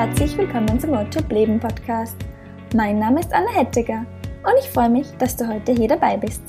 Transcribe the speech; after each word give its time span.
herzlich 0.00 0.34
willkommen 0.38 0.80
zum 0.80 0.92
Workshop 0.92 1.30
Leben 1.30 1.60
Podcast. 1.60 2.16
Mein 2.74 2.98
Name 2.98 3.20
ist 3.20 3.34
Anna 3.34 3.50
Hettiger 3.50 4.06
und 4.44 4.54
ich 4.58 4.70
freue 4.70 4.88
mich, 4.88 5.06
dass 5.18 5.36
du 5.36 5.46
heute 5.46 5.72
hier 5.72 5.88
dabei 5.88 6.16
bist. 6.16 6.40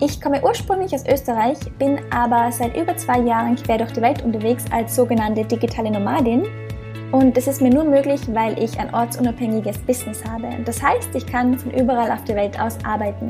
Ich 0.00 0.18
komme 0.18 0.42
ursprünglich 0.42 0.94
aus 0.94 1.04
Österreich, 1.06 1.58
bin 1.78 2.00
aber 2.10 2.50
seit 2.50 2.74
über 2.74 2.96
zwei 2.96 3.20
Jahren 3.20 3.56
quer 3.56 3.76
durch 3.76 3.92
die 3.92 4.00
Welt 4.00 4.22
unterwegs 4.22 4.64
als 4.70 4.96
sogenannte 4.96 5.44
digitale 5.44 5.90
Nomadin. 5.90 6.46
Und 7.12 7.36
das 7.36 7.48
ist 7.48 7.60
mir 7.60 7.68
nur 7.68 7.84
möglich, 7.84 8.22
weil 8.28 8.58
ich 8.58 8.80
ein 8.80 8.94
ortsunabhängiges 8.94 9.76
Business 9.80 10.24
habe. 10.24 10.48
Das 10.64 10.82
heißt, 10.82 11.14
ich 11.14 11.26
kann 11.26 11.58
von 11.58 11.72
überall 11.72 12.10
auf 12.10 12.24
der 12.24 12.36
Welt 12.36 12.58
aus 12.58 12.78
arbeiten. 12.82 13.28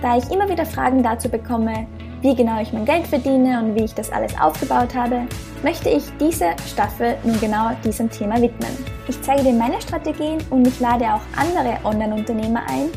Da 0.00 0.16
ich 0.16 0.30
immer 0.30 0.48
wieder 0.48 0.64
Fragen 0.64 1.02
dazu 1.02 1.28
bekomme, 1.28 1.88
wie 2.22 2.34
genau 2.34 2.60
ich 2.60 2.72
mein 2.72 2.84
Geld 2.84 3.06
verdiene 3.06 3.62
und 3.62 3.74
wie 3.74 3.84
ich 3.84 3.94
das 3.94 4.12
alles 4.12 4.38
aufgebaut 4.38 4.94
habe, 4.94 5.22
möchte 5.62 5.88
ich 5.88 6.04
diese 6.20 6.50
Staffel 6.70 7.16
nun 7.24 7.40
genau 7.40 7.70
diesem 7.82 8.10
Thema 8.10 8.40
widmen. 8.40 8.70
Ich 9.08 9.20
zeige 9.22 9.42
dir 9.42 9.52
meine 9.52 9.80
Strategien 9.80 10.38
und 10.50 10.66
ich 10.66 10.80
lade 10.80 11.06
auch 11.06 11.22
andere 11.36 11.78
Online-Unternehmer 11.84 12.62
ein, 12.68 12.88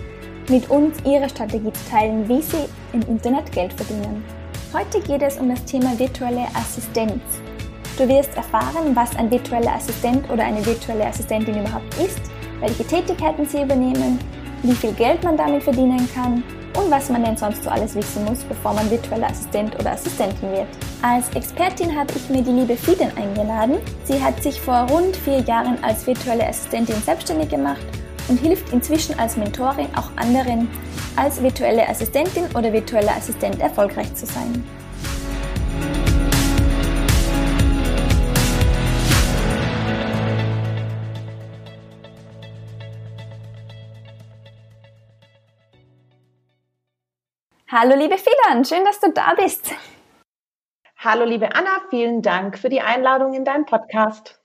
mit 0.49 0.69
uns 0.69 0.97
ihre 1.05 1.29
Strategie 1.29 1.71
zu 1.71 1.89
teilen, 1.89 2.27
wie 2.27 2.41
sie 2.41 2.65
im 2.91 3.01
Internet 3.03 3.49
Geld 3.53 3.71
verdienen. 3.71 4.25
Heute 4.73 4.99
geht 4.99 5.21
es 5.21 5.37
um 5.37 5.49
das 5.49 5.63
Thema 5.63 5.97
virtuelle 5.97 6.45
Assistenz. 6.53 7.21
Du 7.97 8.07
wirst 8.07 8.35
erfahren, 8.35 8.93
was 8.93 9.15
ein 9.15 9.31
virtueller 9.31 9.75
Assistent 9.75 10.29
oder 10.29 10.43
eine 10.43 10.65
virtuelle 10.65 11.05
Assistentin 11.05 11.59
überhaupt 11.59 11.93
ist, 12.03 12.19
welche 12.59 12.85
Tätigkeiten 12.85 13.45
sie 13.45 13.61
übernehmen, 13.61 14.19
wie 14.63 14.73
viel 14.73 14.91
Geld 14.93 15.23
man 15.23 15.37
damit 15.37 15.63
verdienen 15.63 16.09
kann 16.13 16.43
und 16.77 16.91
was 16.91 17.09
man 17.09 17.23
denn 17.23 17.37
sonst 17.37 17.63
so 17.63 17.69
alles 17.69 17.95
wissen 17.95 18.25
muss, 18.25 18.39
bevor 18.43 18.73
man 18.73 18.89
virtueller 18.89 19.27
Assistent 19.27 19.75
oder 19.79 19.91
Assistentin 19.91 20.51
wird. 20.51 20.67
Als 21.01 21.29
Expertin 21.35 21.95
habe 21.97 22.13
ich 22.15 22.29
mir 22.29 22.41
die 22.41 22.51
liebe 22.51 22.75
Fiden 22.75 23.11
eingeladen. 23.17 23.77
Sie 24.05 24.21
hat 24.21 24.41
sich 24.41 24.59
vor 24.59 24.87
rund 24.89 25.15
vier 25.15 25.39
Jahren 25.39 25.83
als 25.83 26.07
virtuelle 26.07 26.47
Assistentin 26.47 27.01
selbstständig 27.03 27.49
gemacht 27.49 27.85
und 28.27 28.39
hilft 28.39 28.71
inzwischen 28.71 29.17
als 29.19 29.37
Mentorin 29.37 29.87
auch 29.95 30.09
anderen, 30.15 30.69
als 31.15 31.41
virtuelle 31.41 31.87
Assistentin 31.87 32.45
oder 32.55 32.71
virtueller 32.71 33.15
Assistent 33.15 33.59
erfolgreich 33.59 34.13
zu 34.15 34.25
sein. 34.25 34.63
Hallo 47.85 47.97
liebe 47.97 48.17
Fidan, 48.17 48.63
schön, 48.63 48.85
dass 48.85 49.01
du 49.01 49.11
da 49.11 49.33
bist. 49.35 49.69
Hallo 50.99 51.25
liebe 51.25 51.53
Anna, 51.53 51.81
vielen 51.89 52.21
Dank 52.21 52.57
für 52.57 52.69
die 52.69 52.79
Einladung 52.79 53.33
in 53.33 53.43
deinen 53.43 53.65
Podcast. 53.65 54.39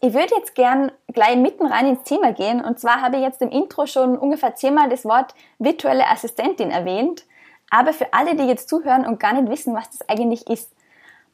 Ich 0.00 0.12
würde 0.12 0.34
jetzt 0.36 0.56
gern 0.56 0.90
gleich 1.06 1.36
mitten 1.36 1.66
rein 1.66 1.86
ins 1.86 2.02
Thema 2.02 2.32
gehen. 2.32 2.60
Und 2.60 2.80
zwar 2.80 3.00
habe 3.00 3.18
ich 3.18 3.22
jetzt 3.22 3.42
im 3.42 3.50
Intro 3.50 3.86
schon 3.86 4.18
ungefähr 4.18 4.56
zehnmal 4.56 4.88
das 4.88 5.04
Wort 5.04 5.36
virtuelle 5.60 6.08
Assistentin 6.08 6.72
erwähnt. 6.72 7.26
Aber 7.70 7.92
für 7.92 8.12
alle, 8.12 8.34
die 8.34 8.48
jetzt 8.48 8.68
zuhören 8.68 9.06
und 9.06 9.20
gar 9.20 9.34
nicht 9.34 9.48
wissen, 9.52 9.72
was 9.72 9.88
das 9.90 10.08
eigentlich 10.08 10.48
ist, 10.48 10.72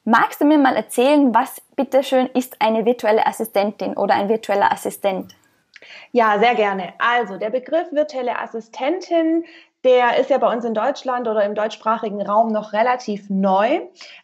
magst 0.05 0.43
du 0.43 0.45
mir 0.45 0.59
mal 0.59 0.77
erzählen, 0.77 1.35
was 1.35 1.63
bitteschön 1.75 2.27
ist 2.35 2.61
eine 2.61 2.85
virtuelle 2.85 3.27
Assistentin 3.27 3.97
oder 3.97 4.13
ein 4.13 4.29
virtueller 4.29 4.71
Assistent? 4.73 5.35
Ja, 6.13 6.39
sehr 6.39 6.55
gerne. 6.55 6.93
Also 6.99 7.39
der 7.39 7.49
Begriff 7.49 7.91
virtuelle 7.93 8.39
Assistentin 8.39 9.47
der 9.87 10.19
ist 10.19 10.31
ja 10.31 10.39
bei 10.39 10.53
uns 10.53 10.65
in 10.65 10.75
Deutschland 10.75 11.29
oder 11.29 11.45
im 11.45 11.55
deutschsprachigen 11.55 12.21
Raum 12.21 12.51
noch 12.51 12.73
relativ 12.73 13.31
neu, 13.31 13.83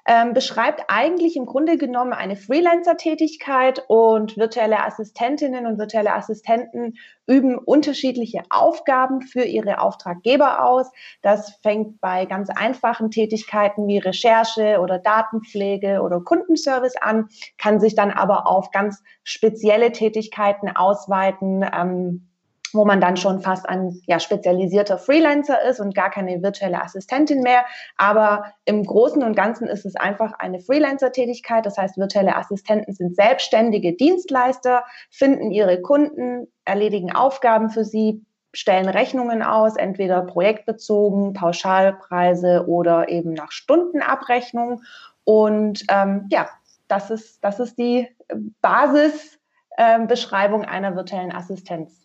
ähm, 0.09 0.35
beschreibt 0.35 0.83
eigentlich 0.89 1.37
im 1.37 1.47
Grunde 1.47 1.79
genommen 1.79 2.13
eine 2.13 2.35
Freelancer-Tätigkeit 2.35 3.85
und 3.87 4.37
virtuelle 4.37 4.85
Assistentinnen 4.85 5.67
und 5.67 5.79
virtuelle 5.79 6.15
Assistenten 6.15 6.95
üben 7.29 7.59
unterschiedliche 7.59 8.43
Aufgaben 8.51 9.21
für 9.23 9.45
ihre 9.45 9.81
Auftraggeber 9.81 10.67
aus. 10.67 10.91
Das 11.23 11.55
fängt 11.63 12.01
bei 12.01 12.27
ganz 12.27 12.51
einfachen 12.51 13.13
Tätigkeiten 13.13 13.87
wie 13.87 13.99
Recherche 13.99 14.81
oder 14.81 14.99
Datenpflege 14.99 16.03
oder 16.03 16.21
Kundenservice 16.21 16.97
an, 16.97 17.29
kann 17.57 17.79
sich 17.79 17.95
dann 17.95 18.11
aber 18.11 18.49
auf 18.49 18.73
ganz 18.73 19.01
spezielle 19.23 19.93
Tätigkeiten 19.93 20.75
ausweiten. 20.75 21.65
Ähm, 21.73 22.32
wo 22.73 22.85
man 22.85 23.01
dann 23.01 23.17
schon 23.17 23.41
fast 23.41 23.69
ein 23.69 24.01
ja, 24.07 24.21
spezialisierter 24.21 24.99
Freelancer 24.99 25.61
ist 25.63 25.81
und 25.81 25.95
gar 25.95 26.11
keine 26.11 26.43
virtuelle 26.43 26.83
Assistentin 26.83 27.43
mehr. 27.43 27.65
Aber 27.97 28.45
im 28.65 28.85
Großen 28.85 29.23
und 29.23 29.37
Ganzen 29.37 29.69
ist 29.69 29.85
es 29.85 29.97
einfach 29.97 30.33
eine 30.39 30.61
Freelancer-Tätigkeit. 30.61 31.67
Das 31.67 31.77
heißt, 31.79 31.99
virtuelle 31.99 32.37
Assistenten 32.37 32.95
sind 32.95 33.17
selbstständige 33.17 33.95
Dienstleister, 33.95 34.85
finden 35.11 35.51
ihre 35.51 35.83
Kunden, 35.83 36.49
erledigen 36.65 37.13
Aufgaben 37.13 37.71
für 37.71 37.85
sie, 37.85 38.25
stellen 38.55 38.89
Rechnungen 38.89 39.43
aus, 39.43 39.77
entweder 39.77 40.23
projektbezogen, 40.23 41.33
Pauschalpreise 41.33 42.67
oder 42.69 43.09
eben 43.09 43.33
nach 43.33 43.51
Stundenabrechnung. 43.51 44.83
Und 45.25 45.85
ähm, 45.89 46.27
ja, 46.31 46.49
das 46.89 47.11
ist, 47.11 47.43
das 47.43 47.61
ist 47.61 47.79
die 47.79 48.09
Basisbeschreibung 48.61 50.63
ähm, 50.63 50.69
einer 50.69 50.97
virtuellen 50.97 51.33
Assistenz. 51.33 52.02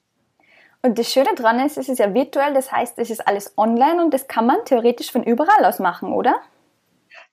Und 0.81 0.99
das 0.99 1.11
Schöne 1.11 1.29
daran 1.35 1.59
ist, 1.59 1.77
es 1.77 1.89
ist 1.89 1.99
ja 1.99 2.13
virtuell, 2.13 2.53
das 2.53 2.71
heißt, 2.71 2.99
es 2.99 3.09
ist 3.09 3.27
alles 3.27 3.57
online 3.57 4.03
und 4.03 4.13
das 4.13 4.27
kann 4.27 4.45
man 4.45 4.57
theoretisch 4.65 5.11
von 5.11 5.23
überall 5.23 5.65
aus 5.65 5.79
machen, 5.79 6.13
oder? 6.13 6.39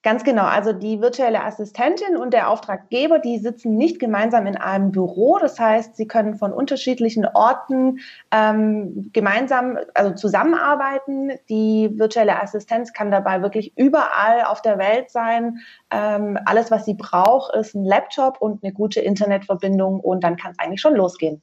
Ganz 0.04 0.22
genau. 0.22 0.44
Also 0.44 0.74
die 0.74 1.00
virtuelle 1.00 1.42
Assistentin 1.42 2.18
und 2.18 2.34
der 2.34 2.50
Auftraggeber, 2.50 3.18
die 3.18 3.38
sitzen 3.38 3.76
nicht 3.78 3.98
gemeinsam 3.98 4.46
in 4.46 4.54
einem 4.56 4.92
Büro. 4.92 5.38
Das 5.38 5.58
heißt, 5.58 5.96
sie 5.96 6.06
können 6.06 6.34
von 6.34 6.52
unterschiedlichen 6.52 7.26
Orten 7.26 8.00
ähm, 8.30 9.08
gemeinsam, 9.14 9.78
also 9.94 10.14
zusammenarbeiten. 10.14 11.30
Die 11.48 11.90
virtuelle 11.94 12.38
Assistenz 12.42 12.92
kann 12.92 13.10
dabei 13.10 13.40
wirklich 13.40 13.72
überall 13.78 14.44
auf 14.44 14.60
der 14.60 14.76
Welt 14.76 15.10
sein. 15.10 15.60
Ähm, 15.90 16.38
alles, 16.44 16.70
was 16.70 16.84
sie 16.84 16.94
braucht, 16.94 17.56
ist 17.56 17.74
ein 17.74 17.86
Laptop 17.86 18.42
und 18.42 18.62
eine 18.62 18.74
gute 18.74 19.00
Internetverbindung 19.00 20.00
und 20.00 20.22
dann 20.22 20.36
kann 20.36 20.52
es 20.52 20.58
eigentlich 20.58 20.82
schon 20.82 20.96
losgehen. 20.96 21.40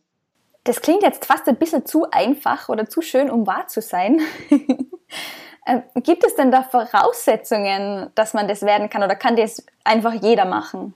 Das 0.63 0.81
klingt 0.81 1.03
jetzt 1.03 1.25
fast 1.25 1.47
ein 1.47 1.55
bisschen 1.55 1.85
zu 1.85 2.09
einfach 2.11 2.69
oder 2.69 2.88
zu 2.88 3.01
schön, 3.01 3.29
um 3.31 3.47
wahr 3.47 3.67
zu 3.67 3.81
sein. 3.81 4.22
Ähm, 5.67 5.83
gibt 5.95 6.23
es 6.23 6.35
denn 6.35 6.49
da 6.49 6.63
Voraussetzungen, 6.63 8.09
dass 8.16 8.33
man 8.33 8.47
das 8.47 8.63
werden 8.63 8.89
kann 8.89 9.03
oder 9.03 9.16
kann 9.16 9.35
das 9.35 9.63
einfach 9.83 10.13
jeder 10.13 10.45
machen? 10.45 10.95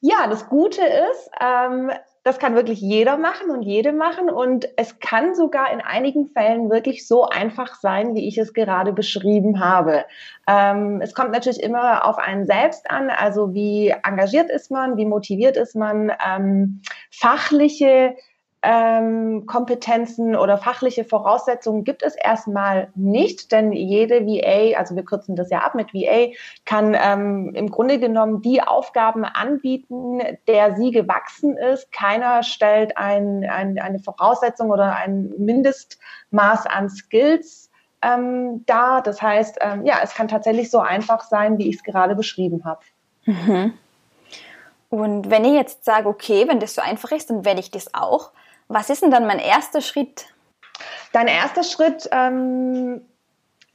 Ja, 0.00 0.26
das 0.28 0.48
Gute 0.48 0.80
ist, 0.82 1.30
ähm, 1.40 1.90
das 2.24 2.38
kann 2.38 2.54
wirklich 2.54 2.80
jeder 2.80 3.16
machen 3.16 3.50
und 3.50 3.62
jede 3.62 3.92
machen 3.92 4.30
und 4.30 4.68
es 4.76 4.98
kann 4.98 5.34
sogar 5.34 5.72
in 5.72 5.80
einigen 5.80 6.28
Fällen 6.28 6.70
wirklich 6.70 7.06
so 7.06 7.24
einfach 7.24 7.76
sein, 7.76 8.14
wie 8.14 8.28
ich 8.28 8.36
es 8.36 8.52
gerade 8.52 8.92
beschrieben 8.92 9.60
habe. 9.60 10.04
Ähm, 10.46 11.00
es 11.00 11.14
kommt 11.14 11.30
natürlich 11.30 11.62
immer 11.62 12.04
auf 12.04 12.18
einen 12.18 12.46
selbst 12.46 12.90
an, 12.90 13.10
also 13.10 13.54
wie 13.54 13.94
engagiert 14.04 14.50
ist 14.50 14.70
man, 14.70 14.96
wie 14.96 15.06
motiviert 15.06 15.56
ist 15.56 15.74
man, 15.74 16.12
ähm, 16.26 16.82
fachliche 17.10 18.16
ähm, 18.62 19.46
Kompetenzen 19.46 20.34
oder 20.34 20.58
fachliche 20.58 21.04
Voraussetzungen 21.04 21.84
gibt 21.84 22.02
es 22.02 22.16
erstmal 22.16 22.90
nicht, 22.96 23.52
denn 23.52 23.72
jede 23.72 24.26
VA, 24.26 24.76
also 24.76 24.96
wir 24.96 25.04
kürzen 25.04 25.36
das 25.36 25.50
ja 25.50 25.60
ab 25.60 25.76
mit 25.76 25.94
VA, 25.94 26.32
kann 26.64 26.96
ähm, 27.00 27.52
im 27.54 27.70
Grunde 27.70 28.00
genommen 28.00 28.42
die 28.42 28.60
Aufgaben 28.60 29.24
anbieten, 29.24 30.20
der 30.48 30.74
sie 30.76 30.90
gewachsen 30.90 31.56
ist. 31.56 31.92
Keiner 31.92 32.42
stellt 32.42 32.96
ein, 32.96 33.44
ein, 33.48 33.78
eine 33.78 34.00
Voraussetzung 34.00 34.70
oder 34.70 34.96
ein 34.96 35.32
Mindestmaß 35.38 36.66
an 36.66 36.90
Skills 36.90 37.70
ähm, 38.02 38.64
dar. 38.66 39.02
Das 39.02 39.22
heißt, 39.22 39.58
ähm, 39.60 39.86
ja, 39.86 40.00
es 40.02 40.14
kann 40.14 40.26
tatsächlich 40.26 40.70
so 40.70 40.80
einfach 40.80 41.22
sein, 41.22 41.58
wie 41.58 41.68
ich 41.68 41.76
es 41.76 41.84
gerade 41.84 42.16
beschrieben 42.16 42.64
habe. 42.64 42.80
Mhm. 43.24 43.74
Und 44.90 45.30
wenn 45.30 45.44
ich 45.44 45.52
jetzt 45.52 45.84
sage, 45.84 46.08
okay, 46.08 46.48
wenn 46.48 46.60
das 46.60 46.74
so 46.74 46.80
einfach 46.80 47.12
ist, 47.12 47.30
dann 47.30 47.44
werde 47.44 47.60
ich 47.60 47.70
das 47.70 47.94
auch. 47.94 48.32
Was 48.68 48.90
ist 48.90 49.02
denn 49.02 49.10
dann 49.10 49.26
mein 49.26 49.38
erster 49.38 49.80
Schritt? 49.80 50.26
Dein 51.12 51.26
erster 51.26 51.64
Schritt, 51.64 52.08
ähm, 52.12 53.00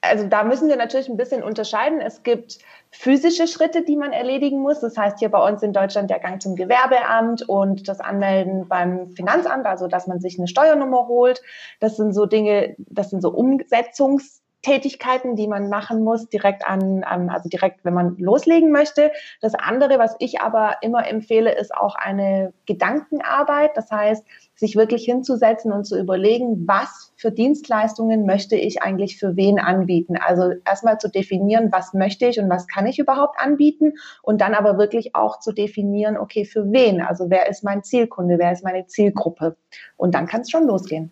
also 0.01 0.27
da 0.27 0.43
müssen 0.43 0.69
wir 0.69 0.75
natürlich 0.75 1.09
ein 1.09 1.17
bisschen 1.17 1.43
unterscheiden. 1.43 1.99
Es 1.99 2.23
gibt 2.23 2.59
physische 2.91 3.47
Schritte, 3.47 3.83
die 3.83 3.95
man 3.95 4.13
erledigen 4.13 4.61
muss. 4.61 4.79
Das 4.81 4.95
heißt 4.97 5.19
hier 5.19 5.29
bei 5.29 5.47
uns 5.47 5.63
in 5.63 5.73
Deutschland 5.73 6.09
der 6.09 6.19
Gang 6.19 6.41
zum 6.41 6.55
Gewerbeamt 6.55 7.47
und 7.49 7.87
das 7.87 7.99
Anmelden 7.99 8.67
beim 8.67 9.09
Finanzamt, 9.09 9.65
also 9.65 9.87
dass 9.87 10.05
man 10.05 10.19
sich 10.19 10.37
eine 10.37 10.47
Steuernummer 10.47 11.07
holt. 11.07 11.41
Das 11.79 11.97
sind 11.97 12.13
so 12.13 12.25
Dinge, 12.27 12.75
das 12.77 13.09
sind 13.09 13.21
so 13.21 13.31
Umsetzungs 13.31 14.43
Tätigkeiten, 14.63 15.35
die 15.35 15.47
man 15.47 15.69
machen 15.69 16.03
muss, 16.03 16.29
direkt 16.29 16.65
an, 16.65 17.03
also 17.03 17.49
direkt, 17.49 17.83
wenn 17.83 17.93
man 17.93 18.17
loslegen 18.17 18.71
möchte. 18.71 19.11
Das 19.41 19.53
andere, 19.55 19.99
was 19.99 20.15
ich 20.19 20.39
aber 20.39 20.77
immer 20.81 21.05
empfehle, 21.05 21.53
ist 21.53 21.75
auch 21.75 21.95
eine 21.95 22.53
Gedankenarbeit. 22.65 23.71
Das 23.75 23.91
heißt, 23.91 24.25
sich 24.55 24.75
wirklich 24.75 25.05
hinzusetzen 25.05 25.71
und 25.71 25.85
zu 25.85 25.99
überlegen, 25.99 26.67
was 26.67 27.11
für 27.15 27.31
Dienstleistungen 27.31 28.25
möchte 28.25 28.55
ich 28.55 28.81
eigentlich 28.83 29.17
für 29.17 29.35
wen 29.35 29.59
anbieten. 29.59 30.15
Also 30.17 30.53
erstmal 30.65 30.99
zu 30.99 31.09
definieren, 31.09 31.71
was 31.71 31.93
möchte 31.93 32.27
ich 32.27 32.39
und 32.39 32.49
was 32.49 32.67
kann 32.67 32.85
ich 32.85 32.99
überhaupt 32.99 33.39
anbieten 33.39 33.93
und 34.21 34.41
dann 34.41 34.53
aber 34.53 34.77
wirklich 34.77 35.15
auch 35.15 35.39
zu 35.39 35.51
definieren, 35.51 36.17
okay, 36.17 36.45
für 36.45 36.71
wen? 36.71 37.01
Also 37.01 37.29
wer 37.29 37.49
ist 37.49 37.63
mein 37.63 37.83
Zielkunde, 37.83 38.37
wer 38.37 38.51
ist 38.51 38.63
meine 38.63 38.85
Zielgruppe? 38.85 39.55
Und 39.97 40.13
dann 40.13 40.27
kann 40.27 40.41
es 40.41 40.51
schon 40.51 40.67
losgehen. 40.67 41.11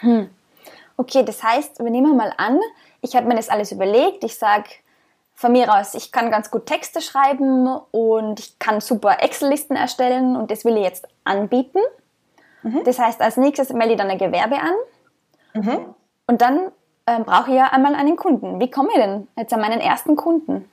Hm. 0.00 0.28
Okay, 0.96 1.24
das 1.24 1.42
heißt, 1.42 1.78
wir 1.78 1.90
nehmen 1.90 2.16
mal 2.16 2.32
an, 2.36 2.58
ich 3.00 3.16
habe 3.16 3.26
mir 3.26 3.36
das 3.36 3.48
alles 3.48 3.72
überlegt. 3.72 4.24
Ich 4.24 4.36
sage 4.36 4.64
von 5.34 5.52
mir 5.52 5.74
aus, 5.74 5.94
ich 5.94 6.12
kann 6.12 6.30
ganz 6.30 6.50
gut 6.50 6.66
Texte 6.66 7.00
schreiben 7.00 7.66
und 7.92 8.40
ich 8.40 8.58
kann 8.58 8.82
super 8.82 9.22
Excel-Listen 9.22 9.76
erstellen 9.76 10.36
und 10.36 10.50
das 10.50 10.66
will 10.66 10.76
ich 10.76 10.84
jetzt 10.84 11.08
anbieten. 11.24 11.78
Mhm. 12.62 12.82
Das 12.84 12.98
heißt, 12.98 13.20
als 13.20 13.36
nächstes 13.36 13.72
melde 13.72 13.94
ich 13.94 13.98
dann 13.98 14.10
ein 14.10 14.18
Gewerbe 14.18 14.56
an 14.56 15.62
mhm. 15.62 15.94
und 16.26 16.40
dann 16.40 16.70
ähm, 17.06 17.24
brauche 17.24 17.50
ich 17.50 17.56
ja 17.56 17.66
einmal 17.66 17.94
einen 17.94 18.16
Kunden. 18.16 18.60
Wie 18.60 18.70
komme 18.70 18.88
ich 18.90 18.96
denn 18.96 19.28
jetzt 19.36 19.52
an 19.52 19.60
meinen 19.60 19.80
ersten 19.80 20.16
Kunden? 20.16 20.70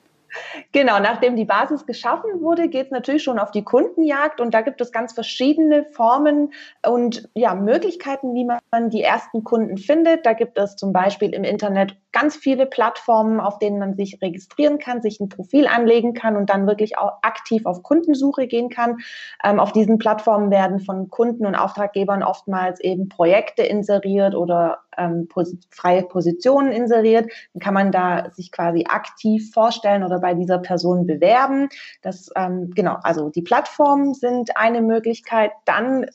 Genau, 0.72 1.00
nachdem 1.00 1.36
die 1.36 1.46
Basis 1.46 1.86
geschaffen 1.86 2.42
wurde, 2.42 2.68
geht 2.68 2.88
es 2.88 2.92
natürlich 2.92 3.24
schon 3.24 3.40
auf 3.40 3.52
die 3.52 3.64
Kundenjagd 3.64 4.42
und 4.42 4.54
da 4.54 4.62
gibt 4.62 4.82
es 4.82 4.92
ganz 4.92 5.14
verschiedene 5.14 5.86
Formen 5.86 6.54
und 6.86 7.30
ja, 7.34 7.56
Möglichkeiten, 7.56 8.34
wie 8.34 8.46
man 8.46 8.90
die 8.90 9.04
ersten 9.04 9.44
Kunden 9.44 9.78
findet. 9.78 10.26
Da 10.26 10.34
gibt 10.34 10.58
es 10.58 10.76
zum 10.76 10.94
Beispiel 10.94 11.34
im 11.34 11.44
Internet 11.44 11.96
ganz 12.12 12.36
viele 12.36 12.66
Plattformen, 12.66 13.40
auf 13.40 13.60
denen 13.60 13.80
man 13.80 13.96
sich 13.96 14.20
registrieren 14.22 14.80
kann, 14.80 15.02
sich 15.02 15.20
ein 15.20 15.30
Profil 15.30 15.68
anlegen 15.68 16.14
kann 16.14 16.36
und 16.36 16.50
dann 16.50 16.68
wirklich 16.68 16.98
auch 16.98 17.14
aktiv 17.22 17.66
auf 17.66 17.84
Kundensuche 17.84 18.48
gehen 18.48 18.70
kann. 18.70 18.98
Ähm, 19.44 19.60
auf 19.60 19.72
diesen 19.72 19.98
Plattformen 19.98 20.52
werden 20.52 20.80
von 20.80 21.10
Kunden 21.10 21.46
und 21.46 21.56
Auftraggebern 21.56 22.24
oftmals 22.24 22.80
eben 22.80 23.10
Projekte 23.10 23.64
inseriert 23.64 24.36
oder 24.36 24.80
ähm, 24.98 25.28
pos 25.28 25.56
freie 25.70 26.04
Positionen 26.04 26.72
inseriert. 26.72 27.30
Dann 27.54 27.62
kann 27.62 27.74
man 27.74 27.92
da 27.92 28.30
sich 28.32 28.52
quasi 28.52 28.86
aktiv 28.88 29.52
vorstellen 29.54 30.04
oder 30.04 30.20
bei 30.20 30.34
dieser 30.34 30.60
Person 30.60 31.06
bewerben. 31.06 31.70
Das 32.02 32.30
ähm, 32.36 32.72
genau, 32.76 32.98
also 33.04 33.30
die 33.30 33.42
Plattformen 33.42 34.14
sind 34.14 34.58
eine 34.58 34.82
Möglichkeit. 34.82 35.52
Dann 35.66 36.06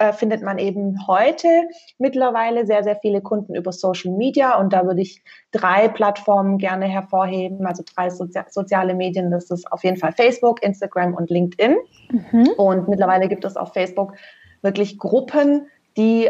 äh, 0.00 0.12
findet 0.12 0.42
man 0.42 0.58
eben 0.58 1.06
heute 1.06 1.48
mittlerweile 1.98 2.66
sehr, 2.66 2.82
sehr 2.82 2.96
viele 2.96 3.20
Kunden 3.20 3.54
über 3.54 3.70
Social 3.70 4.12
Media 4.12 4.58
und 4.58 4.72
da 4.72 4.86
würde 4.86 5.02
ich 5.02 5.22
drei 5.52 5.86
Plattformen 5.86 6.58
gerne 6.58 6.86
hervorheben, 6.86 7.64
also 7.64 7.84
drei 7.94 8.10
Sozi 8.10 8.40
soziale 8.50 8.94
Medien. 8.94 9.30
Das 9.30 9.50
ist 9.50 9.70
auf 9.70 9.84
jeden 9.84 9.96
Fall 9.96 10.12
Facebook, 10.12 10.62
Instagram 10.64 11.14
und 11.14 11.30
LinkedIn. 11.30 11.76
Mhm. 12.10 12.48
Und 12.56 12.88
mittlerweile 12.88 13.28
gibt 13.28 13.44
es 13.44 13.56
auf 13.56 13.72
Facebook 13.72 14.14
wirklich 14.62 14.98
Gruppen, 14.98 15.68
die 15.96 16.28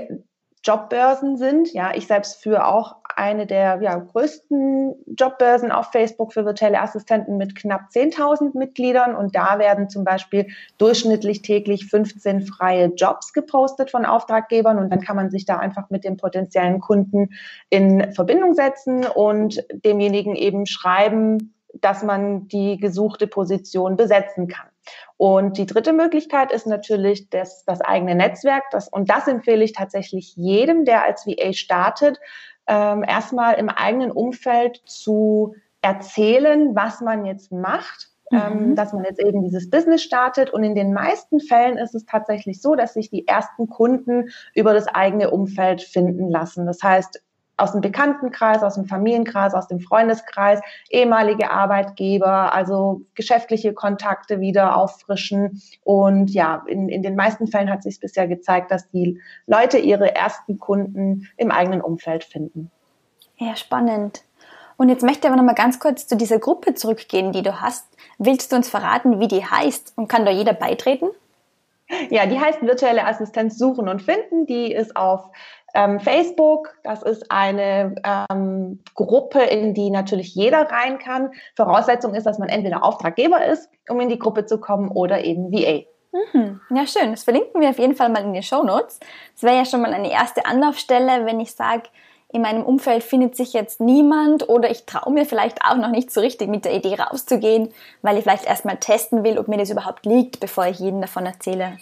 Jobbörsen 0.65 1.37
sind. 1.37 1.73
Ja, 1.73 1.93
ich 1.95 2.07
selbst 2.07 2.43
führe 2.43 2.67
auch 2.67 2.97
eine 3.17 3.47
der 3.47 3.81
ja, 3.81 3.97
größten 3.97 4.95
Jobbörsen 5.07 5.71
auf 5.71 5.93
Facebook 5.93 6.33
für 6.33 6.45
virtuelle 6.45 6.81
Assistenten 6.81 7.37
mit 7.37 7.55
knapp 7.55 7.91
10.000 7.95 8.57
Mitgliedern. 8.57 9.15
Und 9.15 9.37
da 9.37 9.59
werden 9.59 9.89
zum 9.89 10.05
Beispiel 10.05 10.49
durchschnittlich 10.79 11.43
täglich 11.43 11.87
15 11.87 12.43
freie 12.43 12.87
Jobs 12.87 13.33
gepostet 13.33 13.91
von 13.91 14.05
Auftraggebern. 14.05 14.79
Und 14.79 14.91
dann 14.91 15.01
kann 15.01 15.17
man 15.17 15.31
sich 15.31 15.45
da 15.45 15.59
einfach 15.59 15.91
mit 15.91 16.05
dem 16.05 16.17
potenziellen 16.17 16.81
Kunden 16.81 17.31
in 17.71 18.13
Verbindung 18.13 18.55
setzen 18.55 19.05
und 19.07 19.65
demjenigen 19.85 20.35
eben 20.35 20.67
schreiben, 20.67 21.55
dass 21.81 22.03
man 22.03 22.49
die 22.49 22.79
gesuchte 22.79 23.27
Position 23.27 23.97
besetzen 23.97 24.49
kann. 24.49 24.67
Und 25.17 25.59
die 25.59 25.67
dritte 25.67 25.93
Möglichkeit 25.93 26.53
ist 26.53 26.67
natürlich 26.67 27.31
das, 27.31 27.65
das 27.65 27.81
eigene 27.81 28.15
Netzwerk. 28.15 28.65
Das, 28.71 28.89
und 28.89 29.11
das 29.11 29.29
empfehle 29.29 29.65
ich 29.65 29.73
tatsächlich 29.73 30.35
jedem, 30.37 30.85
der 30.85 31.05
als 31.05 31.27
VA 31.27 31.53
startet, 31.53 32.19
ähm, 32.67 33.05
erstmal 33.07 33.55
im 33.55 33.69
eigenen 33.69 34.11
Umfeld 34.11 34.83
zu 34.87 35.55
erzählen, 35.83 36.75
was 36.75 37.01
man 37.01 37.25
jetzt 37.25 37.53
macht. 37.53 38.11
Ähm, 38.33 38.71
mhm. 38.71 38.75
dass 38.75 38.95
man 38.95 39.05
jetzt 39.05 39.21
eben 39.21 39.43
dieses 39.43 39.69
Business 39.69 40.03
startet. 40.03 40.49
Und 40.49 40.65
in 40.65 40.75
den 40.75 40.95
meisten 40.95 41.41
Fällen 41.41 41.77
ist 41.77 41.95
es 41.95 42.07
tatsächlich 42.07 42.63
so, 42.63 42.75
dass 42.75 42.95
sich 42.95 43.11
die 43.11 43.29
ersten 43.29 43.69
Kunden 43.69 44.31
über 44.55 44.73
das 44.73 44.89
eigene 44.89 45.31
Umfeld 45.31 45.83
finden 45.83 46.31
lassen. 46.31 46.65
Das 46.65 46.83
heißt, 46.83 47.23
aus 47.57 47.73
dem 47.73 47.81
Bekanntenkreis, 47.81 48.63
aus 48.63 48.75
dem 48.75 48.87
Familienkreis, 48.87 49.55
aus 49.55 49.69
dem 49.69 49.81
Freundeskreis, 49.81 50.61
ehemalige 50.91 51.51
Arbeitgeber, 51.51 52.53
also 52.53 53.03
geschäftliche 53.15 53.73
Kontakte 53.73 54.41
wieder 54.41 54.77
auffrischen. 54.77 55.63
Und 55.85 56.31
ja, 56.31 56.65
in, 56.67 56.89
in 56.89 57.03
den 57.03 57.17
meisten 57.17 57.47
Fällen 57.47 57.71
hat 57.71 57.83
sich 57.83 58.01
bisher 58.01 58.27
gezeigt, 58.27 58.71
dass 58.71 58.91
die 58.91 59.21
Leute 59.47 59.79
ihre 59.79 60.15
ersten 60.15 60.59
Kunden 60.59 61.29
im 61.37 61.51
eigenen 61.51 61.81
Umfeld 61.81 62.25
finden. 62.25 62.71
Ja, 63.37 63.57
spannend. 63.57 64.23
Und 64.77 64.89
jetzt 64.89 65.03
möchte 65.03 65.21
ich 65.21 65.27
aber 65.27 65.37
noch 65.37 65.47
mal 65.47 65.55
ganz 65.55 65.79
kurz 65.79 66.07
zu 66.07 66.17
dieser 66.17 66.39
Gruppe 66.39 66.75
zurückgehen, 66.75 67.33
die 67.33 67.43
du 67.43 67.61
hast. 67.61 67.87
Willst 68.19 68.51
du 68.51 68.57
uns 68.57 68.69
verraten, 68.69 69.21
wie 69.21 69.29
die 69.29 69.45
heißt 69.45 69.93
und 69.97 70.09
kann 70.09 70.25
da 70.25 70.33
jeder 70.33 70.53
beitreten? 70.53 71.11
Ja, 72.11 72.27
die 72.27 72.41
heißt 72.41 72.63
virtuelle 72.63 73.07
Assistenz 73.07 73.59
suchen 73.59 73.89
und 73.89 74.03
finden. 74.03 74.47
Die 74.47 74.73
ist 74.73 74.97
auf 74.97 75.31
ähm, 75.75 76.01
Facebook, 76.01 76.75
das 76.85 77.03
ist 77.03 77.31
eine 77.31 77.97
ähm, 78.31 78.83
Gruppe, 78.95 79.41
in 79.41 79.75
die 79.75 79.91
natürlich 79.91 80.35
jeder 80.35 80.71
rein 80.71 80.99
kann. 80.99 81.33
Voraussetzung 81.57 82.15
ist, 82.15 82.25
dass 82.25 82.39
man 82.39 82.49
entweder 82.49 82.85
Auftraggeber 82.85 83.45
ist, 83.45 83.69
um 83.89 84.01
in 84.01 84.09
die 84.09 84.19
Gruppe 84.19 84.47
zu 84.47 84.59
kommen, 84.59 84.89
oder 84.89 85.25
eben 85.25 85.53
VA. 85.53 85.83
Mhm. 86.13 86.61
Ja, 86.71 86.87
schön. 86.87 87.11
Das 87.11 87.25
verlinken 87.25 87.61
wir 87.61 87.71
auf 87.71 87.79
jeden 87.79 87.97
Fall 87.97 88.09
mal 88.09 88.23
in 88.23 88.33
die 88.33 88.43
Show 88.43 88.63
Notes. 88.63 89.01
Das 89.35 89.43
wäre 89.43 89.57
ja 89.57 89.65
schon 89.65 89.83
mal 89.83 89.93
eine 89.93 90.13
erste 90.13 90.47
Anlaufstelle, 90.47 91.27
wenn 91.27 91.41
ich 91.41 91.53
sage, 91.53 91.89
in 92.33 92.43
meinem 92.43 92.65
Umfeld 92.65 93.03
findet 93.03 93.37
sich 93.37 93.53
jetzt 93.53 93.81
niemand 93.81 94.49
oder 94.49 94.71
ich 94.71 94.87
traue 94.87 95.13
mir 95.13 95.25
vielleicht 95.25 95.65
auch 95.65 95.77
noch 95.77 95.91
nicht 95.91 96.11
so 96.11 96.21
richtig 96.21 96.49
mit 96.49 96.65
der 96.65 96.75
Idee 96.75 96.95
rauszugehen, 96.95 97.73
weil 98.03 98.17
ich 98.17 98.25
vielleicht 98.25 98.45
erstmal 98.45 98.77
testen 98.77 99.23
will, 99.23 99.39
ob 99.39 99.47
mir 99.47 99.59
das 99.59 99.71
überhaupt 99.71 100.05
liegt, 100.05 100.41
bevor 100.41 100.67
ich 100.67 100.81
jedem 100.81 101.01
davon 101.01 101.27
erzähle. 101.27 101.79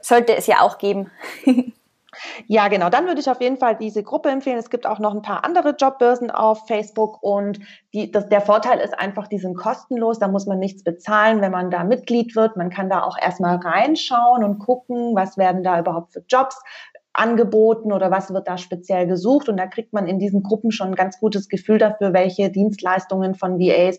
Sollte 0.00 0.34
es 0.34 0.46
ja 0.46 0.62
auch 0.62 0.78
geben. 0.78 1.10
Ja, 2.46 2.68
genau. 2.68 2.90
Dann 2.90 3.06
würde 3.06 3.20
ich 3.20 3.28
auf 3.30 3.40
jeden 3.40 3.56
Fall 3.56 3.76
diese 3.76 4.02
Gruppe 4.02 4.30
empfehlen. 4.30 4.58
Es 4.58 4.70
gibt 4.70 4.86
auch 4.86 4.98
noch 4.98 5.14
ein 5.14 5.22
paar 5.22 5.44
andere 5.44 5.74
Jobbörsen 5.78 6.30
auf 6.30 6.66
Facebook 6.66 7.22
und 7.22 7.60
die, 7.92 8.10
das, 8.10 8.28
der 8.28 8.40
Vorteil 8.40 8.78
ist 8.80 8.98
einfach, 8.98 9.28
die 9.28 9.38
sind 9.38 9.56
kostenlos. 9.56 10.18
Da 10.18 10.28
muss 10.28 10.46
man 10.46 10.58
nichts 10.58 10.84
bezahlen, 10.84 11.40
wenn 11.40 11.52
man 11.52 11.70
da 11.70 11.84
Mitglied 11.84 12.36
wird. 12.36 12.56
Man 12.56 12.70
kann 12.70 12.88
da 12.88 13.02
auch 13.02 13.18
erstmal 13.18 13.56
reinschauen 13.56 14.44
und 14.44 14.58
gucken, 14.58 15.14
was 15.14 15.36
werden 15.38 15.62
da 15.62 15.78
überhaupt 15.78 16.12
für 16.12 16.24
Jobs 16.28 16.60
angeboten 17.14 17.92
oder 17.92 18.10
was 18.10 18.32
wird 18.32 18.48
da 18.48 18.58
speziell 18.58 19.06
gesucht. 19.06 19.48
Und 19.48 19.56
da 19.56 19.66
kriegt 19.66 19.92
man 19.92 20.06
in 20.06 20.18
diesen 20.18 20.42
Gruppen 20.42 20.72
schon 20.72 20.88
ein 20.88 20.94
ganz 20.94 21.18
gutes 21.20 21.48
Gefühl 21.48 21.78
dafür, 21.78 22.12
welche 22.12 22.50
Dienstleistungen 22.50 23.34
von 23.34 23.58
VAs 23.58 23.98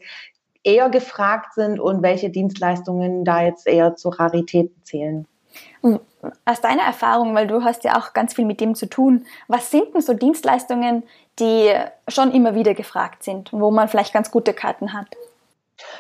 eher 0.63 0.89
gefragt 0.89 1.53
sind 1.53 1.79
und 1.79 2.01
welche 2.01 2.29
Dienstleistungen 2.29 3.23
da 3.23 3.43
jetzt 3.43 3.67
eher 3.67 3.95
zu 3.95 4.09
Raritäten 4.09 4.83
zählen. 4.83 5.27
Aus 6.45 6.61
deiner 6.61 6.83
Erfahrung, 6.83 7.35
weil 7.35 7.47
du 7.47 7.63
hast 7.63 7.83
ja 7.83 7.97
auch 7.97 8.13
ganz 8.13 8.33
viel 8.33 8.45
mit 8.45 8.61
dem 8.61 8.75
zu 8.75 8.87
tun, 8.87 9.25
was 9.47 9.71
sind 9.71 9.93
denn 9.93 10.01
so 10.01 10.13
Dienstleistungen, 10.13 11.03
die 11.39 11.71
schon 12.07 12.31
immer 12.31 12.55
wieder 12.55 12.73
gefragt 12.73 13.23
sind, 13.23 13.51
wo 13.51 13.71
man 13.71 13.87
vielleicht 13.87 14.13
ganz 14.13 14.31
gute 14.31 14.53
Karten 14.53 14.93
hat? 14.93 15.07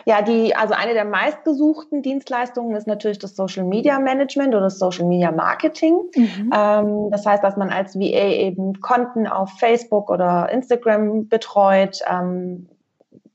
Ja, 0.05 0.21
die, 0.21 0.55
also 0.55 0.73
eine 0.73 0.93
der 0.93 1.05
meistgesuchten 1.05 2.01
Dienstleistungen 2.01 2.75
ist 2.75 2.87
natürlich 2.87 3.19
das 3.19 3.35
Social 3.35 3.65
Media 3.65 3.99
Management 3.99 4.49
oder 4.49 4.65
das 4.65 4.79
Social 4.79 5.05
Media 5.05 5.31
Marketing. 5.31 5.99
Mhm. 6.15 6.51
Ähm, 6.55 7.11
das 7.11 7.25
heißt, 7.25 7.43
dass 7.43 7.57
man 7.57 7.69
als 7.69 7.95
VA 7.95 8.29
eben 8.29 8.79
Konten 8.79 9.27
auf 9.27 9.51
Facebook 9.59 10.09
oder 10.09 10.49
Instagram 10.49 11.27
betreut, 11.27 11.99
ähm, 12.09 12.69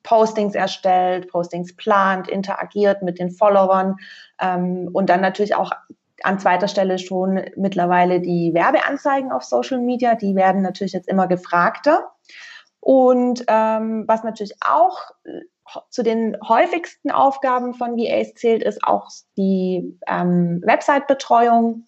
Postings 0.03 0.55
erstellt, 0.55 1.29
Postings 1.29 1.77
plant, 1.77 2.29
interagiert 2.29 3.03
mit 3.03 3.19
den 3.19 3.31
Followern 3.31 3.97
ähm, 4.41 4.89
und 4.93 5.11
dann 5.11 5.21
natürlich 5.21 5.55
auch 5.55 5.73
an 6.23 6.39
zweiter 6.39 6.69
Stelle 6.69 6.99
schon 6.99 7.43
mittlerweile 7.57 8.21
die 8.21 8.53
Werbeanzeigen 8.55 9.33
auf 9.33 9.43
Social 9.45 9.81
Media. 9.81 10.15
Die 10.15 10.35
werden 10.35 10.63
natürlich 10.63 10.93
jetzt 10.93 11.09
immer 11.09 11.27
gefragter. 11.27 12.11
Und 12.81 13.45
ähm, 13.47 14.05
was 14.07 14.25
natürlich 14.25 14.55
auch 14.67 14.99
äh, 15.25 15.41
zu 15.91 16.03
den 16.03 16.37
häufigsten 16.47 17.11
Aufgaben 17.11 17.75
von 17.75 17.97
VAs 17.97 18.35
zählt, 18.35 18.63
ist 18.63 18.83
auch 18.83 19.09
die 19.37 19.99
ähm, 20.07 20.63
Website-Betreuung. 20.65 21.85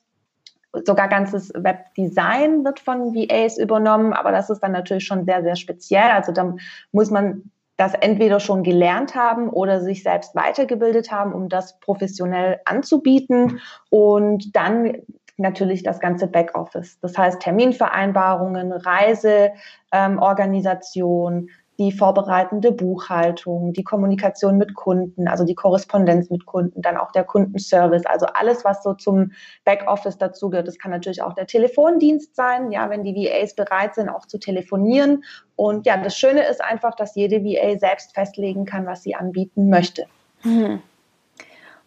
Sogar 0.84 1.08
ganzes 1.08 1.52
Webdesign 1.54 2.64
wird 2.64 2.80
von 2.80 3.14
VAs 3.14 3.58
übernommen, 3.58 4.14
aber 4.14 4.32
das 4.32 4.48
ist 4.48 4.60
dann 4.60 4.72
natürlich 4.72 5.04
schon 5.04 5.26
sehr, 5.26 5.42
sehr 5.42 5.56
speziell. 5.56 6.10
Also 6.10 6.32
da 6.32 6.54
muss 6.92 7.10
man 7.10 7.51
das 7.76 7.94
entweder 7.94 8.40
schon 8.40 8.62
gelernt 8.62 9.14
haben 9.14 9.48
oder 9.48 9.80
sich 9.80 10.02
selbst 10.02 10.34
weitergebildet 10.34 11.10
haben, 11.10 11.32
um 11.32 11.48
das 11.48 11.78
professionell 11.80 12.60
anzubieten. 12.64 13.60
Und 13.90 14.54
dann 14.54 14.98
natürlich 15.38 15.82
das 15.82 16.00
ganze 16.00 16.26
Backoffice. 16.26 16.98
Das 17.00 17.16
heißt 17.16 17.40
Terminvereinbarungen, 17.40 18.72
Reiseorganisation, 18.72 21.34
ähm, 21.34 21.48
die 21.82 21.90
vorbereitende 21.90 22.70
Buchhaltung, 22.70 23.72
die 23.72 23.82
Kommunikation 23.82 24.56
mit 24.56 24.74
Kunden, 24.74 25.26
also 25.26 25.44
die 25.44 25.56
Korrespondenz 25.56 26.30
mit 26.30 26.46
Kunden, 26.46 26.80
dann 26.80 26.96
auch 26.96 27.10
der 27.10 27.24
Kundenservice, 27.24 28.06
also 28.06 28.26
alles, 28.26 28.64
was 28.64 28.84
so 28.84 28.94
zum 28.94 29.32
Backoffice 29.64 30.16
dazugehört. 30.16 30.68
Das 30.68 30.78
kann 30.78 30.92
natürlich 30.92 31.22
auch 31.22 31.32
der 31.32 31.46
Telefondienst 31.46 32.36
sein, 32.36 32.70
ja, 32.70 32.88
wenn 32.88 33.02
die 33.02 33.16
VAs 33.16 33.54
bereit 33.54 33.96
sind, 33.96 34.08
auch 34.08 34.26
zu 34.26 34.38
telefonieren. 34.38 35.24
Und 35.56 35.84
ja, 35.84 35.96
das 35.96 36.16
Schöne 36.16 36.46
ist 36.46 36.62
einfach, 36.62 36.94
dass 36.94 37.16
jede 37.16 37.42
VA 37.42 37.76
selbst 37.78 38.14
festlegen 38.14 38.64
kann, 38.64 38.86
was 38.86 39.02
sie 39.02 39.16
anbieten 39.16 39.68
möchte. 39.68 40.06
Hm. 40.42 40.80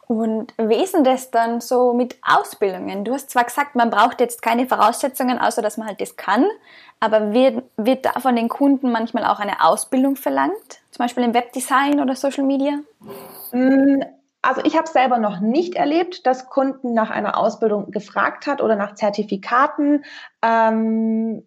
Und 0.08 0.54
wie 0.58 0.84
ist 0.84 0.94
denn 0.94 1.04
das 1.04 1.32
dann 1.32 1.62
so 1.62 1.94
mit 1.94 2.18
Ausbildungen? 2.22 3.06
Du 3.06 3.14
hast 3.14 3.32
zwar 3.32 3.44
gesagt, 3.44 3.76
man 3.76 3.90
braucht 3.90 4.20
jetzt 4.22 4.42
keine 4.42 4.68
Voraussetzungen, 4.68 5.40
außer 5.40 5.62
dass 5.62 5.78
man 5.78 5.88
halt 5.88 6.00
das 6.00 6.16
kann, 6.16 6.46
aber 7.00 7.34
wird, 7.34 7.64
wird 7.78 8.06
da 8.06 8.20
von 8.20 8.36
den 8.36 8.50
Kunden 8.50 8.92
manchmal 8.92 9.26
auch 9.26 9.40
eine 9.40 9.64
Ausbildung 9.64 10.16
verlangt? 10.16 10.80
Zum 10.92 11.04
Beispiel 11.04 11.24
im 11.24 11.34
Webdesign 11.34 12.00
oder 12.00 12.16
Social 12.16 12.44
Media? 12.44 12.80
Mm, 13.52 14.02
also 14.42 14.62
ich 14.64 14.78
habe 14.78 14.88
selber 14.88 15.18
noch 15.18 15.40
nicht 15.40 15.76
erlebt, 15.76 16.26
dass 16.28 16.50
Kunden 16.50 16.94
nach 16.94 17.10
einer 17.10 17.38
Ausbildung 17.38 17.90
gefragt 17.90 18.46
hat 18.46 18.62
oder 18.62 18.76
nach 18.76 18.94
Zertifikaten. 18.94 20.06
Ähm, 20.44 21.44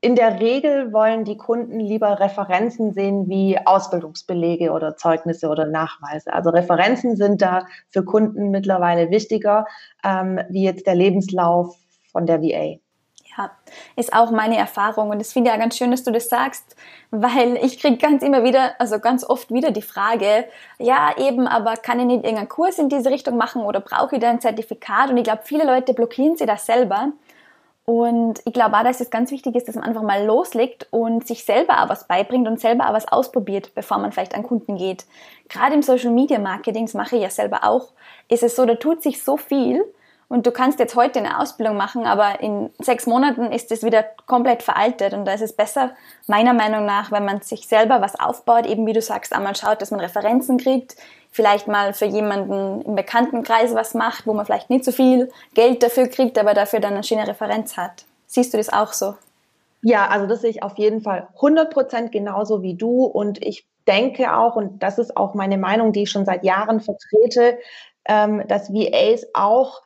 in 0.00 0.14
der 0.14 0.38
Regel 0.38 0.92
wollen 0.92 1.24
die 1.24 1.36
Kunden 1.36 1.80
lieber 1.80 2.20
Referenzen 2.20 2.92
sehen 2.92 3.28
wie 3.28 3.58
Ausbildungsbelege 3.58 4.70
oder 4.70 4.96
Zeugnisse 4.96 5.48
oder 5.48 5.66
Nachweise. 5.66 6.32
Also 6.32 6.50
Referenzen 6.50 7.16
sind 7.16 7.42
da 7.42 7.66
für 7.88 8.04
Kunden 8.04 8.50
mittlerweile 8.50 9.10
wichtiger 9.10 9.66
ähm, 10.04 10.40
wie 10.50 10.62
jetzt 10.62 10.86
der 10.86 10.94
Lebenslauf 10.94 11.76
von 12.12 12.26
der 12.26 12.40
VA. 12.40 12.78
Ja, 13.36 13.50
ist 13.94 14.12
auch 14.12 14.30
meine 14.30 14.56
Erfahrung 14.56 15.10
und 15.10 15.20
es 15.20 15.32
finde 15.32 15.50
ich 15.50 15.54
ja 15.54 15.60
ganz 15.60 15.76
schön, 15.76 15.90
dass 15.90 16.02
du 16.02 16.10
das 16.10 16.28
sagst, 16.28 16.74
weil 17.10 17.56
ich 17.56 17.78
kriege 17.78 17.96
ganz 17.96 18.22
immer 18.22 18.42
wieder, 18.42 18.72
also 18.80 18.98
ganz 18.98 19.22
oft 19.22 19.52
wieder 19.52 19.70
die 19.70 19.82
Frage, 19.82 20.46
ja 20.78 21.12
eben, 21.18 21.46
aber 21.46 21.74
kann 21.74 22.00
ich 22.00 22.06
nicht 22.06 22.24
irgendeinen 22.24 22.48
Kurs 22.48 22.78
in 22.78 22.88
diese 22.88 23.10
Richtung 23.10 23.36
machen 23.36 23.62
oder 23.62 23.80
brauche 23.80 24.16
ich 24.16 24.20
da 24.20 24.30
ein 24.30 24.40
Zertifikat? 24.40 25.10
Und 25.10 25.18
ich 25.18 25.24
glaube, 25.24 25.42
viele 25.44 25.64
Leute 25.64 25.94
blockieren 25.94 26.36
sich 26.36 26.46
das 26.46 26.66
selber 26.66 27.12
und 27.88 28.42
ich 28.44 28.52
glaube 28.52 28.76
auch, 28.76 28.82
dass 28.82 29.00
es 29.00 29.08
ganz 29.08 29.30
wichtig 29.30 29.56
ist, 29.56 29.66
dass 29.66 29.74
man 29.74 29.84
einfach 29.84 30.02
mal 30.02 30.22
loslegt 30.22 30.86
und 30.90 31.26
sich 31.26 31.46
selber 31.46 31.82
auch 31.82 31.88
was 31.88 32.06
beibringt 32.06 32.46
und 32.46 32.60
selber 32.60 32.86
auch 32.86 32.92
was 32.92 33.08
ausprobiert, 33.08 33.74
bevor 33.74 33.96
man 33.96 34.12
vielleicht 34.12 34.34
an 34.34 34.42
Kunden 34.42 34.76
geht. 34.76 35.06
Gerade 35.48 35.74
im 35.74 35.80
Social 35.80 36.10
Media 36.10 36.38
Marketing, 36.38 36.84
das 36.84 36.92
mache 36.92 37.16
ich 37.16 37.22
ja 37.22 37.30
selber 37.30 37.64
auch, 37.64 37.92
ist 38.28 38.42
es 38.42 38.56
so, 38.56 38.66
da 38.66 38.74
tut 38.74 39.02
sich 39.02 39.24
so 39.24 39.38
viel 39.38 39.82
und 40.28 40.46
du 40.46 40.50
kannst 40.52 40.78
jetzt 40.78 40.94
heute 40.94 41.18
eine 41.18 41.40
Ausbildung 41.40 41.76
machen, 41.76 42.06
aber 42.06 42.40
in 42.40 42.70
sechs 42.78 43.06
Monaten 43.06 43.50
ist 43.50 43.72
es 43.72 43.82
wieder 43.82 44.04
komplett 44.26 44.62
veraltet 44.62 45.14
und 45.14 45.24
da 45.24 45.32
ist 45.32 45.40
es 45.40 45.54
besser, 45.54 45.92
meiner 46.26 46.52
Meinung 46.52 46.84
nach, 46.84 47.10
wenn 47.10 47.24
man 47.24 47.40
sich 47.40 47.66
selber 47.66 48.02
was 48.02 48.18
aufbaut, 48.20 48.66
eben 48.66 48.86
wie 48.86 48.92
du 48.92 49.00
sagst, 49.00 49.32
einmal 49.32 49.56
schaut, 49.56 49.80
dass 49.80 49.90
man 49.90 50.00
Referenzen 50.00 50.58
kriegt, 50.58 50.96
vielleicht 51.30 51.66
mal 51.66 51.94
für 51.94 52.04
jemanden 52.04 52.82
im 52.82 52.94
Bekanntenkreis 52.94 53.74
was 53.74 53.94
macht, 53.94 54.26
wo 54.26 54.34
man 54.34 54.44
vielleicht 54.44 54.68
nicht 54.68 54.84
so 54.84 54.92
viel 54.92 55.30
Geld 55.54 55.82
dafür 55.82 56.08
kriegt, 56.08 56.38
aber 56.38 56.52
dafür 56.52 56.80
dann 56.80 56.94
eine 56.94 57.04
schöne 57.04 57.26
Referenz 57.26 57.76
hat. 57.76 58.04
Siehst 58.26 58.52
du 58.52 58.58
das 58.58 58.70
auch 58.70 58.92
so? 58.92 59.14
Ja, 59.80 60.08
also 60.08 60.26
das 60.26 60.42
sehe 60.42 60.50
ich 60.50 60.62
auf 60.62 60.76
jeden 60.76 61.00
Fall 61.00 61.28
100 61.36 61.72
Prozent 61.72 62.12
genauso 62.12 62.62
wie 62.62 62.74
du 62.74 63.04
und 63.04 63.42
ich 63.42 63.66
denke 63.86 64.36
auch, 64.36 64.56
und 64.56 64.82
das 64.82 64.98
ist 64.98 65.16
auch 65.16 65.32
meine 65.32 65.56
Meinung, 65.56 65.92
die 65.92 66.02
ich 66.02 66.10
schon 66.10 66.26
seit 66.26 66.44
Jahren 66.44 66.80
vertrete, 66.80 67.58
ähm, 68.04 68.44
dass 68.46 68.70
VAs 68.70 69.26
auch 69.32 69.80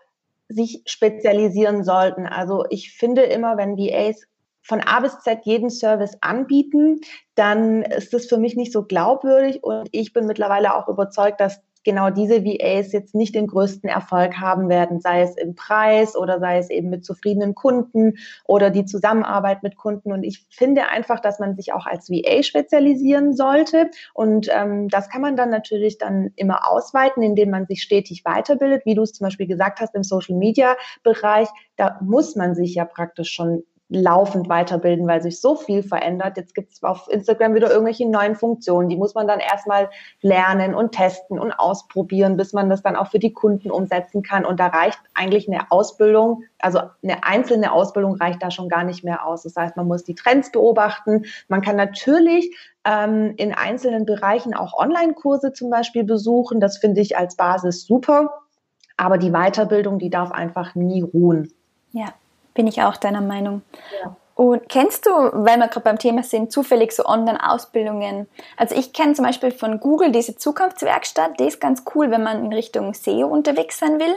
sich 0.54 0.82
spezialisieren 0.86 1.84
sollten. 1.84 2.26
Also 2.26 2.64
ich 2.70 2.92
finde 2.92 3.22
immer, 3.22 3.56
wenn 3.56 3.76
VAs 3.76 4.22
von 4.62 4.80
A 4.80 5.00
bis 5.00 5.18
Z 5.20 5.40
jeden 5.44 5.70
Service 5.70 6.16
anbieten, 6.20 7.00
dann 7.34 7.82
ist 7.82 8.12
das 8.12 8.26
für 8.26 8.38
mich 8.38 8.56
nicht 8.56 8.72
so 8.72 8.84
glaubwürdig 8.84 9.62
und 9.64 9.88
ich 9.90 10.12
bin 10.12 10.26
mittlerweile 10.26 10.76
auch 10.76 10.88
überzeugt, 10.88 11.40
dass 11.40 11.60
genau 11.84 12.10
diese 12.10 12.44
VAs 12.44 12.92
jetzt 12.92 13.14
nicht 13.14 13.34
den 13.34 13.46
größten 13.46 13.88
Erfolg 13.88 14.38
haben 14.38 14.68
werden, 14.68 15.00
sei 15.00 15.22
es 15.22 15.36
im 15.36 15.54
Preis 15.54 16.16
oder 16.16 16.40
sei 16.40 16.58
es 16.58 16.70
eben 16.70 16.90
mit 16.90 17.04
zufriedenen 17.04 17.54
Kunden 17.54 18.14
oder 18.44 18.70
die 18.70 18.84
Zusammenarbeit 18.84 19.62
mit 19.62 19.76
Kunden. 19.76 20.12
Und 20.12 20.22
ich 20.22 20.46
finde 20.50 20.88
einfach, 20.88 21.20
dass 21.20 21.38
man 21.38 21.56
sich 21.56 21.72
auch 21.72 21.86
als 21.86 22.10
VA 22.10 22.42
spezialisieren 22.42 23.34
sollte. 23.34 23.90
Und 24.14 24.48
ähm, 24.52 24.88
das 24.88 25.08
kann 25.08 25.22
man 25.22 25.36
dann 25.36 25.50
natürlich 25.50 25.98
dann 25.98 26.30
immer 26.36 26.68
ausweiten, 26.70 27.22
indem 27.22 27.50
man 27.50 27.66
sich 27.66 27.82
stetig 27.82 28.24
weiterbildet, 28.24 28.84
wie 28.84 28.94
du 28.94 29.02
es 29.02 29.12
zum 29.12 29.26
Beispiel 29.26 29.46
gesagt 29.46 29.80
hast 29.80 29.94
im 29.94 30.04
Social 30.04 30.36
Media 30.36 30.76
Bereich. 31.02 31.48
Da 31.76 31.98
muss 32.02 32.36
man 32.36 32.54
sich 32.54 32.74
ja 32.74 32.84
praktisch 32.84 33.30
schon 33.30 33.64
laufend 33.94 34.48
weiterbilden, 34.48 35.06
weil 35.06 35.20
sich 35.22 35.40
so 35.40 35.54
viel 35.54 35.82
verändert. 35.82 36.36
Jetzt 36.36 36.54
gibt 36.54 36.72
es 36.72 36.82
auf 36.82 37.08
Instagram 37.08 37.54
wieder 37.54 37.70
irgendwelche 37.70 38.08
neuen 38.08 38.34
Funktionen, 38.34 38.88
die 38.88 38.96
muss 38.96 39.14
man 39.14 39.28
dann 39.28 39.38
erstmal 39.38 39.90
lernen 40.22 40.74
und 40.74 40.92
testen 40.92 41.38
und 41.38 41.52
ausprobieren, 41.52 42.36
bis 42.36 42.52
man 42.52 42.70
das 42.70 42.82
dann 42.82 42.96
auch 42.96 43.08
für 43.08 43.18
die 43.18 43.32
Kunden 43.32 43.70
umsetzen 43.70 44.22
kann. 44.22 44.44
Und 44.44 44.60
da 44.60 44.68
reicht 44.68 44.98
eigentlich 45.14 45.46
eine 45.46 45.70
Ausbildung, 45.70 46.44
also 46.58 46.80
eine 47.02 47.22
einzelne 47.24 47.72
Ausbildung 47.72 48.14
reicht 48.14 48.42
da 48.42 48.50
schon 48.50 48.68
gar 48.68 48.84
nicht 48.84 49.04
mehr 49.04 49.26
aus. 49.26 49.42
Das 49.42 49.56
heißt, 49.56 49.76
man 49.76 49.86
muss 49.86 50.04
die 50.04 50.14
Trends 50.14 50.50
beobachten. 50.50 51.26
Man 51.48 51.60
kann 51.60 51.76
natürlich 51.76 52.56
ähm, 52.84 53.34
in 53.36 53.52
einzelnen 53.52 54.06
Bereichen 54.06 54.54
auch 54.54 54.72
Online-Kurse 54.74 55.52
zum 55.52 55.70
Beispiel 55.70 56.04
besuchen. 56.04 56.60
Das 56.60 56.78
finde 56.78 57.00
ich 57.02 57.16
als 57.18 57.36
Basis 57.36 57.86
super. 57.86 58.30
Aber 58.96 59.18
die 59.18 59.30
Weiterbildung, 59.30 59.98
die 59.98 60.10
darf 60.10 60.32
einfach 60.32 60.74
nie 60.74 61.02
ruhen. 61.02 61.52
Ja, 61.92 62.14
bin 62.54 62.66
ich 62.66 62.82
auch 62.82 62.96
deiner 62.96 63.20
Meinung. 63.20 63.62
Ja. 64.02 64.16
Und 64.34 64.68
kennst 64.68 65.06
du, 65.06 65.10
weil 65.10 65.58
wir 65.58 65.68
gerade 65.68 65.80
beim 65.80 65.98
Thema 65.98 66.22
sind, 66.22 66.50
zufällig 66.50 66.92
so 66.92 67.04
Online-Ausbildungen? 67.04 68.26
Also 68.56 68.74
ich 68.74 68.92
kenne 68.92 69.12
zum 69.12 69.24
Beispiel 69.26 69.50
von 69.52 69.78
Google 69.78 70.10
diese 70.10 70.36
Zukunftswerkstatt, 70.36 71.38
die 71.38 71.44
ist 71.44 71.60
ganz 71.60 71.84
cool, 71.94 72.10
wenn 72.10 72.22
man 72.22 72.44
in 72.44 72.52
Richtung 72.52 72.94
SEO 72.94 73.26
unterwegs 73.26 73.78
sein 73.78 74.00
will. 74.00 74.14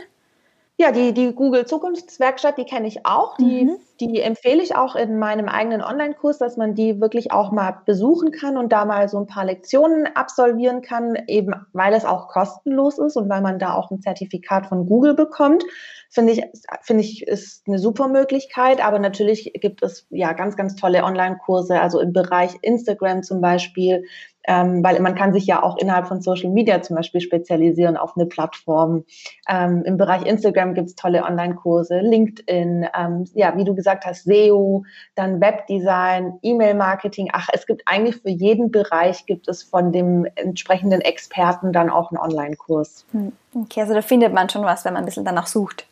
Ja, 0.78 0.92
die, 0.92 1.14
die 1.14 1.32
Google 1.34 1.66
Zukunftswerkstatt, 1.66 2.58
die 2.58 2.66
kenne 2.66 2.88
ich 2.88 3.06
auch. 3.06 3.38
Die, 3.38 3.66
mhm. 3.66 3.78
Die 4.00 4.22
empfehle 4.22 4.62
ich 4.62 4.76
auch 4.76 4.96
in 4.96 5.18
meinem 5.18 5.48
eigenen 5.48 5.82
Online-Kurs, 5.82 6.38
dass 6.38 6.58
man 6.58 6.76
die 6.76 7.00
wirklich 7.00 7.32
auch 7.32 7.52
mal 7.52 7.78
besuchen 7.86 8.32
kann 8.32 8.58
und 8.58 8.72
da 8.72 8.86
mal 8.86 9.08
so 9.08 9.18
ein 9.18 9.28
paar 9.28 9.46
Lektionen 9.46 10.08
absolvieren 10.16 10.82
kann, 10.82 11.16
eben 11.28 11.54
weil 11.74 11.94
es 11.94 12.06
auch 12.06 12.28
kostenlos 12.28 12.98
ist 12.98 13.16
und 13.16 13.30
weil 13.30 13.42
man 13.42 13.60
da 13.60 13.74
auch 13.74 13.92
ein 13.92 14.02
Zertifikat 14.02 14.68
von 14.68 14.86
Google 14.86 15.14
bekommt. 15.14 15.64
Finde 16.10 16.34
ich, 16.34 16.44
finde 16.82 17.04
ich, 17.04 17.28
ist 17.28 17.68
eine 17.68 17.80
super 17.80 18.08
Möglichkeit. 18.08 18.84
Aber 18.84 19.00
natürlich 19.00 19.52
gibt 19.54 19.82
es 19.84 20.08
ja 20.10 20.34
ganz, 20.34 20.56
ganz 20.56 20.76
tolle 20.76 21.04
Online-Kurse, 21.04 21.80
also 21.80 22.00
im 22.00 22.14
Bereich 22.14 22.56
Instagram 22.62 23.24
zum 23.24 23.42
Beispiel 23.42 24.04
ähm, 24.48 24.84
weil 24.84 25.00
man 25.00 25.16
kann 25.16 25.34
sich 25.34 25.46
ja 25.46 25.64
auch 25.64 25.78
innerhalb 25.78 26.08
von 26.08 26.22
Social 26.22 26.50
Media 26.50 26.82
zum 26.82 26.96
Beispiel 26.96 27.22
spezialisieren 27.22 27.98
auf 27.98 28.16
eine 28.16 28.26
Plattform. 28.26 29.06
Ähm, 29.48 29.84
Im 29.86 29.98
Bereich 29.98 30.26
Instagram 30.26 30.74
gibt 30.74 30.90
es 30.90 30.96
tolle 30.96 31.24
Online-Kurse, 31.24 32.00
LinkedIn, 32.00 32.88
ähm, 32.98 33.26
ja, 33.34 33.58
wie 33.58 33.64
du 33.64 33.76
gesagt 33.76 34.06
hast, 34.06 34.24
SEO, 34.26 34.84
dann 35.16 35.42
Webdesign, 35.42 36.40
E-Mail-Marketing. 36.42 37.30
Ach, 37.34 37.48
es 37.54 37.66
gibt 37.66 37.84
eigentlich 37.86 38.18
für 38.18 38.30
jeden 38.30 38.72
Bereich 38.72 39.26
gibt 39.26 39.48
es 39.48 39.64
von 39.64 39.92
dem 39.92 40.28
entsprechenden 40.36 41.02
Experten 41.02 41.74
dann 41.74 41.90
auch 41.90 42.12
einen 42.12 42.20
Online-Kurs. 42.20 43.06
Hm, 43.12 43.32
okay, 43.56 43.82
also 43.82 43.94
da 43.94 44.02
findet 44.02 44.34
man 44.34 44.50
schon 44.50 44.64
was, 44.64 44.86
wenn 44.86 44.94
man 44.94 45.04
ein 45.04 45.06
bisschen 45.06 45.26
danach 45.26 45.48
sucht. 45.48 45.88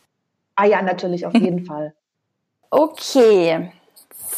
Ah 0.55 0.65
ja, 0.65 0.81
natürlich, 0.81 1.25
auf 1.25 1.33
jeden 1.33 1.65
Fall. 1.65 1.93
Okay, 2.69 3.71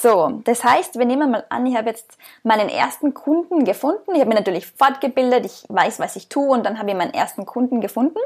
so, 0.02 0.42
das 0.44 0.64
heißt, 0.64 1.00
wir 1.00 1.06
nehmen 1.06 1.32
mal 1.32 1.46
an, 1.50 1.66
ich 1.66 1.76
habe 1.76 1.90
jetzt 1.90 2.18
meinen 2.44 2.70
ersten 2.70 3.14
Kunden 3.14 3.64
gefunden. 3.64 4.14
Ich 4.14 4.20
habe 4.20 4.28
mich 4.28 4.38
natürlich 4.38 4.68
fortgebildet, 4.68 5.46
ich 5.46 5.66
weiß, 5.70 6.00
was 6.00 6.16
ich 6.16 6.30
tue 6.30 6.50
und 6.50 6.66
dann 6.66 6.80
habe 6.80 6.90
ich 6.90 6.96
meinen 6.96 7.14
ersten 7.14 7.46
Kunden 7.46 7.82
gefunden. 7.82 8.20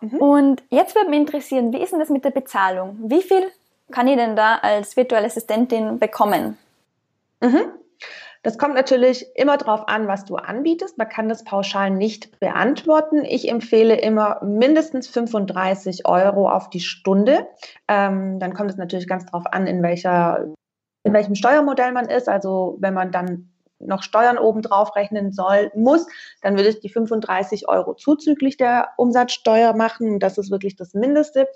Mhm. 0.00 0.18
Und 0.18 0.62
jetzt 0.70 0.94
würde 0.94 1.10
mich 1.10 1.20
interessieren, 1.20 1.72
wie 1.72 1.82
ist 1.82 1.92
denn 1.92 2.00
das 2.00 2.10
mit 2.10 2.24
der 2.24 2.30
Bezahlung? 2.30 2.98
Wie 3.02 3.22
viel 3.22 3.50
kann 3.90 4.08
ich 4.08 4.16
denn 4.16 4.36
da 4.36 4.56
als 4.56 4.96
virtuelle 4.96 5.26
Assistentin 5.26 5.98
bekommen? 5.98 6.58
Mhm. 7.40 7.72
Das 8.42 8.58
kommt 8.58 8.74
natürlich 8.74 9.26
immer 9.36 9.56
darauf 9.56 9.88
an, 9.88 10.06
was 10.06 10.26
du 10.26 10.36
anbietest. 10.36 10.98
Man 10.98 11.08
kann 11.08 11.30
das 11.30 11.44
pauschal 11.44 11.90
nicht 11.90 12.38
beantworten. 12.40 13.24
Ich 13.24 13.48
empfehle 13.48 13.98
immer 13.98 14.38
mindestens 14.44 15.08
35 15.08 16.06
Euro 16.06 16.50
auf 16.50 16.68
die 16.68 16.80
Stunde. 16.80 17.48
Ähm, 17.88 18.38
dann 18.40 18.52
kommt 18.52 18.70
es 18.70 18.76
natürlich 18.76 19.08
ganz 19.08 19.24
darauf 19.24 19.46
an, 19.46 19.66
in 19.66 19.82
welcher 19.82 20.44
in 21.04 21.12
welchem 21.12 21.34
Steuermodell 21.34 21.92
man 21.92 22.08
ist. 22.08 22.28
Also 22.28 22.76
wenn 22.80 22.94
man 22.94 23.12
dann 23.12 23.50
noch 23.86 24.02
Steuern 24.02 24.38
obendrauf 24.38 24.96
rechnen 24.96 25.32
soll, 25.32 25.70
muss, 25.74 26.06
dann 26.42 26.56
würde 26.56 26.70
ich 26.70 26.80
die 26.80 26.88
35 26.88 27.68
Euro 27.68 27.94
zuzüglich 27.94 28.56
der 28.56 28.88
Umsatzsteuer 28.96 29.74
machen. 29.74 30.20
Das 30.20 30.38
ist 30.38 30.50
wirklich 30.50 30.76
das 30.76 30.94
Mindeste. 30.94 31.48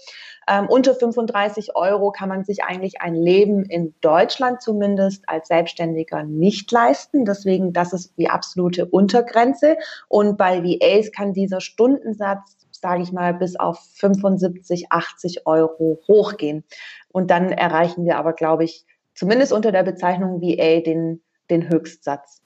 Ähm, 0.46 0.68
unter 0.68 0.94
35 0.94 1.76
Euro 1.76 2.10
kann 2.10 2.28
man 2.28 2.44
sich 2.44 2.64
eigentlich 2.64 3.00
ein 3.00 3.14
Leben 3.14 3.64
in 3.64 3.94
Deutschland 4.00 4.62
zumindest 4.62 5.28
als 5.28 5.48
Selbstständiger 5.48 6.22
nicht 6.22 6.70
leisten. 6.70 7.24
Deswegen, 7.24 7.72
das 7.72 7.92
ist 7.92 8.16
die 8.18 8.28
absolute 8.28 8.86
Untergrenze. 8.86 9.76
Und 10.08 10.36
bei 10.36 10.62
VAs 10.62 11.12
kann 11.12 11.32
dieser 11.32 11.60
Stundensatz 11.60 12.56
sage 12.80 13.02
ich 13.02 13.10
mal, 13.10 13.34
bis 13.34 13.56
auf 13.56 13.80
75, 13.96 14.92
80 14.92 15.48
Euro 15.48 15.98
hochgehen. 16.06 16.62
Und 17.08 17.28
dann 17.32 17.50
erreichen 17.50 18.04
wir 18.04 18.18
aber, 18.18 18.34
glaube 18.34 18.62
ich, 18.62 18.86
zumindest 19.18 19.52
unter 19.52 19.72
der 19.72 19.82
Bezeichnung 19.82 20.40
VA 20.40 20.80
den, 20.80 21.22
den 21.50 21.68
Höchstsatz. 21.68 22.40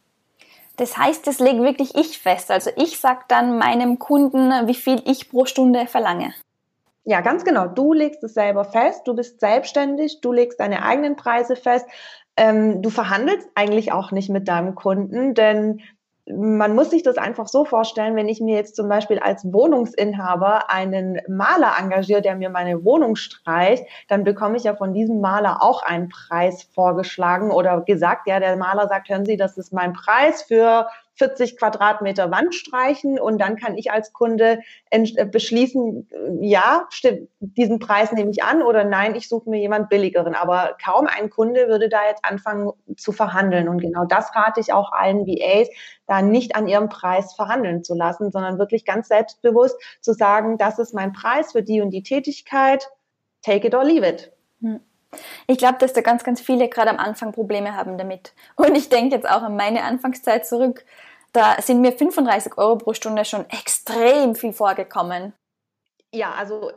Das 0.76 0.96
heißt, 0.96 1.26
das 1.26 1.38
lege 1.38 1.62
wirklich 1.62 1.94
ich 1.94 2.18
fest. 2.18 2.50
Also 2.50 2.70
ich 2.76 2.98
sage 2.98 3.20
dann 3.28 3.58
meinem 3.58 3.98
Kunden, 3.98 4.50
wie 4.66 4.74
viel 4.74 5.02
ich 5.04 5.30
pro 5.30 5.44
Stunde 5.44 5.86
verlange. 5.86 6.32
Ja, 7.04 7.20
ganz 7.20 7.44
genau. 7.44 7.66
Du 7.66 7.92
legst 7.92 8.24
es 8.24 8.34
selber 8.34 8.64
fest, 8.64 9.02
du 9.06 9.14
bist 9.14 9.40
selbstständig, 9.40 10.20
du 10.22 10.32
legst 10.32 10.60
deine 10.60 10.82
eigenen 10.82 11.16
Preise 11.16 11.56
fest. 11.56 11.86
Ähm, 12.36 12.80
du 12.80 12.88
verhandelst 12.88 13.50
eigentlich 13.54 13.92
auch 13.92 14.10
nicht 14.10 14.30
mit 14.30 14.48
deinem 14.48 14.74
Kunden, 14.74 15.34
denn 15.34 15.82
man 16.36 16.74
muss 16.74 16.90
sich 16.90 17.02
das 17.02 17.18
einfach 17.18 17.48
so 17.48 17.64
vorstellen, 17.64 18.16
wenn 18.16 18.28
ich 18.28 18.40
mir 18.40 18.56
jetzt 18.56 18.76
zum 18.76 18.88
Beispiel 18.88 19.18
als 19.18 19.44
Wohnungsinhaber 19.44 20.70
einen 20.70 21.20
Maler 21.28 21.72
engagiere, 21.78 22.22
der 22.22 22.36
mir 22.36 22.50
meine 22.50 22.84
Wohnung 22.84 23.16
streicht, 23.16 23.84
dann 24.08 24.24
bekomme 24.24 24.56
ich 24.56 24.64
ja 24.64 24.74
von 24.74 24.94
diesem 24.94 25.20
Maler 25.20 25.62
auch 25.62 25.82
einen 25.82 26.08
Preis 26.08 26.64
vorgeschlagen 26.74 27.50
oder 27.50 27.80
gesagt, 27.80 28.26
ja, 28.26 28.40
der 28.40 28.56
Maler 28.56 28.88
sagt, 28.88 29.08
hören 29.08 29.24
Sie, 29.24 29.36
das 29.36 29.56
ist 29.56 29.72
mein 29.72 29.92
Preis 29.92 30.42
für 30.42 30.86
40 31.14 31.58
Quadratmeter 31.58 32.30
Wand 32.30 32.54
streichen 32.54 33.18
und 33.20 33.38
dann 33.38 33.56
kann 33.56 33.76
ich 33.76 33.90
als 33.90 34.12
Kunde 34.12 34.60
äh, 34.90 35.26
beschließen, 35.26 36.08
ja, 36.40 36.86
stimmt, 36.90 37.28
diesen 37.40 37.78
Preis 37.78 38.12
nehme 38.12 38.30
ich 38.30 38.42
an 38.42 38.62
oder 38.62 38.84
nein, 38.84 39.14
ich 39.14 39.28
suche 39.28 39.50
mir 39.50 39.60
jemand 39.60 39.88
billigeren. 39.88 40.34
Aber 40.34 40.76
kaum 40.82 41.06
ein 41.06 41.28
Kunde 41.28 41.68
würde 41.68 41.88
da 41.88 42.06
jetzt 42.08 42.24
anfangen 42.24 42.70
zu 42.96 43.12
verhandeln. 43.12 43.68
Und 43.68 43.80
genau 43.80 44.04
das 44.06 44.34
rate 44.34 44.60
ich 44.60 44.72
auch 44.72 44.92
allen 44.92 45.26
VAs, 45.26 45.68
da 46.06 46.22
nicht 46.22 46.56
an 46.56 46.66
ihrem 46.66 46.88
Preis 46.88 47.34
verhandeln 47.34 47.84
zu 47.84 47.94
lassen, 47.94 48.30
sondern 48.30 48.58
wirklich 48.58 48.84
ganz 48.84 49.08
selbstbewusst 49.08 49.76
zu 50.00 50.14
sagen, 50.14 50.56
das 50.56 50.78
ist 50.78 50.94
mein 50.94 51.12
Preis 51.12 51.52
für 51.52 51.62
die 51.62 51.80
und 51.80 51.90
die 51.90 52.02
Tätigkeit, 52.02 52.88
take 53.42 53.66
it 53.66 53.74
or 53.74 53.84
leave 53.84 54.06
it. 54.06 54.32
Hm. 54.60 54.80
Ich 55.46 55.58
glaube, 55.58 55.78
dass 55.78 55.92
da 55.92 56.00
ganz, 56.00 56.24
ganz 56.24 56.40
viele 56.40 56.68
gerade 56.68 56.90
am 56.90 56.98
Anfang 56.98 57.32
Probleme 57.32 57.76
haben 57.76 57.98
damit. 57.98 58.32
Und 58.56 58.74
ich 58.76 58.88
denke 58.88 59.14
jetzt 59.16 59.28
auch 59.28 59.42
an 59.42 59.56
meine 59.56 59.84
Anfangszeit 59.84 60.46
zurück. 60.46 60.84
Da 61.32 61.60
sind 61.60 61.80
mir 61.80 61.92
35 61.92 62.58
Euro 62.58 62.76
pro 62.76 62.92
Stunde 62.92 63.24
schon 63.24 63.48
extrem 63.50 64.34
viel 64.34 64.52
vorgekommen. 64.52 65.32
Ja, 66.12 66.32
also 66.32 66.72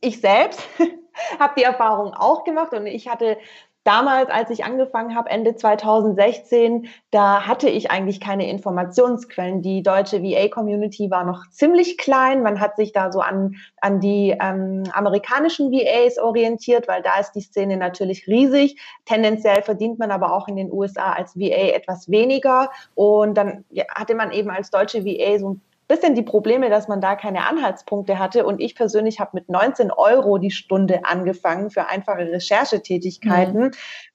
ich 0.00 0.20
selbst 0.20 0.62
habe 1.38 1.54
die 1.56 1.64
Erfahrung 1.64 2.14
auch 2.14 2.44
gemacht 2.44 2.72
und 2.72 2.86
ich 2.86 3.08
hatte 3.08 3.38
damals, 3.84 4.30
als 4.30 4.50
ich 4.50 4.64
angefangen 4.64 5.14
habe, 5.14 5.30
Ende 5.30 5.56
2016, 5.56 6.88
da 7.10 7.46
hatte 7.46 7.68
ich 7.68 7.90
eigentlich 7.90 8.20
keine 8.20 8.48
Informationsquellen. 8.48 9.62
Die 9.62 9.82
deutsche 9.82 10.22
VA-Community 10.22 11.10
war 11.10 11.24
noch 11.24 11.48
ziemlich 11.50 11.96
klein. 11.96 12.42
Man 12.42 12.60
hat 12.60 12.76
sich 12.76 12.92
da 12.92 13.10
so 13.10 13.20
an, 13.20 13.56
an 13.80 14.00
die 14.00 14.36
ähm, 14.40 14.84
amerikanischen 14.92 15.72
VAs 15.72 16.18
orientiert, 16.18 16.88
weil 16.88 17.02
da 17.02 17.18
ist 17.18 17.32
die 17.32 17.40
Szene 17.40 17.76
natürlich 17.76 18.26
riesig. 18.26 18.80
Tendenziell 19.06 19.62
verdient 19.62 19.98
man 19.98 20.10
aber 20.10 20.34
auch 20.34 20.48
in 20.48 20.56
den 20.56 20.72
USA 20.72 21.12
als 21.12 21.38
VA 21.38 21.74
etwas 21.74 22.10
weniger. 22.10 22.70
Und 22.94 23.34
dann 23.34 23.64
hatte 23.88 24.14
man 24.14 24.30
eben 24.32 24.50
als 24.50 24.70
deutsche 24.70 25.04
VA 25.04 25.38
so 25.38 25.50
ein 25.50 25.62
bisschen 25.90 26.14
die 26.14 26.22
Probleme, 26.22 26.70
dass 26.70 26.86
man 26.86 27.00
da 27.00 27.16
keine 27.16 27.48
Anhaltspunkte 27.48 28.18
hatte. 28.18 28.46
Und 28.46 28.60
ich 28.60 28.76
persönlich 28.76 29.18
habe 29.18 29.32
mit 29.34 29.48
19 29.48 29.90
Euro 29.90 30.38
die 30.38 30.52
Stunde 30.52 31.00
angefangen 31.04 31.68
für 31.68 31.88
einfache 31.88 32.20
Recherchetätigkeiten. 32.20 33.60
Mhm. 33.60 33.70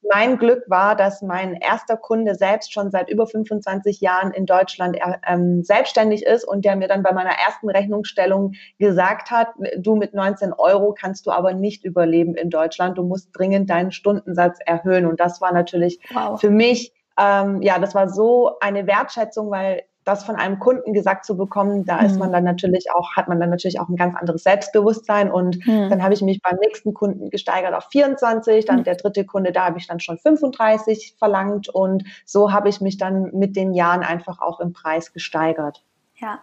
Mein 0.09 0.37
Glück 0.37 0.63
war, 0.67 0.95
dass 0.95 1.21
mein 1.21 1.53
erster 1.53 1.97
Kunde 1.97 2.35
selbst 2.35 2.71
schon 2.71 2.91
seit 2.91 3.09
über 3.09 3.27
25 3.27 3.99
Jahren 3.99 4.31
in 4.31 4.45
Deutschland 4.45 4.95
äh, 4.95 5.17
ähm, 5.27 5.63
selbstständig 5.63 6.25
ist 6.25 6.47
und 6.47 6.63
der 6.63 6.77
mir 6.77 6.87
dann 6.87 7.03
bei 7.03 7.11
meiner 7.11 7.37
ersten 7.45 7.69
Rechnungsstellung 7.69 8.53
gesagt 8.79 9.29
hat, 9.29 9.49
du 9.77 9.97
mit 9.97 10.13
19 10.13 10.53
Euro 10.53 10.95
kannst 10.97 11.27
du 11.27 11.31
aber 11.31 11.53
nicht 11.53 11.83
überleben 11.83 12.35
in 12.35 12.49
Deutschland. 12.49 12.97
Du 12.97 13.03
musst 13.03 13.29
dringend 13.33 13.69
deinen 13.69 13.91
Stundensatz 13.91 14.59
erhöhen. 14.65 15.05
Und 15.05 15.19
das 15.19 15.41
war 15.41 15.51
natürlich 15.51 15.99
wow. 16.13 16.39
für 16.39 16.49
mich 16.49 16.93
ähm, 17.17 17.61
ja, 17.61 17.79
das 17.79 17.95
war 17.95 18.09
so 18.09 18.59
eine 18.59 18.87
Wertschätzung, 18.87 19.49
weil 19.49 19.83
das 20.05 20.23
von 20.23 20.35
einem 20.35 20.59
Kunden 20.59 20.93
gesagt 20.93 21.25
zu 21.25 21.35
bekommen, 21.35 21.83
da 21.83 21.99
mhm. 21.99 22.05
ist 22.05 22.19
man 22.19 22.31
dann 22.31 22.43
natürlich 22.43 22.91
auch, 22.93 23.15
hat 23.15 23.27
man 23.27 23.39
dann 23.39 23.49
natürlich 23.49 23.79
auch 23.79 23.89
ein 23.89 23.95
ganz 23.95 24.15
anderes 24.15 24.43
Selbstbewusstsein. 24.43 25.31
Und 25.31 25.65
mhm. 25.67 25.89
dann 25.89 26.03
habe 26.03 26.13
ich 26.13 26.21
mich 26.21 26.41
beim 26.41 26.57
nächsten 26.61 26.93
Kunden 26.93 27.31
gesteigert 27.31 27.73
auf 27.73 27.87
24, 27.91 28.65
dann 28.65 28.79
mhm. 28.79 28.83
der 28.83 28.95
dritte 28.95 29.25
Kunde, 29.25 29.51
da 29.51 29.65
habe 29.65 29.79
ich 29.79 29.87
dann 29.87 29.99
schon 29.99 30.19
35 30.19 31.15
verlangt. 31.17 31.69
Und 31.69 32.03
so 32.25 32.53
habe 32.53 32.69
ich 32.69 32.81
mich 32.81 32.97
dann 32.97 33.31
mit 33.33 33.55
den 33.55 33.73
Jahren 33.73 34.03
einfach 34.03 34.39
auch 34.39 34.59
im 34.59 34.73
Preis 34.73 35.11
gesteigert. 35.11 35.83
Ja. 36.17 36.39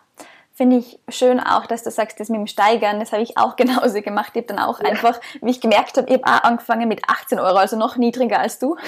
Finde 0.55 0.77
ich 0.77 0.99
schön 1.09 1.41
auch, 1.41 1.65
dass 1.67 1.83
du 1.83 1.91
sagst, 1.91 2.21
das 2.21 2.29
mit 2.29 2.39
dem 2.39 2.47
Steigern, 2.47 3.01
das 3.01 3.13
habe 3.13 3.23
ich 3.23 3.39
auch 3.39 3.57
genauso 3.57 4.03
gemacht. 4.03 4.33
Ich 4.35 4.43
habe 4.43 4.55
dann 4.55 4.59
auch 4.59 4.81
ja. 4.81 4.91
einfach, 4.91 5.21
wie 5.41 5.51
ich 5.51 5.61
gemerkt 5.61 5.97
habe, 5.97 6.09
ich 6.09 6.23
habe 6.23 6.27
auch 6.27 6.45
angefangen 6.45 6.89
mit 6.89 7.03
18 7.09 7.39
Euro, 7.39 7.57
also 7.57 7.77
noch 7.77 7.97
niedriger 7.97 8.39
als 8.39 8.59
du. 8.59 8.77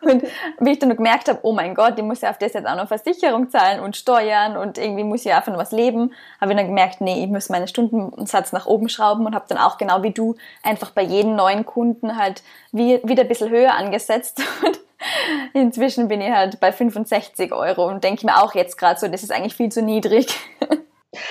Und 0.00 0.22
wie 0.60 0.72
ich 0.72 0.78
dann 0.78 0.94
gemerkt 0.94 1.28
habe, 1.28 1.40
oh 1.42 1.52
mein 1.52 1.74
Gott, 1.74 1.94
ich 1.98 2.04
muss 2.04 2.20
ja 2.20 2.30
auf 2.30 2.38
das 2.38 2.52
jetzt 2.54 2.66
auch 2.66 2.76
noch 2.76 2.88
Versicherung 2.88 3.50
zahlen 3.50 3.80
und 3.80 3.96
Steuern 3.96 4.56
und 4.56 4.78
irgendwie 4.78 5.04
muss 5.04 5.20
ich 5.20 5.26
ja 5.26 5.40
von 5.40 5.56
was 5.56 5.72
leben, 5.72 6.12
habe 6.40 6.52
ich 6.52 6.58
dann 6.58 6.66
gemerkt, 6.66 7.00
nee, 7.00 7.24
ich 7.24 7.30
muss 7.30 7.48
meinen 7.48 7.68
Stundensatz 7.68 8.52
nach 8.52 8.66
oben 8.66 8.88
schrauben 8.88 9.26
und 9.26 9.34
habe 9.34 9.46
dann 9.48 9.58
auch 9.58 9.78
genau 9.78 10.02
wie 10.02 10.10
du 10.10 10.36
einfach 10.62 10.90
bei 10.90 11.02
jedem 11.02 11.36
neuen 11.36 11.64
Kunden 11.64 12.16
halt 12.18 12.42
wie, 12.72 13.00
wieder 13.04 13.22
ein 13.22 13.28
bisschen 13.28 13.50
höher 13.50 13.74
angesetzt. 13.74 14.42
Und 14.64 14.78
inzwischen 15.54 16.08
bin 16.08 16.20
ich 16.20 16.30
halt 16.30 16.60
bei 16.60 16.72
65 16.72 17.52
Euro 17.52 17.88
und 17.88 18.04
denke 18.04 18.26
mir 18.26 18.42
auch 18.42 18.54
jetzt 18.54 18.78
gerade 18.78 18.98
so, 18.98 19.08
das 19.08 19.22
ist 19.22 19.32
eigentlich 19.32 19.54
viel 19.54 19.70
zu 19.70 19.82
niedrig. 19.82 20.26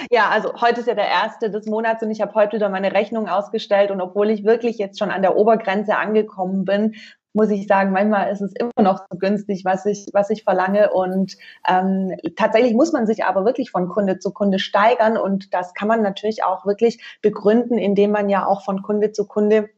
Ja, 0.09 0.29
also 0.29 0.53
heute 0.61 0.79
ist 0.79 0.87
ja 0.87 0.93
der 0.93 1.09
erste 1.09 1.51
des 1.51 1.65
Monats 1.65 2.01
und 2.01 2.09
ich 2.09 2.21
habe 2.21 2.33
heute 2.35 2.55
wieder 2.55 2.69
meine 2.69 2.93
Rechnung 2.93 3.27
ausgestellt 3.27 3.91
und 3.91 3.99
obwohl 3.99 4.29
ich 4.29 4.45
wirklich 4.45 4.77
jetzt 4.77 4.97
schon 4.97 5.11
an 5.11 5.21
der 5.21 5.35
Obergrenze 5.35 5.97
angekommen 5.97 6.63
bin, 6.63 6.95
muss 7.33 7.49
ich 7.49 7.67
sagen, 7.67 7.91
manchmal 7.91 8.31
ist 8.31 8.41
es 8.41 8.53
immer 8.53 8.71
noch 8.81 8.99
so 9.09 9.17
günstig, 9.17 9.65
was 9.65 9.85
ich, 9.85 10.07
was 10.13 10.29
ich 10.29 10.43
verlange. 10.43 10.91
Und 10.93 11.35
ähm, 11.67 12.15
tatsächlich 12.35 12.73
muss 12.73 12.93
man 12.93 13.07
sich 13.07 13.25
aber 13.25 13.43
wirklich 13.43 13.71
von 13.71 13.89
Kunde 13.89 14.19
zu 14.19 14.31
Kunde 14.31 14.59
steigern. 14.59 15.17
Und 15.17 15.53
das 15.53 15.73
kann 15.73 15.87
man 15.87 16.01
natürlich 16.01 16.43
auch 16.43 16.65
wirklich 16.65 17.03
begründen, 17.21 17.77
indem 17.77 18.11
man 18.11 18.29
ja 18.29 18.45
auch 18.45 18.63
von 18.63 18.83
Kunde 18.83 19.11
zu 19.11 19.25
Kunde 19.25 19.69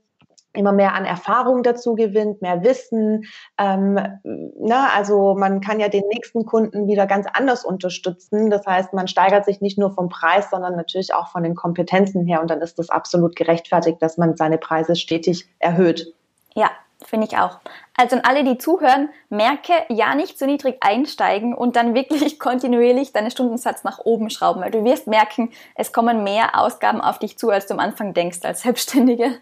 immer 0.55 0.71
mehr 0.71 0.93
an 0.93 1.05
Erfahrung 1.05 1.63
dazu 1.63 1.95
gewinnt, 1.95 2.41
mehr 2.41 2.63
Wissen. 2.63 3.25
Ähm, 3.57 3.99
na, 4.23 4.89
also 4.95 5.35
man 5.35 5.61
kann 5.61 5.79
ja 5.79 5.89
den 5.89 6.07
nächsten 6.07 6.45
Kunden 6.45 6.87
wieder 6.87 7.07
ganz 7.07 7.27
anders 7.33 7.65
unterstützen. 7.65 8.49
Das 8.49 8.65
heißt, 8.65 8.93
man 8.93 9.07
steigert 9.07 9.45
sich 9.45 9.61
nicht 9.61 9.77
nur 9.77 9.91
vom 9.91 10.09
Preis, 10.09 10.49
sondern 10.49 10.75
natürlich 10.75 11.13
auch 11.13 11.29
von 11.29 11.43
den 11.43 11.55
Kompetenzen 11.55 12.25
her. 12.25 12.41
Und 12.41 12.49
dann 12.49 12.61
ist 12.61 12.79
das 12.79 12.89
absolut 12.89 13.35
gerechtfertigt, 13.35 14.01
dass 14.01 14.17
man 14.17 14.35
seine 14.35 14.57
Preise 14.57 14.95
stetig 14.95 15.47
erhöht. 15.59 16.13
Ja, 16.55 16.69
Finde 17.03 17.27
ich 17.27 17.37
auch. 17.37 17.59
Also 17.97 18.15
an 18.15 18.23
alle, 18.23 18.43
die 18.43 18.57
zuhören, 18.57 19.09
merke, 19.29 19.73
ja 19.89 20.15
nicht 20.15 20.39
zu 20.39 20.45
niedrig 20.47 20.77
einsteigen 20.81 21.53
und 21.53 21.75
dann 21.75 21.93
wirklich 21.93 22.39
kontinuierlich 22.39 23.11
deinen 23.11 23.31
Stundensatz 23.31 23.83
nach 23.83 23.99
oben 23.99 24.29
schrauben, 24.29 24.61
weil 24.61 24.71
du 24.71 24.83
wirst 24.83 25.07
merken, 25.07 25.51
es 25.75 25.91
kommen 25.91 26.23
mehr 26.23 26.57
Ausgaben 26.59 27.01
auf 27.01 27.19
dich 27.19 27.37
zu, 27.37 27.49
als 27.49 27.67
du 27.67 27.73
am 27.73 27.79
Anfang 27.79 28.13
denkst 28.13 28.39
als 28.43 28.61
Selbstständige. 28.61 29.39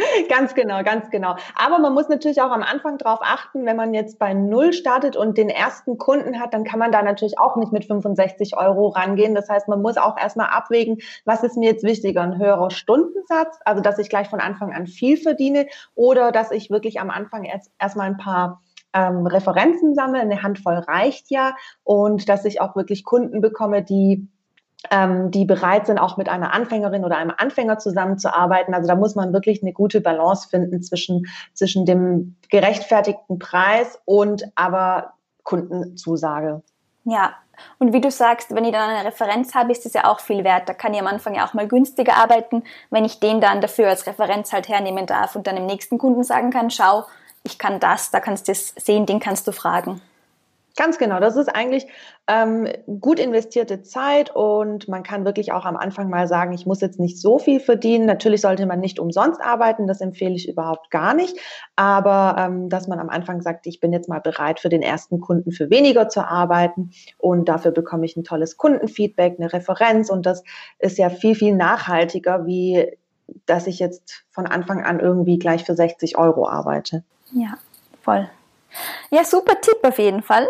Ganz 0.28 0.54
genau, 0.54 0.82
ganz 0.82 1.10
genau. 1.10 1.36
Aber 1.54 1.78
man 1.78 1.94
muss 1.94 2.08
natürlich 2.08 2.40
auch 2.40 2.50
am 2.50 2.62
Anfang 2.62 2.98
darauf 2.98 3.20
achten, 3.22 3.66
wenn 3.66 3.76
man 3.76 3.94
jetzt 3.94 4.18
bei 4.18 4.34
Null 4.34 4.72
startet 4.72 5.16
und 5.16 5.36
den 5.36 5.48
ersten 5.48 5.98
Kunden 5.98 6.40
hat, 6.40 6.54
dann 6.54 6.64
kann 6.64 6.78
man 6.78 6.92
da 6.92 7.02
natürlich 7.02 7.38
auch 7.38 7.56
nicht 7.56 7.72
mit 7.72 7.84
65 7.84 8.56
Euro 8.56 8.88
rangehen. 8.88 9.34
Das 9.34 9.48
heißt, 9.48 9.68
man 9.68 9.82
muss 9.82 9.96
auch 9.96 10.16
erstmal 10.18 10.48
abwägen, 10.48 10.98
was 11.24 11.42
ist 11.42 11.56
mir 11.56 11.70
jetzt 11.70 11.84
wichtiger, 11.84 12.22
ein 12.22 12.38
höherer 12.38 12.70
Stundensatz, 12.70 13.58
also 13.64 13.82
dass 13.82 13.98
ich 13.98 14.08
gleich 14.08 14.28
von 14.28 14.40
Anfang 14.40 14.72
an 14.72 14.86
viel 14.86 15.16
verdiene 15.16 15.66
oder 15.94 16.32
dass 16.32 16.50
ich 16.50 16.70
wirklich 16.70 17.00
am 17.00 17.10
Anfang 17.10 17.44
erst 17.44 17.70
erstmal 17.78 18.06
ein 18.06 18.16
paar 18.16 18.62
ähm, 18.92 19.26
Referenzen 19.26 19.94
sammle, 19.94 20.20
eine 20.20 20.42
Handvoll 20.42 20.74
reicht 20.74 21.30
ja 21.30 21.54
und 21.84 22.28
dass 22.28 22.44
ich 22.44 22.60
auch 22.60 22.74
wirklich 22.76 23.04
Kunden 23.04 23.40
bekomme, 23.40 23.82
die 23.82 24.28
ähm, 24.90 25.30
die 25.30 25.44
bereit 25.44 25.86
sind, 25.86 25.98
auch 25.98 26.16
mit 26.16 26.28
einer 26.28 26.54
Anfängerin 26.54 27.04
oder 27.04 27.16
einem 27.18 27.32
Anfänger 27.36 27.78
zusammenzuarbeiten. 27.78 28.74
Also 28.74 28.88
da 28.88 28.94
muss 28.94 29.14
man 29.14 29.32
wirklich 29.32 29.62
eine 29.62 29.72
gute 29.72 30.00
Balance 30.00 30.48
finden 30.48 30.82
zwischen, 30.82 31.26
zwischen 31.52 31.84
dem 31.84 32.36
gerechtfertigten 32.50 33.38
Preis 33.38 34.00
und 34.04 34.44
aber 34.54 35.14
Kundenzusage. 35.42 36.62
Ja, 37.04 37.34
und 37.78 37.92
wie 37.92 38.00
du 38.00 38.10
sagst, 38.10 38.54
wenn 38.54 38.64
ich 38.64 38.72
dann 38.72 38.88
eine 38.88 39.06
Referenz 39.06 39.54
habe, 39.54 39.72
ist 39.72 39.84
das 39.84 39.92
ja 39.92 40.04
auch 40.04 40.20
viel 40.20 40.44
wert. 40.44 40.68
Da 40.68 40.74
kann 40.74 40.94
ich 40.94 41.00
am 41.00 41.06
Anfang 41.06 41.34
ja 41.34 41.46
auch 41.46 41.54
mal 41.54 41.68
günstiger 41.68 42.16
arbeiten, 42.16 42.62
wenn 42.90 43.04
ich 43.04 43.20
den 43.20 43.40
dann 43.40 43.60
dafür 43.60 43.88
als 43.88 44.06
Referenz 44.06 44.52
halt 44.52 44.68
hernehmen 44.68 45.06
darf 45.06 45.36
und 45.36 45.46
dann 45.46 45.56
dem 45.56 45.66
nächsten 45.66 45.98
Kunden 45.98 46.24
sagen 46.24 46.50
kann, 46.50 46.70
schau, 46.70 47.04
ich 47.42 47.58
kann 47.58 47.80
das, 47.80 48.10
da 48.10 48.20
kannst 48.20 48.48
du 48.48 48.52
es 48.52 48.74
sehen, 48.76 49.06
den 49.06 49.20
kannst 49.20 49.46
du 49.46 49.52
fragen. 49.52 50.00
Ganz 50.76 50.98
genau. 50.98 51.18
Das 51.20 51.36
ist 51.36 51.48
eigentlich 51.48 51.86
ähm, 52.28 52.68
gut 53.00 53.18
investierte 53.18 53.82
Zeit 53.82 54.34
und 54.34 54.88
man 54.88 55.02
kann 55.02 55.24
wirklich 55.24 55.52
auch 55.52 55.64
am 55.64 55.76
Anfang 55.76 56.08
mal 56.08 56.28
sagen, 56.28 56.52
ich 56.52 56.64
muss 56.64 56.80
jetzt 56.80 57.00
nicht 57.00 57.20
so 57.20 57.38
viel 57.38 57.60
verdienen. 57.60 58.06
Natürlich 58.06 58.40
sollte 58.40 58.66
man 58.66 58.80
nicht 58.80 58.98
umsonst 59.00 59.40
arbeiten, 59.40 59.86
das 59.86 60.00
empfehle 60.00 60.34
ich 60.34 60.48
überhaupt 60.48 60.90
gar 60.90 61.14
nicht. 61.14 61.36
Aber 61.76 62.36
ähm, 62.38 62.68
dass 62.68 62.86
man 62.86 63.00
am 63.00 63.08
Anfang 63.08 63.42
sagt, 63.42 63.66
ich 63.66 63.80
bin 63.80 63.92
jetzt 63.92 64.08
mal 64.08 64.20
bereit 64.20 64.60
für 64.60 64.68
den 64.68 64.82
ersten 64.82 65.20
Kunden 65.20 65.50
für 65.50 65.70
weniger 65.70 66.08
zu 66.08 66.26
arbeiten 66.26 66.92
und 67.18 67.48
dafür 67.48 67.72
bekomme 67.72 68.06
ich 68.06 68.16
ein 68.16 68.24
tolles 68.24 68.56
Kundenfeedback, 68.56 69.36
eine 69.38 69.52
Referenz 69.52 70.08
und 70.08 70.24
das 70.24 70.44
ist 70.78 70.98
ja 70.98 71.10
viel, 71.10 71.34
viel 71.34 71.54
nachhaltiger, 71.54 72.46
wie 72.46 72.96
dass 73.46 73.66
ich 73.68 73.78
jetzt 73.78 74.24
von 74.30 74.46
Anfang 74.46 74.84
an 74.84 74.98
irgendwie 74.98 75.38
gleich 75.38 75.64
für 75.64 75.74
60 75.74 76.18
Euro 76.18 76.48
arbeite. 76.48 77.04
Ja, 77.32 77.58
voll. 78.02 78.28
Ja, 79.10 79.24
super 79.24 79.60
Tipp 79.60 79.78
auf 79.82 79.98
jeden 79.98 80.22
Fall. 80.22 80.48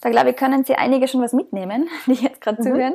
Da 0.00 0.10
glaube 0.10 0.30
ich, 0.30 0.36
können 0.36 0.64
Sie 0.64 0.74
einige 0.74 1.08
schon 1.08 1.22
was 1.22 1.32
mitnehmen, 1.32 1.88
die 2.06 2.14
jetzt 2.14 2.40
gerade 2.40 2.62
mhm. 2.62 2.66
zuhören. 2.66 2.94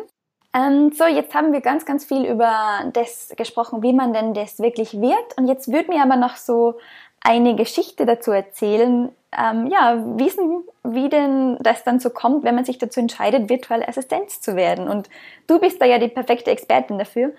Ähm, 0.54 0.92
so, 0.92 1.06
jetzt 1.06 1.34
haben 1.34 1.54
wir 1.54 1.62
ganz, 1.62 1.86
ganz 1.86 2.04
viel 2.04 2.26
über 2.26 2.82
das 2.92 3.34
gesprochen, 3.38 3.84
wie 3.84 3.94
man 3.94 4.14
denn 4.14 4.34
das 4.34 4.60
wirklich 4.60 5.00
wird. 5.00 5.38
Und 5.38 5.48
jetzt 5.48 5.72
würde 5.72 5.92
mir 5.92 6.04
aber 6.04 6.18
noch 6.18 6.36
so 6.36 6.78
eine 7.22 7.56
Geschichte 7.56 8.06
dazu 8.06 8.32
erzählen, 8.32 9.10
ähm, 9.38 9.68
ja, 9.68 10.04
wissen, 10.18 10.64
wie 10.84 11.08
denn 11.08 11.58
das 11.62 11.84
dann 11.84 12.00
so 12.00 12.10
kommt, 12.10 12.44
wenn 12.44 12.56
man 12.56 12.66
sich 12.66 12.80
dazu 12.80 13.00
entscheidet, 13.00 13.50
virtuelle 13.50 13.88
Assistenz 13.88 14.42
zu 14.42 14.56
werden. 14.56 14.90
Und 14.90 15.10
du 15.48 15.60
bist 15.60 15.82
da 15.82 15.86
ja 15.86 16.00
die 16.00 16.10
perfekte 16.10 16.52
Expertin 16.52 16.98
dafür. 16.98 17.32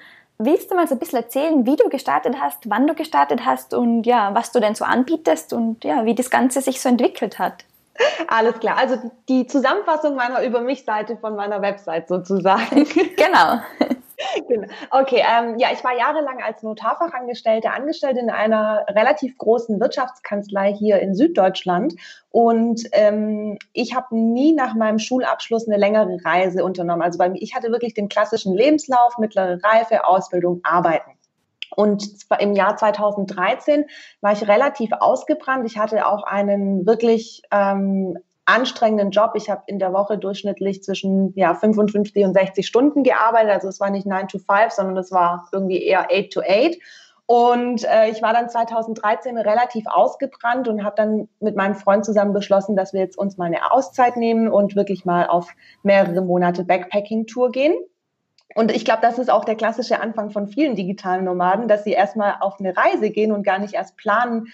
Willst 0.45 0.71
du 0.71 0.75
mal 0.75 0.89
so 0.89 0.95
ein 0.95 0.99
bisschen 0.99 1.21
erzählen, 1.21 1.67
wie 1.67 1.77
du 1.77 1.89
gestartet 1.89 2.37
hast, 2.41 2.69
wann 2.69 2.87
du 2.87 2.95
gestartet 2.95 3.47
hast 3.47 3.75
und 3.75 4.05
ja, 4.05 4.35
was 4.35 4.51
du 4.51 4.59
denn 4.59 4.75
so 4.75 4.85
anbietest 4.85 5.53
und 5.53 5.85
ja, 5.85 6.05
wie 6.05 6.15
das 6.15 6.31
Ganze 6.31 6.61
sich 6.61 6.81
so 6.81 6.89
entwickelt 6.89 7.39
hat? 7.39 7.65
Alles 8.27 8.59
klar. 8.59 8.77
Also 8.77 8.97
die 9.29 9.47
Zusammenfassung 9.47 10.17
meiner 10.17 10.43
Über 10.43 10.61
mich-Seite 10.61 11.17
von 11.17 11.37
meiner 11.37 11.63
Website 11.63 12.09
sozusagen. 12.09 12.87
genau. 13.17 13.61
genau. 14.49 14.69
Okay, 14.91 15.23
ähm, 15.27 15.59
ja, 15.59 15.69
ich 15.73 15.83
war 15.85 15.97
jahrelang 15.97 16.43
als 16.43 16.63
Notarfachangestellte 16.63 17.71
angestellt 17.71 18.17
in 18.17 18.31
einer 18.31 18.85
relativ 18.89 19.37
großen 19.39 19.81
Wirtschaftskanzlei 19.81 20.73
hier 20.73 21.01
in 21.01 21.15
Süddeutschland. 21.15 21.95
Und 22.31 22.83
ähm, 22.93 23.59
ich 23.73 23.95
habe 23.95 24.17
nie 24.17 24.53
nach 24.55 24.75
meinem 24.75 24.99
Schulabschluss 24.99 25.69
eine 25.69 25.77
längere 25.77 26.19
Reise 26.25 26.65
unternommen. 26.65 27.03
Also 27.03 27.19
bei 27.19 27.29
mir, 27.29 27.41
ich 27.41 27.55
hatte 27.55 27.71
wirklich 27.71 27.95
den 27.95 28.09
klassischen 28.09 28.55
Lebenslauf, 28.55 29.19
mittlere 29.19 29.59
Reife, 29.63 30.07
Ausbildung, 30.07 30.61
Arbeiten. 30.65 31.11
Und 31.75 32.07
im 32.39 32.53
Jahr 32.53 32.77
2013 32.77 33.87
war 34.21 34.33
ich 34.33 34.47
relativ 34.47 34.91
ausgebrannt. 34.93 35.67
Ich 35.67 35.79
hatte 35.79 36.07
auch 36.07 36.25
einen 36.25 36.87
wirklich 36.87 37.43
ähm, 37.51 38.19
anstrengenden 38.45 39.11
Job. 39.11 39.33
Ich 39.35 39.51
habe 39.51 39.63
in 39.67 39.79
der 39.79 39.93
Woche 39.93 40.19
durchschnittlich 40.19 40.83
zwischen 40.83 41.33
ja, 41.37 41.55
55 41.55 42.25
und 42.25 42.35
60 42.35 42.67
Stunden 42.67 43.03
gearbeitet. 43.03 43.51
Also 43.53 43.69
es 43.69 43.81
war 43.81 43.91
nicht 43.91 44.07
9 44.07 44.29
to 44.29 44.39
5, 44.39 44.73
sondern 44.73 44.97
es 44.97 45.13
war 45.13 45.49
irgendwie 45.53 45.83
eher 45.83 46.09
8 46.11 46.33
to 46.33 46.41
8. 46.41 46.79
Und 47.27 47.85
äh, 47.85 48.11
ich 48.11 48.21
war 48.21 48.33
dann 48.33 48.51
2013 48.51 49.39
relativ 49.39 49.87
ausgebrannt 49.87 50.69
und 50.69 50.85
habe 50.85 50.97
dann 50.97 51.29
mit 51.41 51.57
meinem 51.57 51.77
Freund 51.77 52.05
zusammen 52.05 52.33
beschlossen, 52.33 52.77
dass 52.77 52.93
wir 52.93 53.01
jetzt 53.01 53.17
uns 53.17 53.39
mal 53.39 53.47
eine 53.47 53.73
Auszeit 53.73 54.17
nehmen 54.17 54.49
und 54.49 54.77
wirklich 54.77 55.05
mal 55.05 55.27
auf 55.27 55.49
mehrere 55.83 56.21
Monate 56.21 56.65
Backpacking-Tour 56.65 57.53
gehen. 57.53 57.75
Und 58.55 58.71
ich 58.71 58.85
glaube, 58.85 59.01
das 59.03 59.19
ist 59.19 59.31
auch 59.31 59.45
der 59.45 59.55
klassische 59.55 60.01
Anfang 60.01 60.31
von 60.31 60.47
vielen 60.47 60.75
digitalen 60.75 61.25
Nomaden, 61.25 61.69
dass 61.69 61.85
sie 61.85 61.93
erstmal 61.93 62.37
auf 62.41 62.59
eine 62.59 62.77
Reise 62.77 63.11
gehen 63.11 63.33
und 63.33 63.45
gar 63.45 63.59
nicht 63.59 63.75
erst 63.75 63.97
planen, 63.97 64.49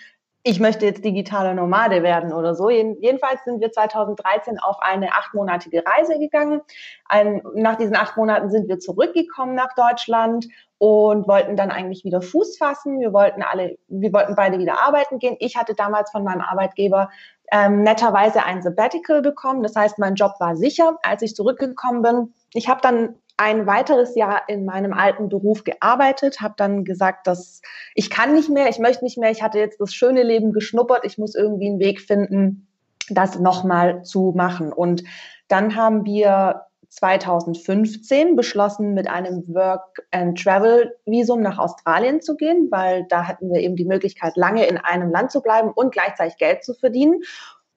ich 0.49 0.61
möchte 0.61 0.87
jetzt 0.87 1.05
digitaler 1.05 1.53
Nomade 1.53 2.03
werden 2.03 2.33
oder 2.33 2.55
so. 2.55 2.71
Jedenfalls 2.71 3.45
sind 3.45 3.61
wir 3.61 3.71
2013 3.71 4.59
auf 4.59 4.77
eine 4.81 5.13
achtmonatige 5.13 5.85
Reise 5.85 6.19
gegangen. 6.19 6.63
Ein, 7.05 7.43
nach 7.55 7.77
diesen 7.77 7.95
acht 7.95 8.17
Monaten 8.17 8.49
sind 8.49 8.67
wir 8.67 8.79
zurückgekommen 8.79 9.55
nach 9.55 9.75
Deutschland 9.75 10.49
und 10.79 11.29
wollten 11.29 11.55
dann 11.55 11.71
eigentlich 11.71 12.03
wieder 12.05 12.23
Fuß 12.23 12.57
fassen. 12.57 12.99
Wir 12.99 13.13
wollten 13.13 13.43
alle, 13.43 13.77
wir 13.89 14.11
wollten 14.15 14.37
beide 14.37 14.59
wieder 14.59 14.81
arbeiten 14.81 15.19
gehen. 15.19 15.37
Ich 15.39 15.59
hatte 15.59 15.75
damals 15.75 16.11
von 16.11 16.25
meinem 16.25 16.41
Arbeitgeber 16.41 17.11
ähm, 17.53 17.83
netterweise 17.83 18.43
ein 18.43 18.63
Sabbatical 18.63 19.21
bekommen. 19.21 19.63
Das 19.63 19.77
heißt, 19.77 19.99
mein 19.99 20.15
Job 20.15 20.33
war 20.39 20.57
sicher, 20.57 20.97
als 21.03 21.21
ich 21.21 21.37
zurückgekommen 21.37 22.01
bin. 22.01 22.33
Ich 22.55 22.71
habe 22.71 22.81
dann 22.81 23.17
ein 23.39 23.67
weiteres 23.67 24.17
Jahr 24.17 24.43
in 24.49 24.65
meinem 24.65 24.93
alten 24.93 25.29
Beruf 25.29 25.65
gearbeitet, 25.65 26.41
habe 26.41 26.55
dann 26.57 26.85
gesagt, 26.85 27.27
dass 27.27 27.63
ich 27.95 28.11
kann 28.11 28.35
nicht 28.35 28.51
mehr, 28.51 28.69
ich 28.69 28.81
möchte 28.81 29.05
nicht 29.05 29.17
mehr, 29.17 29.31
ich 29.31 29.43
hatte 29.43 29.59
jetzt 29.59 29.81
das 29.81 29.95
schöne 29.95 30.25
Leben 30.25 30.53
geschnuppert, 30.53 31.05
ich 31.05 31.19
muss 31.19 31.35
irgendwie 31.35 31.69
einen 31.69 31.79
Weg 31.79 32.01
finden, 32.01 32.69
das 33.09 33.39
nochmal 33.39 34.03
zu 34.03 34.35
machen. 34.37 34.73
Und 34.73 35.05
dann 35.47 35.77
haben 35.77 36.05
wir 36.05 36.63
2015 36.89 38.35
beschlossen, 38.35 38.95
mit 38.95 39.09
einem 39.09 39.45
Work-and-Travel-Visum 39.47 41.41
nach 41.41 41.59
Australien 41.59 42.21
zu 42.21 42.37
gehen, 42.37 42.69
weil 42.71 43.07
da 43.09 43.29
hatten 43.29 43.53
wir 43.53 43.61
eben 43.61 43.77
die 43.77 43.85
Möglichkeit, 43.85 44.37
lange 44.37 44.67
in 44.67 44.79
einem 44.79 45.11
Land 45.11 45.31
zu 45.31 45.43
bleiben 45.43 45.71
und 45.73 45.93
gleichzeitig 45.93 46.39
Geld 46.39 46.65
zu 46.65 46.75
verdienen. 46.75 47.23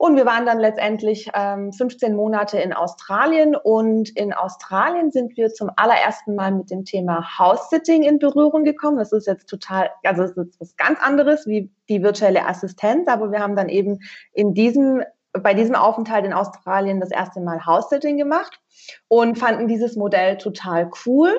Und 0.02 0.16
wir 0.16 0.26
waren 0.26 0.48
dann 0.48 0.60
letztendlich 0.60 1.30
ähm, 1.36 1.72
15 1.72 2.16
Monate 2.16 2.58
in 2.58 2.74
Australien. 2.74 3.56
Und 3.56 4.10
in 4.18 4.34
Australien 4.34 5.12
sind 5.12 5.38
wir 5.38 5.54
zum 5.54 5.70
allerersten 5.76 6.34
Mal 6.34 6.54
mit 6.54 6.72
dem 6.72 6.86
Thema 6.86 7.38
House-Sitting 7.38 8.02
in 8.02 8.18
Berührung 8.18 8.64
gekommen. 8.64 8.98
Das 8.98 9.12
ist 9.12 9.28
jetzt 9.28 9.46
total, 9.46 9.92
also 10.04 10.24
es 10.24 10.32
ist 10.36 10.60
was 10.60 10.76
ganz 10.76 11.00
anderes 11.04 11.46
wie 11.46 11.70
die 11.88 12.02
virtuelle 12.02 12.48
Assistenz, 12.48 13.08
aber 13.08 13.32
wir 13.32 13.42
haben 13.42 13.56
dann 13.56 13.70
eben 13.70 14.00
in 14.34 14.56
diesem 14.56 15.04
bei 15.34 15.54
diesem 15.54 15.76
Aufenthalt 15.76 16.26
in 16.26 16.34
Australien 16.34 17.00
das 17.00 17.12
erste 17.12 17.40
Mal 17.40 17.64
House-Sitting 17.64 18.18
gemacht 18.18 18.60
und 19.08 19.38
fanden 19.38 19.68
dieses 19.68 19.96
Modell 19.96 20.38
total 20.38 20.90
cool, 21.06 21.32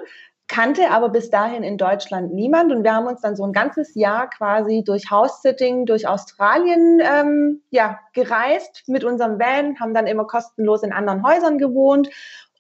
kannte 0.53 0.91
aber 0.91 1.09
bis 1.09 1.31
dahin 1.31 1.63
in 1.63 1.79
Deutschland 1.79 2.35
niemand. 2.35 2.73
Und 2.73 2.85
wir 2.85 2.93
haben 2.95 3.07
uns 3.07 3.23
dann 3.23 3.37
so 3.37 3.45
ein 3.45 3.53
ganzes 3.53 3.95
Jahr 3.95 4.29
quasi 4.29 4.83
durch 4.85 5.11
House-Sitting, 5.11 5.87
durch 5.87 6.07
Australien 6.07 7.01
ähm, 7.03 7.63
ja, 7.71 7.99
gereist 8.13 8.85
mit 8.87 9.03
unserem 9.03 9.39
Van, 9.39 9.81
haben 9.81 9.95
dann 9.95 10.07
immer 10.07 10.27
kostenlos 10.27 10.83
in 10.83 10.93
anderen 10.93 11.27
Häusern 11.27 11.57
gewohnt 11.57 12.11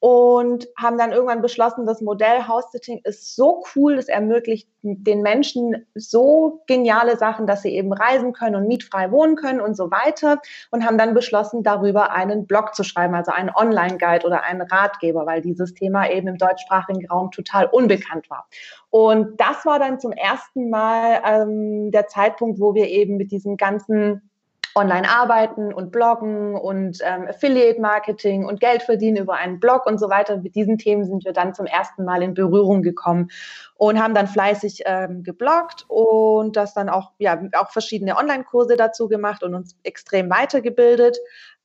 und 0.03 0.67
haben 0.77 0.99
dann 0.99 1.13
irgendwann 1.13 1.43
beschlossen, 1.43 1.87
das 1.87 2.01
Modell 2.01 2.49
House-Sitting 2.49 3.03
ist 3.05 3.37
so 3.37 3.63
cool, 3.77 3.95
es 3.95 4.09
ermöglicht 4.09 4.69
den 4.83 5.23
Menschen 5.23 5.87
so 5.95 6.65
geniale 6.67 7.17
Sachen, 7.17 7.47
dass 7.47 7.63
sie 7.63 7.69
eben 7.69 7.93
reisen 7.93 8.33
können 8.33 8.57
und 8.57 8.67
mietfrei 8.67 9.13
wohnen 9.13 9.37
können 9.37 9.61
und 9.61 9.77
so 9.77 9.93
weiter 9.93 10.43
und 10.73 10.85
haben 10.85 10.99
dann 10.99 11.15
beschlossen, 11.15 11.63
darüber 11.63 12.11
einen 12.11 12.49
Blog 12.49 12.75
zu 12.75 12.83
schreiben, 12.83 13.15
also 13.15 13.31
einen 13.31 13.51
Online-Guide 13.55 14.27
oder 14.27 14.43
einen 14.43 14.63
Ratgeber, 14.63 15.25
weil 15.25 15.41
dieses 15.41 15.73
Thema 15.73 16.11
eben 16.11 16.27
im 16.27 16.37
deutschsprachigen 16.37 17.07
Raum 17.07 17.31
total 17.31 17.67
unbekannt 17.67 18.29
war. 18.29 18.49
Und 18.91 19.41
das 19.41 19.65
war 19.65 19.79
dann 19.79 20.01
zum 20.01 20.11
ersten 20.11 20.69
Mal 20.69 21.23
ähm, 21.25 21.93
der 21.93 22.09
Zeitpunkt, 22.09 22.59
wo 22.59 22.75
wir 22.75 22.89
eben 22.89 23.19
mit 23.19 23.31
diesen 23.31 23.57
ganzen 23.57 24.32
online 24.75 25.09
arbeiten 25.09 25.73
und 25.73 25.91
bloggen 25.93 26.55
und 26.55 26.99
ähm, 27.03 27.27
Affiliate-Marketing 27.29 28.45
und 28.47 28.61
Geld 28.61 28.83
verdienen 28.83 29.19
über 29.19 29.35
einen 29.35 29.61
Blog 29.61 29.87
und 29.87 29.99
so 29.99 30.09
weiter. 30.09 30.39
Mit 30.39 30.55
diesen 30.55 30.79
Themen 30.79 31.05
sind 31.05 31.25
wir 31.25 31.33
dann 31.33 31.55
zum 31.55 31.67
ersten 31.67 32.05
Mal 32.05 32.23
in 32.23 32.35
Berührung 32.35 32.83
gekommen 32.83 33.29
und 33.77 34.03
haben 34.03 34.15
dann 34.15 34.27
fleißig 34.27 34.83
ähm, 34.87 35.23
gebloggt 35.23 35.85
und 35.89 36.57
das 36.57 36.75
dann 36.75 36.89
auch, 36.89 37.13
ja, 37.19 37.41
auch 37.57 37.71
verschiedene 37.71 38.17
Online-Kurse 38.17 38.77
dazu 38.77 39.09
gemacht 39.09 39.43
und 39.43 39.55
uns 39.55 39.77
extrem 39.83 40.31
weitergebildet 40.31 41.19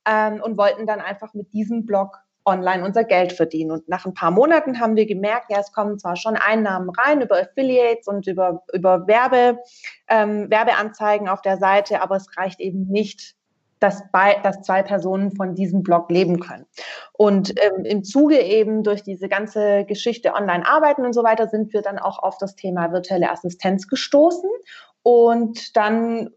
ähm, 0.04 0.40
und 0.42 0.58
wollten 0.58 0.86
dann 0.86 1.00
einfach 1.00 1.34
mit 1.34 1.52
diesem 1.52 1.86
Blog 1.86 2.18
online 2.48 2.84
unser 2.84 3.04
Geld 3.04 3.32
verdienen. 3.32 3.70
Und 3.70 3.88
nach 3.88 4.06
ein 4.06 4.14
paar 4.14 4.30
Monaten 4.30 4.80
haben 4.80 4.96
wir 4.96 5.06
gemerkt, 5.06 5.50
ja, 5.50 5.60
es 5.60 5.72
kommen 5.72 5.98
zwar 5.98 6.16
schon 6.16 6.36
Einnahmen 6.36 6.90
rein 6.90 7.20
über 7.20 7.38
Affiliates 7.38 8.08
und 8.08 8.26
über, 8.26 8.64
über 8.72 9.06
Werbe, 9.06 9.58
ähm, 10.08 10.50
Werbeanzeigen 10.50 11.28
auf 11.28 11.42
der 11.42 11.58
Seite, 11.58 12.02
aber 12.02 12.16
es 12.16 12.36
reicht 12.36 12.60
eben 12.60 12.86
nicht, 12.88 13.36
dass, 13.80 14.02
bei, 14.10 14.34
dass 14.42 14.62
zwei 14.62 14.82
Personen 14.82 15.30
von 15.36 15.54
diesem 15.54 15.82
Blog 15.82 16.10
leben 16.10 16.40
können. 16.40 16.66
Und 17.12 17.54
ähm, 17.62 17.84
im 17.84 18.02
Zuge 18.02 18.40
eben 18.40 18.82
durch 18.82 19.02
diese 19.02 19.28
ganze 19.28 19.84
Geschichte 19.84 20.32
Online-Arbeiten 20.34 21.04
und 21.04 21.12
so 21.12 21.22
weiter 21.22 21.46
sind 21.46 21.72
wir 21.72 21.82
dann 21.82 21.98
auch 21.98 22.18
auf 22.18 22.38
das 22.38 22.56
Thema 22.56 22.92
virtuelle 22.92 23.30
Assistenz 23.30 23.86
gestoßen. 23.86 24.50
Und 25.02 25.76
dann 25.76 26.30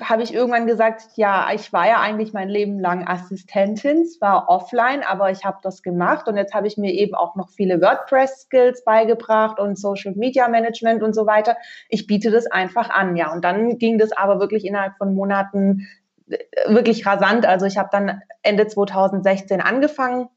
habe 0.00 0.22
ich 0.22 0.34
irgendwann 0.34 0.66
gesagt, 0.66 1.02
ja, 1.16 1.48
ich 1.54 1.72
war 1.72 1.86
ja 1.86 2.00
eigentlich 2.00 2.32
mein 2.32 2.48
Leben 2.48 2.80
lang 2.80 3.06
Assistentin, 3.06 4.06
zwar 4.06 4.48
offline, 4.48 5.02
aber 5.02 5.30
ich 5.30 5.44
habe 5.44 5.58
das 5.62 5.82
gemacht 5.82 6.28
und 6.28 6.36
jetzt 6.36 6.54
habe 6.54 6.66
ich 6.66 6.76
mir 6.76 6.92
eben 6.92 7.14
auch 7.14 7.36
noch 7.36 7.50
viele 7.50 7.80
WordPress-Skills 7.80 8.84
beigebracht 8.84 9.60
und 9.60 9.78
Social 9.78 10.14
Media 10.14 10.48
Management 10.48 11.02
und 11.02 11.14
so 11.14 11.26
weiter. 11.26 11.56
Ich 11.88 12.06
biete 12.06 12.30
das 12.30 12.46
einfach 12.46 12.90
an, 12.90 13.16
ja. 13.16 13.32
Und 13.32 13.44
dann 13.44 13.78
ging 13.78 13.98
das 13.98 14.12
aber 14.12 14.40
wirklich 14.40 14.64
innerhalb 14.64 14.96
von 14.96 15.14
Monaten 15.14 15.86
äh, 16.28 16.38
wirklich 16.68 17.06
rasant. 17.06 17.46
Also 17.46 17.66
ich 17.66 17.76
habe 17.76 17.90
dann 17.92 18.22
Ende 18.42 18.66
2016 18.66 19.60
angefangen 19.60 20.28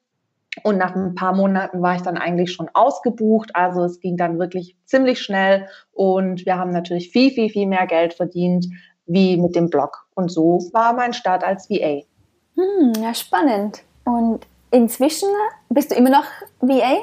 und 0.63 0.77
nach 0.77 0.95
ein 0.95 1.15
paar 1.15 1.33
Monaten 1.33 1.81
war 1.81 1.95
ich 1.95 2.01
dann 2.01 2.17
eigentlich 2.17 2.51
schon 2.51 2.69
ausgebucht. 2.73 3.55
Also 3.55 3.83
es 3.83 3.99
ging 3.99 4.17
dann 4.17 4.37
wirklich 4.37 4.77
ziemlich 4.85 5.21
schnell 5.21 5.67
und 5.91 6.45
wir 6.45 6.57
haben 6.57 6.71
natürlich 6.71 7.09
viel, 7.11 7.31
viel, 7.31 7.49
viel 7.49 7.67
mehr 7.67 7.87
Geld 7.87 8.13
verdient 8.13 8.67
wie 9.05 9.37
mit 9.37 9.55
dem 9.55 9.69
Blog. 9.69 10.05
Und 10.15 10.31
so 10.31 10.59
war 10.71 10.93
mein 10.93 11.13
Start 11.13 11.43
als 11.43 11.69
VA. 11.69 12.03
Hm, 12.55 12.93
ja, 13.01 13.13
spannend. 13.13 13.83
Und 14.05 14.45
inzwischen 14.71 15.29
bist 15.69 15.91
du 15.91 15.95
immer 15.95 16.09
noch 16.09 16.25
VA? 16.61 16.97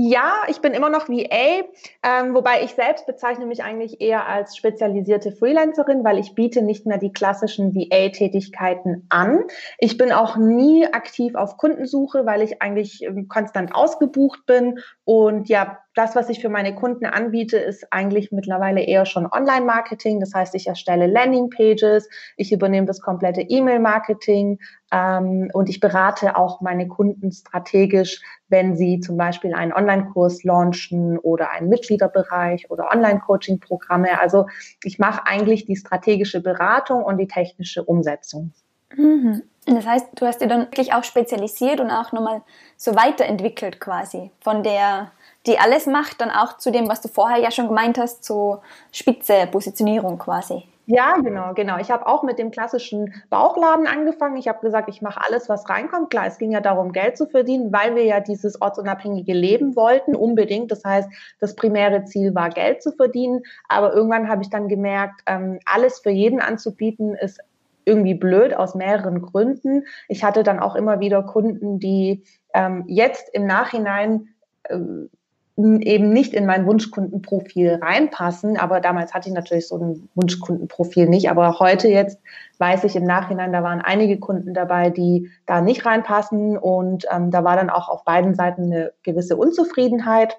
Ja, 0.00 0.42
ich 0.46 0.60
bin 0.60 0.74
immer 0.74 0.90
noch 0.90 1.08
VA, 1.08 1.64
ähm, 2.04 2.32
wobei 2.32 2.62
ich 2.62 2.74
selbst 2.74 3.04
bezeichne 3.04 3.46
mich 3.46 3.64
eigentlich 3.64 4.00
eher 4.00 4.28
als 4.28 4.56
spezialisierte 4.56 5.32
Freelancerin, 5.32 6.04
weil 6.04 6.20
ich 6.20 6.36
biete 6.36 6.62
nicht 6.62 6.86
mehr 6.86 6.98
die 6.98 7.12
klassischen 7.12 7.74
VA-Tätigkeiten 7.74 9.06
an. 9.08 9.42
Ich 9.78 9.98
bin 9.98 10.12
auch 10.12 10.36
nie 10.36 10.86
aktiv 10.86 11.34
auf 11.34 11.56
Kundensuche, 11.56 12.24
weil 12.26 12.42
ich 12.42 12.62
eigentlich 12.62 13.02
ähm, 13.02 13.26
konstant 13.26 13.74
ausgebucht 13.74 14.46
bin 14.46 14.78
und 15.02 15.48
ja, 15.48 15.80
das, 15.98 16.14
was 16.14 16.28
ich 16.28 16.40
für 16.40 16.48
meine 16.48 16.76
Kunden 16.76 17.04
anbiete, 17.04 17.56
ist 17.58 17.92
eigentlich 17.92 18.30
mittlerweile 18.30 18.82
eher 18.82 19.04
schon 19.04 19.26
Online-Marketing. 19.26 20.20
Das 20.20 20.32
heißt, 20.32 20.54
ich 20.54 20.68
erstelle 20.68 21.08
Landing-Pages, 21.08 22.08
ich 22.36 22.52
übernehme 22.52 22.86
das 22.86 23.00
komplette 23.00 23.40
E-Mail-Marketing 23.40 24.60
ähm, 24.90 25.50
und 25.52 25.68
ich 25.68 25.80
berate 25.80 26.36
auch 26.36 26.60
meine 26.60 26.88
Kunden 26.88 27.32
strategisch, 27.32 28.22
wenn 28.48 28.76
sie 28.76 29.00
zum 29.00 29.16
Beispiel 29.16 29.54
einen 29.54 29.72
Online-Kurs 29.72 30.44
launchen 30.44 31.18
oder 31.18 31.50
einen 31.50 31.68
Mitgliederbereich 31.68 32.70
oder 32.70 32.90
Online-Coaching-Programme. 32.90 34.20
Also 34.20 34.46
ich 34.82 34.98
mache 34.98 35.26
eigentlich 35.26 35.66
die 35.66 35.76
strategische 35.76 36.40
Beratung 36.40 37.02
und 37.02 37.18
die 37.18 37.28
technische 37.28 37.84
Umsetzung. 37.84 38.52
Mhm. 38.96 39.42
Das 39.66 39.86
heißt, 39.86 40.06
du 40.14 40.26
hast 40.26 40.40
dir 40.40 40.48
dann 40.48 40.62
wirklich 40.62 40.94
auch 40.94 41.04
spezialisiert 41.04 41.80
und 41.80 41.90
auch 41.90 42.12
nochmal 42.12 42.40
so 42.78 42.94
weiterentwickelt 42.94 43.80
quasi 43.80 44.30
von 44.40 44.62
der 44.62 45.12
die 45.46 45.58
alles 45.58 45.86
macht, 45.86 46.20
dann 46.20 46.30
auch 46.30 46.58
zu 46.58 46.70
dem, 46.70 46.88
was 46.88 47.00
du 47.00 47.08
vorher 47.08 47.38
ja 47.38 47.50
schon 47.50 47.68
gemeint 47.68 47.96
hast, 47.98 48.24
so 48.24 48.60
spitze 48.92 49.48
Positionierung 49.50 50.18
quasi. 50.18 50.64
Ja, 50.90 51.16
genau, 51.22 51.52
genau. 51.52 51.76
Ich 51.78 51.90
habe 51.90 52.06
auch 52.06 52.22
mit 52.22 52.38
dem 52.38 52.50
klassischen 52.50 53.12
Bauchladen 53.28 53.86
angefangen. 53.86 54.38
Ich 54.38 54.48
habe 54.48 54.60
gesagt, 54.60 54.88
ich 54.88 55.02
mache 55.02 55.20
alles, 55.22 55.46
was 55.50 55.68
reinkommt. 55.68 56.08
Klar, 56.08 56.26
es 56.26 56.38
ging 56.38 56.50
ja 56.50 56.62
darum, 56.62 56.92
Geld 56.92 57.18
zu 57.18 57.26
verdienen, 57.26 57.70
weil 57.74 57.94
wir 57.94 58.04
ja 58.04 58.20
dieses 58.20 58.58
ortsunabhängige 58.62 59.34
Leben 59.34 59.76
wollten, 59.76 60.16
unbedingt. 60.16 60.70
Das 60.72 60.82
heißt, 60.84 61.10
das 61.40 61.54
primäre 61.56 62.04
Ziel 62.04 62.34
war, 62.34 62.48
Geld 62.48 62.82
zu 62.82 62.92
verdienen. 62.92 63.42
Aber 63.68 63.92
irgendwann 63.92 64.30
habe 64.30 64.40
ich 64.40 64.48
dann 64.48 64.66
gemerkt, 64.68 65.20
ähm, 65.26 65.58
alles 65.66 65.98
für 65.98 66.08
jeden 66.10 66.40
anzubieten, 66.40 67.14
ist 67.14 67.38
irgendwie 67.84 68.14
blöd 68.14 68.54
aus 68.54 68.74
mehreren 68.74 69.20
Gründen. 69.20 69.84
Ich 70.08 70.24
hatte 70.24 70.42
dann 70.42 70.58
auch 70.58 70.74
immer 70.74 71.00
wieder 71.00 71.22
Kunden, 71.22 71.78
die 71.80 72.24
ähm, 72.54 72.84
jetzt 72.86 73.28
im 73.34 73.44
Nachhinein 73.44 74.28
ähm, 74.70 75.10
eben 75.58 76.12
nicht 76.12 76.34
in 76.34 76.46
mein 76.46 76.66
Wunschkundenprofil 76.66 77.80
reinpassen. 77.82 78.56
Aber 78.56 78.80
damals 78.80 79.12
hatte 79.12 79.28
ich 79.28 79.34
natürlich 79.34 79.66
so 79.66 79.76
ein 79.76 80.08
Wunschkundenprofil 80.14 81.08
nicht. 81.08 81.30
Aber 81.30 81.58
heute 81.58 81.88
jetzt 81.88 82.20
weiß 82.58 82.84
ich 82.84 82.94
im 82.94 83.04
Nachhinein, 83.04 83.52
da 83.52 83.62
waren 83.62 83.80
einige 83.80 84.18
Kunden 84.18 84.54
dabei, 84.54 84.90
die 84.90 85.30
da 85.46 85.60
nicht 85.60 85.84
reinpassen. 85.84 86.56
Und 86.56 87.06
ähm, 87.10 87.30
da 87.30 87.42
war 87.42 87.56
dann 87.56 87.70
auch 87.70 87.88
auf 87.88 88.04
beiden 88.04 88.34
Seiten 88.34 88.64
eine 88.64 88.92
gewisse 89.02 89.36
Unzufriedenheit. 89.36 90.38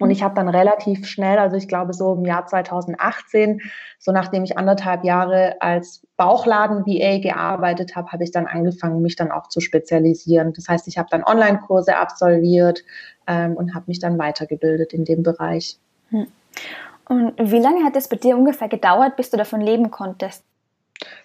Und 0.00 0.10
ich 0.10 0.22
habe 0.22 0.34
dann 0.34 0.48
relativ 0.48 1.06
schnell, 1.06 1.38
also 1.38 1.56
ich 1.56 1.68
glaube 1.68 1.92
so 1.92 2.14
im 2.14 2.24
Jahr 2.24 2.46
2018, 2.46 3.60
so 3.98 4.12
nachdem 4.12 4.44
ich 4.44 4.56
anderthalb 4.56 5.04
Jahre 5.04 5.56
als 5.60 6.06
Bauchladen-VA 6.16 7.18
gearbeitet 7.18 7.96
habe, 7.96 8.10
habe 8.10 8.24
ich 8.24 8.30
dann 8.30 8.46
angefangen, 8.46 9.02
mich 9.02 9.16
dann 9.16 9.30
auch 9.30 9.48
zu 9.48 9.60
spezialisieren. 9.60 10.54
Das 10.54 10.68
heißt, 10.68 10.88
ich 10.88 10.96
habe 10.96 11.08
dann 11.10 11.22
Online-Kurse 11.22 11.98
absolviert 11.98 12.82
ähm, 13.30 13.56
und 13.56 13.74
habe 13.74 13.84
mich 13.86 14.00
dann 14.00 14.18
weitergebildet 14.18 14.92
in 14.92 15.04
dem 15.04 15.22
Bereich. 15.22 15.78
Hm. 16.10 16.26
Und 17.08 17.34
wie 17.38 17.58
lange 17.58 17.84
hat 17.84 17.96
es 17.96 18.08
bei 18.08 18.16
dir 18.16 18.36
ungefähr 18.36 18.68
gedauert, 18.68 19.16
bis 19.16 19.30
du 19.30 19.36
davon 19.36 19.60
leben 19.60 19.90
konntest? 19.90 20.44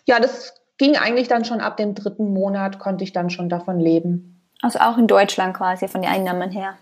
Ja, 0.06 0.20
das 0.20 0.54
ging 0.78 0.96
eigentlich 0.96 1.28
dann 1.28 1.46
schon 1.46 1.62
ab 1.62 1.78
dem 1.78 1.96
dritten 1.96 2.32
Monat, 2.32 2.80
konnte 2.80 3.04
ich 3.04 3.12
dann 3.12 3.30
schon 3.30 3.50
davon 3.50 3.80
leben. 3.80 4.40
Also 4.62 4.80
auch 4.80 4.98
in 4.98 5.08
Deutschland 5.08 5.56
quasi 5.56 5.88
von 5.88 6.02
den 6.02 6.12
Einnahmen 6.12 6.52
her. 6.52 6.76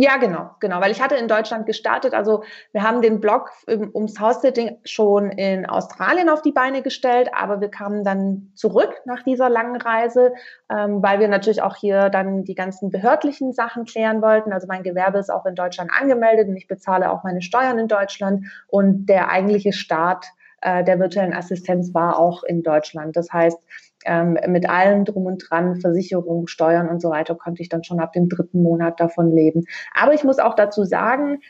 Ja, 0.00 0.16
genau, 0.16 0.50
genau, 0.60 0.80
weil 0.80 0.92
ich 0.92 1.02
hatte 1.02 1.16
in 1.16 1.26
Deutschland 1.26 1.66
gestartet. 1.66 2.14
Also 2.14 2.44
wir 2.70 2.84
haben 2.84 3.02
den 3.02 3.18
Blog 3.18 3.50
ums 3.66 4.20
House-Sitting 4.20 4.78
schon 4.84 5.32
in 5.32 5.66
Australien 5.66 6.28
auf 6.28 6.40
die 6.40 6.52
Beine 6.52 6.82
gestellt, 6.82 7.30
aber 7.34 7.60
wir 7.60 7.68
kamen 7.68 8.04
dann 8.04 8.52
zurück 8.54 8.94
nach 9.06 9.24
dieser 9.24 9.48
langen 9.48 9.74
Reise, 9.74 10.34
ähm, 10.70 11.02
weil 11.02 11.18
wir 11.18 11.26
natürlich 11.26 11.62
auch 11.62 11.74
hier 11.74 12.10
dann 12.10 12.44
die 12.44 12.54
ganzen 12.54 12.90
behördlichen 12.90 13.52
Sachen 13.52 13.86
klären 13.86 14.22
wollten. 14.22 14.52
Also 14.52 14.68
mein 14.68 14.84
Gewerbe 14.84 15.18
ist 15.18 15.30
auch 15.30 15.46
in 15.46 15.56
Deutschland 15.56 15.90
angemeldet 15.92 16.46
und 16.46 16.56
ich 16.56 16.68
bezahle 16.68 17.10
auch 17.10 17.24
meine 17.24 17.42
Steuern 17.42 17.80
in 17.80 17.88
Deutschland 17.88 18.46
und 18.68 19.06
der 19.06 19.30
eigentliche 19.30 19.72
Start 19.72 20.26
äh, 20.60 20.84
der 20.84 21.00
virtuellen 21.00 21.34
Assistenz 21.34 21.92
war 21.92 22.20
auch 22.20 22.44
in 22.44 22.62
Deutschland. 22.62 23.16
Das 23.16 23.32
heißt, 23.32 23.58
ähm, 24.04 24.38
mit 24.46 24.68
allem 24.68 25.04
drum 25.04 25.26
und 25.26 25.44
dran, 25.48 25.80
Versicherung, 25.80 26.46
Steuern 26.46 26.88
und 26.88 27.00
so 27.00 27.10
weiter, 27.10 27.34
konnte 27.34 27.62
ich 27.62 27.68
dann 27.68 27.84
schon 27.84 28.00
ab 28.00 28.12
dem 28.12 28.28
dritten 28.28 28.62
Monat 28.62 29.00
davon 29.00 29.32
leben. 29.32 29.64
Aber 29.94 30.14
ich 30.14 30.24
muss 30.24 30.38
auch 30.38 30.54
dazu 30.54 30.84
sagen, 30.84 31.40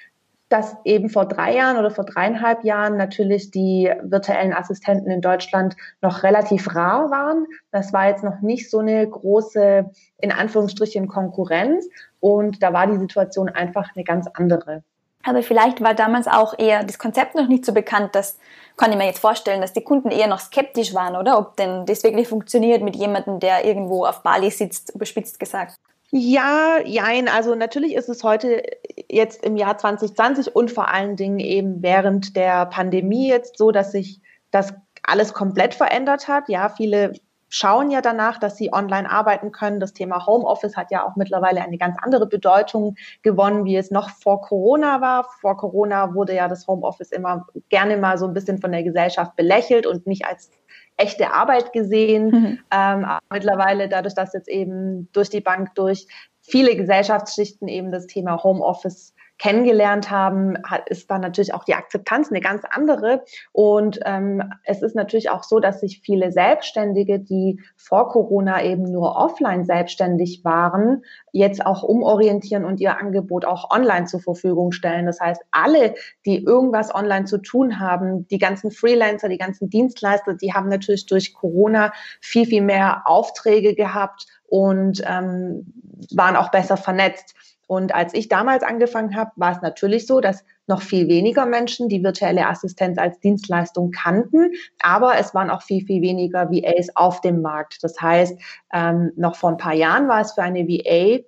dass 0.48 0.76
eben 0.84 1.10
vor 1.10 1.26
drei 1.26 1.54
Jahren 1.54 1.76
oder 1.76 1.90
vor 1.90 2.04
dreieinhalb 2.04 2.64
Jahren 2.64 2.96
natürlich 2.96 3.50
die 3.50 3.92
virtuellen 4.02 4.54
Assistenten 4.54 5.10
in 5.10 5.20
Deutschland 5.20 5.76
noch 6.00 6.22
relativ 6.22 6.74
rar 6.74 7.10
waren. 7.10 7.46
Das 7.70 7.92
war 7.92 8.08
jetzt 8.08 8.24
noch 8.24 8.40
nicht 8.40 8.70
so 8.70 8.78
eine 8.78 9.06
große, 9.06 9.90
in 10.18 10.32
Anführungsstrichen, 10.32 11.06
Konkurrenz. 11.06 11.86
Und 12.20 12.62
da 12.62 12.72
war 12.72 12.86
die 12.86 12.98
Situation 12.98 13.48
einfach 13.48 13.90
eine 13.94 14.04
ganz 14.04 14.26
andere. 14.32 14.82
Aber 15.22 15.42
vielleicht 15.42 15.82
war 15.82 15.94
damals 15.94 16.26
auch 16.26 16.58
eher 16.58 16.84
das 16.84 16.98
Konzept 16.98 17.34
noch 17.34 17.48
nicht 17.48 17.66
so 17.66 17.74
bekannt, 17.74 18.14
dass 18.14 18.38
kann 18.78 18.92
ich 18.92 18.96
mir 18.96 19.06
jetzt 19.06 19.18
vorstellen, 19.18 19.60
dass 19.60 19.74
die 19.74 19.84
Kunden 19.84 20.10
eher 20.10 20.28
noch 20.28 20.40
skeptisch 20.40 20.94
waren, 20.94 21.16
oder? 21.16 21.38
Ob 21.38 21.56
denn 21.56 21.84
das 21.84 22.02
wirklich 22.04 22.28
funktioniert 22.28 22.82
mit 22.82 22.96
jemandem, 22.96 23.40
der 23.40 23.64
irgendwo 23.64 24.06
auf 24.06 24.22
Bali 24.22 24.50
sitzt, 24.50 24.94
überspitzt 24.94 25.38
gesagt. 25.38 25.76
Ja, 26.10 26.78
jein. 26.84 27.28
Also 27.28 27.54
natürlich 27.54 27.94
ist 27.94 28.08
es 28.08 28.24
heute 28.24 28.62
jetzt 29.10 29.44
im 29.44 29.56
Jahr 29.56 29.76
2020 29.76 30.56
und 30.56 30.70
vor 30.70 30.88
allen 30.88 31.16
Dingen 31.16 31.38
eben 31.38 31.82
während 31.82 32.34
der 32.34 32.64
Pandemie 32.66 33.28
jetzt 33.28 33.58
so, 33.58 33.72
dass 33.72 33.92
sich 33.92 34.22
das 34.50 34.72
alles 35.02 35.34
komplett 35.34 35.74
verändert 35.74 36.28
hat. 36.28 36.48
Ja, 36.48 36.70
viele 36.70 37.12
schauen 37.48 37.90
ja 37.90 38.00
danach, 38.00 38.38
dass 38.38 38.56
sie 38.56 38.72
online 38.72 39.10
arbeiten 39.10 39.52
können. 39.52 39.80
Das 39.80 39.92
Thema 39.92 40.26
Homeoffice 40.26 40.76
hat 40.76 40.90
ja 40.90 41.06
auch 41.06 41.16
mittlerweile 41.16 41.62
eine 41.62 41.78
ganz 41.78 41.96
andere 42.02 42.26
Bedeutung 42.26 42.96
gewonnen, 43.22 43.64
wie 43.64 43.76
es 43.76 43.90
noch 43.90 44.10
vor 44.10 44.42
Corona 44.42 45.00
war. 45.00 45.24
Vor 45.40 45.56
Corona 45.56 46.14
wurde 46.14 46.34
ja 46.34 46.48
das 46.48 46.66
Homeoffice 46.66 47.12
immer 47.12 47.46
gerne 47.68 47.96
mal 47.96 48.18
so 48.18 48.26
ein 48.26 48.34
bisschen 48.34 48.58
von 48.58 48.72
der 48.72 48.82
Gesellschaft 48.82 49.36
belächelt 49.36 49.86
und 49.86 50.06
nicht 50.06 50.26
als 50.26 50.50
echte 50.96 51.32
Arbeit 51.32 51.72
gesehen. 51.72 52.30
Mhm. 52.30 52.58
Ähm, 52.70 53.06
mittlerweile, 53.32 53.88
dadurch, 53.88 54.14
dass 54.14 54.34
jetzt 54.34 54.48
eben 54.48 55.08
durch 55.12 55.30
die 55.30 55.40
Bank 55.40 55.74
durch 55.74 56.06
viele 56.42 56.76
Gesellschaftsschichten 56.76 57.68
eben 57.68 57.92
das 57.92 58.06
Thema 58.06 58.42
Homeoffice 58.42 59.14
kennengelernt 59.38 60.10
haben, 60.10 60.56
ist 60.86 61.10
dann 61.10 61.20
natürlich 61.20 61.54
auch 61.54 61.64
die 61.64 61.74
Akzeptanz 61.74 62.30
eine 62.30 62.40
ganz 62.40 62.64
andere. 62.68 63.22
Und 63.52 64.00
ähm, 64.04 64.42
es 64.64 64.82
ist 64.82 64.96
natürlich 64.96 65.30
auch 65.30 65.44
so, 65.44 65.60
dass 65.60 65.80
sich 65.80 66.00
viele 66.00 66.32
Selbstständige, 66.32 67.20
die 67.20 67.60
vor 67.76 68.08
Corona 68.08 68.62
eben 68.64 68.82
nur 68.82 69.16
offline 69.16 69.64
selbstständig 69.64 70.44
waren, 70.44 71.02
jetzt 71.32 71.64
auch 71.64 71.82
umorientieren 71.82 72.64
und 72.64 72.80
ihr 72.80 72.98
Angebot 72.98 73.44
auch 73.44 73.70
online 73.70 74.06
zur 74.06 74.20
Verfügung 74.20 74.72
stellen. 74.72 75.06
Das 75.06 75.20
heißt, 75.20 75.42
alle, 75.52 75.94
die 76.26 76.42
irgendwas 76.42 76.92
online 76.94 77.26
zu 77.26 77.38
tun 77.38 77.78
haben, 77.78 78.26
die 78.28 78.38
ganzen 78.38 78.70
Freelancer, 78.70 79.28
die 79.28 79.38
ganzen 79.38 79.70
Dienstleister, 79.70 80.34
die 80.34 80.52
haben 80.52 80.68
natürlich 80.68 81.06
durch 81.06 81.32
Corona 81.34 81.92
viel, 82.20 82.46
viel 82.46 82.62
mehr 82.62 83.02
Aufträge 83.04 83.74
gehabt 83.74 84.26
und 84.48 85.02
ähm, 85.06 85.72
waren 86.14 86.36
auch 86.36 86.50
besser 86.50 86.76
vernetzt. 86.76 87.34
Und 87.68 87.94
als 87.94 88.14
ich 88.14 88.28
damals 88.28 88.62
angefangen 88.62 89.14
habe, 89.14 89.30
war 89.36 89.52
es 89.52 89.60
natürlich 89.60 90.06
so, 90.06 90.20
dass 90.20 90.42
noch 90.66 90.80
viel 90.80 91.06
weniger 91.06 91.44
Menschen 91.44 91.90
die 91.90 92.02
virtuelle 92.02 92.46
Assistenz 92.46 92.96
als 92.96 93.20
Dienstleistung 93.20 93.90
kannten, 93.90 94.52
aber 94.80 95.18
es 95.18 95.34
waren 95.34 95.50
auch 95.50 95.60
viel, 95.60 95.84
viel 95.84 96.00
weniger 96.00 96.50
VAs 96.50 96.96
auf 96.96 97.20
dem 97.20 97.42
Markt. 97.42 97.84
Das 97.84 98.00
heißt, 98.00 98.40
ähm, 98.72 99.12
noch 99.16 99.36
vor 99.36 99.50
ein 99.50 99.58
paar 99.58 99.74
Jahren 99.74 100.08
war 100.08 100.22
es 100.22 100.32
für 100.32 100.42
eine 100.42 100.66
VA 100.66 101.22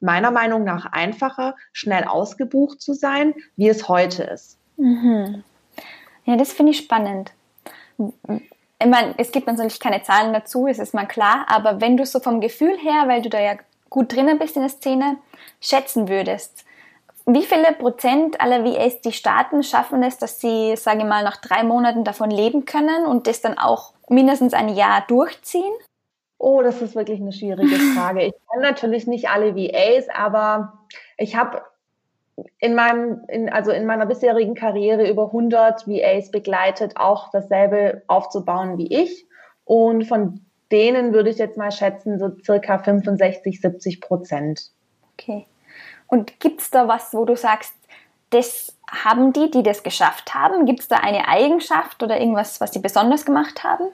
meiner 0.00 0.32
Meinung 0.32 0.64
nach 0.64 0.86
einfacher, 0.86 1.54
schnell 1.72 2.04
ausgebucht 2.04 2.82
zu 2.82 2.92
sein, 2.92 3.32
wie 3.56 3.68
es 3.68 3.88
heute 3.88 4.24
ist. 4.24 4.58
Mhm. 4.76 5.44
Ja, 6.24 6.36
das 6.36 6.52
finde 6.52 6.72
ich 6.72 6.78
spannend. 6.78 7.32
Ich 7.98 8.86
meine, 8.86 9.14
es 9.16 9.30
gibt 9.30 9.46
natürlich 9.46 9.78
keine 9.78 10.02
Zahlen 10.02 10.32
dazu, 10.32 10.66
es 10.66 10.80
ist 10.80 10.92
mal 10.92 11.06
klar, 11.06 11.46
aber 11.46 11.80
wenn 11.80 11.96
du 11.96 12.04
so 12.04 12.18
vom 12.18 12.40
Gefühl 12.40 12.76
her, 12.78 13.04
weil 13.06 13.22
du 13.22 13.28
da 13.28 13.40
ja 13.40 13.54
gut 13.94 14.12
drinnen 14.12 14.40
bist 14.40 14.56
in 14.56 14.62
der 14.62 14.70
Szene, 14.70 15.18
schätzen 15.60 16.08
würdest, 16.08 16.64
wie 17.26 17.44
viele 17.44 17.72
Prozent 17.72 18.40
aller 18.40 18.64
VAs, 18.64 19.00
die 19.02 19.12
starten, 19.12 19.62
schaffen 19.62 20.02
es, 20.02 20.18
dass 20.18 20.40
sie, 20.40 20.76
sage 20.76 20.98
ich 20.98 21.04
mal, 21.04 21.22
nach 21.22 21.36
drei 21.36 21.62
Monaten 21.62 22.02
davon 22.02 22.28
leben 22.28 22.64
können 22.64 23.06
und 23.06 23.28
das 23.28 23.40
dann 23.40 23.56
auch 23.56 23.92
mindestens 24.08 24.52
ein 24.52 24.68
Jahr 24.68 25.04
durchziehen? 25.06 25.72
Oh, 26.38 26.60
das 26.60 26.82
ist 26.82 26.96
wirklich 26.96 27.20
eine 27.20 27.32
schwierige 27.32 27.76
Frage. 27.96 28.24
Ich 28.24 28.34
kenne 28.50 28.62
natürlich 28.62 29.06
nicht 29.06 29.28
alle 29.28 29.54
VAs, 29.54 30.08
aber 30.12 30.80
ich 31.16 31.36
habe 31.36 31.62
in 32.58 32.74
meinem, 32.74 33.22
in, 33.28 33.48
also 33.48 33.70
in 33.70 33.86
meiner 33.86 34.06
bisherigen 34.06 34.56
Karriere 34.56 35.08
über 35.08 35.26
100 35.26 35.86
VAs 35.86 36.32
begleitet, 36.32 36.96
auch 36.96 37.30
dasselbe 37.30 38.02
aufzubauen 38.08 38.76
wie 38.76 38.92
ich. 38.92 39.26
Und 39.64 40.04
von 40.04 40.43
denen 40.72 41.12
würde 41.12 41.30
ich 41.30 41.38
jetzt 41.38 41.56
mal 41.56 41.70
schätzen, 41.70 42.18
so 42.18 42.30
circa 42.42 42.78
65, 42.78 43.60
70 43.60 44.00
Prozent. 44.00 44.70
Okay. 45.12 45.46
Und 46.06 46.38
gibt 46.40 46.60
es 46.60 46.70
da 46.70 46.88
was, 46.88 47.12
wo 47.14 47.24
du 47.24 47.36
sagst, 47.36 47.74
das 48.30 48.76
haben 48.90 49.32
die, 49.32 49.50
die 49.50 49.62
das 49.62 49.82
geschafft 49.82 50.34
haben? 50.34 50.66
Gibt 50.66 50.80
es 50.80 50.88
da 50.88 50.96
eine 50.96 51.28
Eigenschaft 51.28 52.02
oder 52.02 52.18
irgendwas, 52.18 52.60
was 52.60 52.72
sie 52.72 52.80
besonders 52.80 53.24
gemacht 53.24 53.64
haben? 53.64 53.84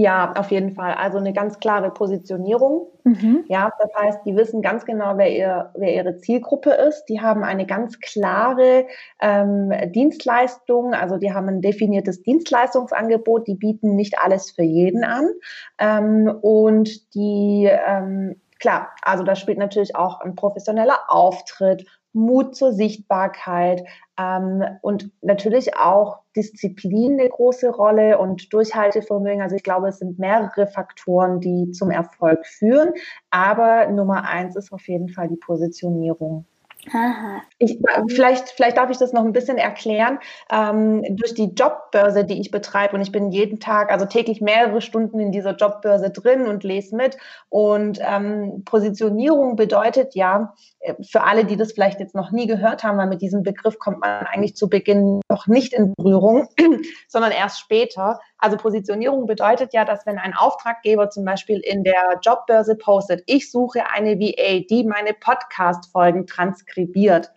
Ja, 0.00 0.32
auf 0.36 0.52
jeden 0.52 0.76
Fall. 0.76 0.94
Also 0.94 1.18
eine 1.18 1.32
ganz 1.32 1.58
klare 1.58 1.90
Positionierung. 1.90 2.86
Mhm. 3.02 3.44
Ja, 3.48 3.72
das 3.80 3.90
heißt, 4.00 4.20
die 4.24 4.36
wissen 4.36 4.62
ganz 4.62 4.84
genau, 4.84 5.18
wer, 5.18 5.36
ihr, 5.36 5.72
wer 5.74 5.92
ihre 5.92 6.18
Zielgruppe 6.18 6.70
ist. 6.70 7.06
Die 7.06 7.20
haben 7.20 7.42
eine 7.42 7.66
ganz 7.66 7.98
klare 7.98 8.86
ähm, 9.20 9.72
Dienstleistung. 9.90 10.94
Also 10.94 11.16
die 11.16 11.34
haben 11.34 11.48
ein 11.48 11.62
definiertes 11.62 12.22
Dienstleistungsangebot. 12.22 13.48
Die 13.48 13.56
bieten 13.56 13.96
nicht 13.96 14.20
alles 14.20 14.52
für 14.52 14.62
jeden 14.62 15.02
an. 15.02 15.30
Ähm, 15.80 16.32
und 16.42 17.12
die, 17.16 17.68
ähm, 17.68 18.40
klar, 18.60 18.90
also 19.02 19.24
da 19.24 19.34
spielt 19.34 19.58
natürlich 19.58 19.96
auch 19.96 20.20
ein 20.20 20.36
professioneller 20.36 21.00
Auftritt, 21.08 21.86
Mut 22.12 22.56
zur 22.56 22.72
Sichtbarkeit 22.72 23.84
ähm, 24.18 24.62
und 24.82 25.10
natürlich 25.22 25.76
auch 25.76 26.20
Disziplin 26.36 27.18
eine 27.18 27.28
große 27.28 27.70
Rolle 27.70 28.18
und 28.18 28.52
Durchhaltevermögen. 28.52 29.42
Also 29.42 29.56
ich 29.56 29.62
glaube, 29.62 29.88
es 29.88 29.98
sind 29.98 30.18
mehrere 30.18 30.66
Faktoren, 30.66 31.40
die 31.40 31.70
zum 31.72 31.90
Erfolg 31.90 32.46
führen. 32.46 32.92
Aber 33.30 33.88
Nummer 33.88 34.24
eins 34.24 34.56
ist 34.56 34.72
auf 34.72 34.86
jeden 34.88 35.08
Fall 35.08 35.28
die 35.28 35.36
Positionierung. 35.36 36.46
Aha. 36.92 37.42
Ich, 37.58 37.78
vielleicht, 38.08 38.50
vielleicht 38.50 38.76
darf 38.76 38.90
ich 38.90 38.98
das 38.98 39.12
noch 39.12 39.24
ein 39.24 39.32
bisschen 39.32 39.58
erklären. 39.58 40.18
Ähm, 40.50 41.02
durch 41.16 41.34
die 41.34 41.52
Jobbörse, 41.54 42.24
die 42.24 42.40
ich 42.40 42.50
betreibe, 42.50 42.94
und 42.94 43.02
ich 43.02 43.12
bin 43.12 43.30
jeden 43.30 43.60
Tag, 43.60 43.90
also 43.90 44.06
täglich 44.06 44.40
mehrere 44.40 44.80
Stunden 44.80 45.18
in 45.20 45.32
dieser 45.32 45.54
Jobbörse 45.54 46.10
drin 46.10 46.46
und 46.46 46.64
lese 46.64 46.96
mit. 46.96 47.16
Und 47.48 47.98
ähm, 48.02 48.62
Positionierung 48.64 49.56
bedeutet 49.56 50.14
ja, 50.14 50.54
äh, 50.80 50.94
für 51.02 51.22
alle, 51.22 51.44
die 51.44 51.56
das 51.56 51.72
vielleicht 51.72 52.00
jetzt 52.00 52.14
noch 52.14 52.30
nie 52.30 52.46
gehört 52.46 52.84
haben, 52.84 52.98
weil 52.98 53.08
mit 53.08 53.22
diesem 53.22 53.42
Begriff 53.42 53.78
kommt 53.78 54.00
man 54.00 54.26
eigentlich 54.26 54.56
zu 54.56 54.68
Beginn 54.68 55.20
noch 55.38 55.46
nicht 55.46 55.72
in 55.72 55.94
Berührung, 55.94 56.48
sondern 57.08 57.30
erst 57.30 57.60
später. 57.60 58.20
Also 58.38 58.56
Positionierung 58.56 59.26
bedeutet 59.26 59.72
ja, 59.72 59.84
dass 59.84 60.04
wenn 60.06 60.18
ein 60.18 60.34
Auftraggeber 60.34 61.10
zum 61.10 61.24
Beispiel 61.24 61.60
in 61.60 61.84
der 61.84 62.18
Jobbörse 62.22 62.76
postet, 62.76 63.22
ich 63.26 63.50
suche 63.50 63.88
eine 63.90 64.18
VA, 64.18 64.64
die 64.68 64.84
meine 64.84 65.14
Podcast-Folgen 65.14 66.26
transkribiert. 66.26 67.30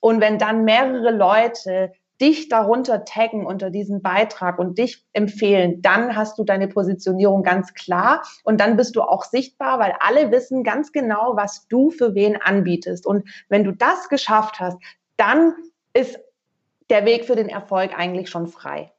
Und 0.00 0.20
wenn 0.20 0.38
dann 0.38 0.64
mehrere 0.64 1.10
Leute 1.10 1.92
dich 2.20 2.48
darunter 2.48 3.04
taggen 3.04 3.44
unter 3.44 3.70
diesen 3.70 4.00
Beitrag 4.00 4.58
und 4.58 4.78
dich 4.78 5.04
empfehlen, 5.12 5.82
dann 5.82 6.16
hast 6.16 6.38
du 6.38 6.44
deine 6.44 6.68
Positionierung 6.68 7.42
ganz 7.42 7.74
klar 7.74 8.22
und 8.42 8.60
dann 8.60 8.76
bist 8.76 8.96
du 8.96 9.02
auch 9.02 9.24
sichtbar, 9.24 9.78
weil 9.78 9.94
alle 10.00 10.30
wissen 10.30 10.62
ganz 10.62 10.92
genau, 10.92 11.32
was 11.36 11.66
du 11.68 11.90
für 11.90 12.14
wen 12.14 12.40
anbietest. 12.40 13.06
Und 13.06 13.28
wenn 13.48 13.64
du 13.64 13.72
das 13.72 14.08
geschafft 14.08 14.60
hast, 14.60 14.78
dann 15.18 15.54
ist 15.92 16.18
der 16.90 17.04
Weg 17.04 17.24
für 17.24 17.36
den 17.36 17.48
Erfolg 17.48 17.98
eigentlich 17.98 18.28
schon 18.28 18.46
frei. 18.46 18.92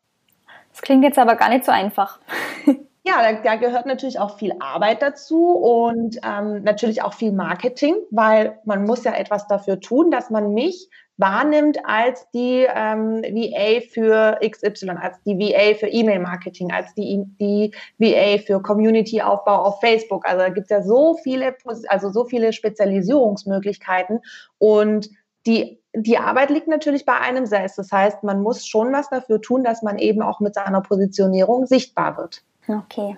Das 0.71 0.81
klingt 0.81 1.03
jetzt 1.03 1.17
aber 1.17 1.35
gar 1.35 1.49
nicht 1.49 1.65
so 1.65 1.71
einfach. 1.71 2.19
Ja, 3.07 3.21
da, 3.21 3.41
da 3.41 3.55
gehört 3.55 3.85
natürlich 3.85 4.19
auch 4.19 4.37
viel 4.37 4.51
Arbeit 4.59 5.01
dazu 5.01 5.53
und 5.53 6.17
ähm, 6.25 6.63
natürlich 6.63 7.03
auch 7.03 7.13
viel 7.13 7.31
Marketing, 7.31 7.95
weil 8.11 8.59
man 8.65 8.83
muss 8.83 9.05
ja 9.05 9.15
etwas 9.15 9.47
dafür 9.47 9.79
tun, 9.79 10.11
dass 10.11 10.29
man 10.29 10.53
mich 10.53 10.89
wahrnimmt 11.15 11.79
als 11.85 12.29
die 12.31 12.67
ähm, 12.69 13.21
VA 13.23 13.79
für 13.89 14.37
XY, 14.45 14.89
als 15.01 15.21
die 15.23 15.39
VA 15.39 15.75
für 15.75 15.87
E-Mail-Marketing, 15.87 16.73
als 16.73 16.93
die, 16.95 17.23
die 17.39 17.73
VA 17.97 18.39
für 18.45 18.61
Community-Aufbau 18.61 19.55
auf 19.55 19.79
Facebook. 19.79 20.27
Also 20.27 20.39
da 20.39 20.49
gibt 20.49 20.65
es 20.65 20.69
ja 20.69 20.83
so 20.83 21.15
viele, 21.23 21.55
also 21.87 22.09
so 22.09 22.25
viele 22.25 22.51
Spezialisierungsmöglichkeiten 22.51 24.19
und 24.57 25.09
die, 25.45 25.81
die 26.03 26.17
Arbeit 26.17 26.49
liegt 26.49 26.67
natürlich 26.67 27.05
bei 27.05 27.19
einem 27.19 27.45
selbst. 27.45 27.77
Das 27.77 27.91
heißt, 27.91 28.23
man 28.23 28.41
muss 28.41 28.65
schon 28.67 28.93
was 28.93 29.09
dafür 29.09 29.41
tun, 29.41 29.63
dass 29.63 29.81
man 29.81 29.97
eben 29.97 30.21
auch 30.21 30.39
mit 30.39 30.55
seiner 30.55 30.81
Positionierung 30.81 31.65
sichtbar 31.65 32.17
wird. 32.17 32.43
Okay. 32.67 33.17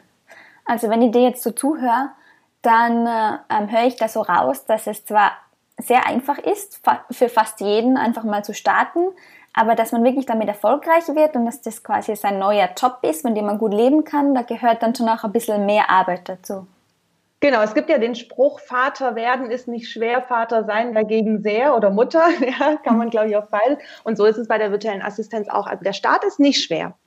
Also 0.65 0.89
wenn 0.89 1.01
ich 1.01 1.11
dir 1.11 1.21
jetzt 1.21 1.43
so 1.43 1.51
zuhöre, 1.51 2.11
dann 2.61 3.07
äh, 3.07 3.37
ähm, 3.49 3.71
höre 3.71 3.87
ich 3.87 3.95
da 3.95 4.07
so 4.07 4.21
raus, 4.21 4.65
dass 4.65 4.87
es 4.87 5.05
zwar 5.05 5.31
sehr 5.77 6.05
einfach 6.05 6.37
ist, 6.37 6.79
fa 6.83 7.05
für 7.09 7.29
fast 7.29 7.61
jeden 7.61 7.97
einfach 7.97 8.23
mal 8.23 8.43
zu 8.43 8.53
starten, 8.53 8.99
aber 9.53 9.75
dass 9.75 9.91
man 9.91 10.03
wirklich 10.03 10.25
damit 10.25 10.47
erfolgreich 10.47 11.07
wird 11.07 11.35
und 11.35 11.45
dass 11.45 11.61
das 11.61 11.83
quasi 11.83 12.15
sein 12.15 12.37
neuer 12.37 12.69
Job 12.77 12.99
ist, 13.01 13.23
mit 13.23 13.35
dem 13.37 13.45
man 13.45 13.57
gut 13.57 13.73
leben 13.73 14.03
kann, 14.03 14.35
da 14.35 14.41
gehört 14.41 14.83
dann 14.83 14.93
schon 14.93 15.09
auch 15.09 15.23
ein 15.23 15.31
bisschen 15.31 15.65
mehr 15.65 15.89
Arbeit 15.89 16.27
dazu. 16.27 16.67
Genau, 17.41 17.61
es 17.61 17.73
gibt 17.73 17.89
ja 17.89 17.97
den 17.97 18.15
Spruch, 18.15 18.59
Vater 18.59 19.15
werden 19.15 19.49
ist 19.49 19.69
nicht 19.69 19.89
schwer, 19.89 20.21
Vater 20.21 20.65
sein 20.65 20.93
dagegen 20.93 21.41
sehr 21.41 21.73
oder 21.73 21.89
Mutter, 21.89 22.27
ja, 22.41 22.75
kann 22.83 22.97
man 22.97 23.09
glaube 23.09 23.29
ich 23.29 23.37
auf 23.37 23.49
beides. 23.49 23.77
Und 24.03 24.17
so 24.17 24.25
ist 24.25 24.37
es 24.37 24.49
bei 24.49 24.57
der 24.57 24.71
virtuellen 24.71 25.01
Assistenz 25.01 25.47
auch. 25.47 25.65
Also 25.65 25.83
der 25.83 25.93
Start 25.93 26.25
ist 26.25 26.39
nicht 26.39 26.61
schwer. 26.61 26.97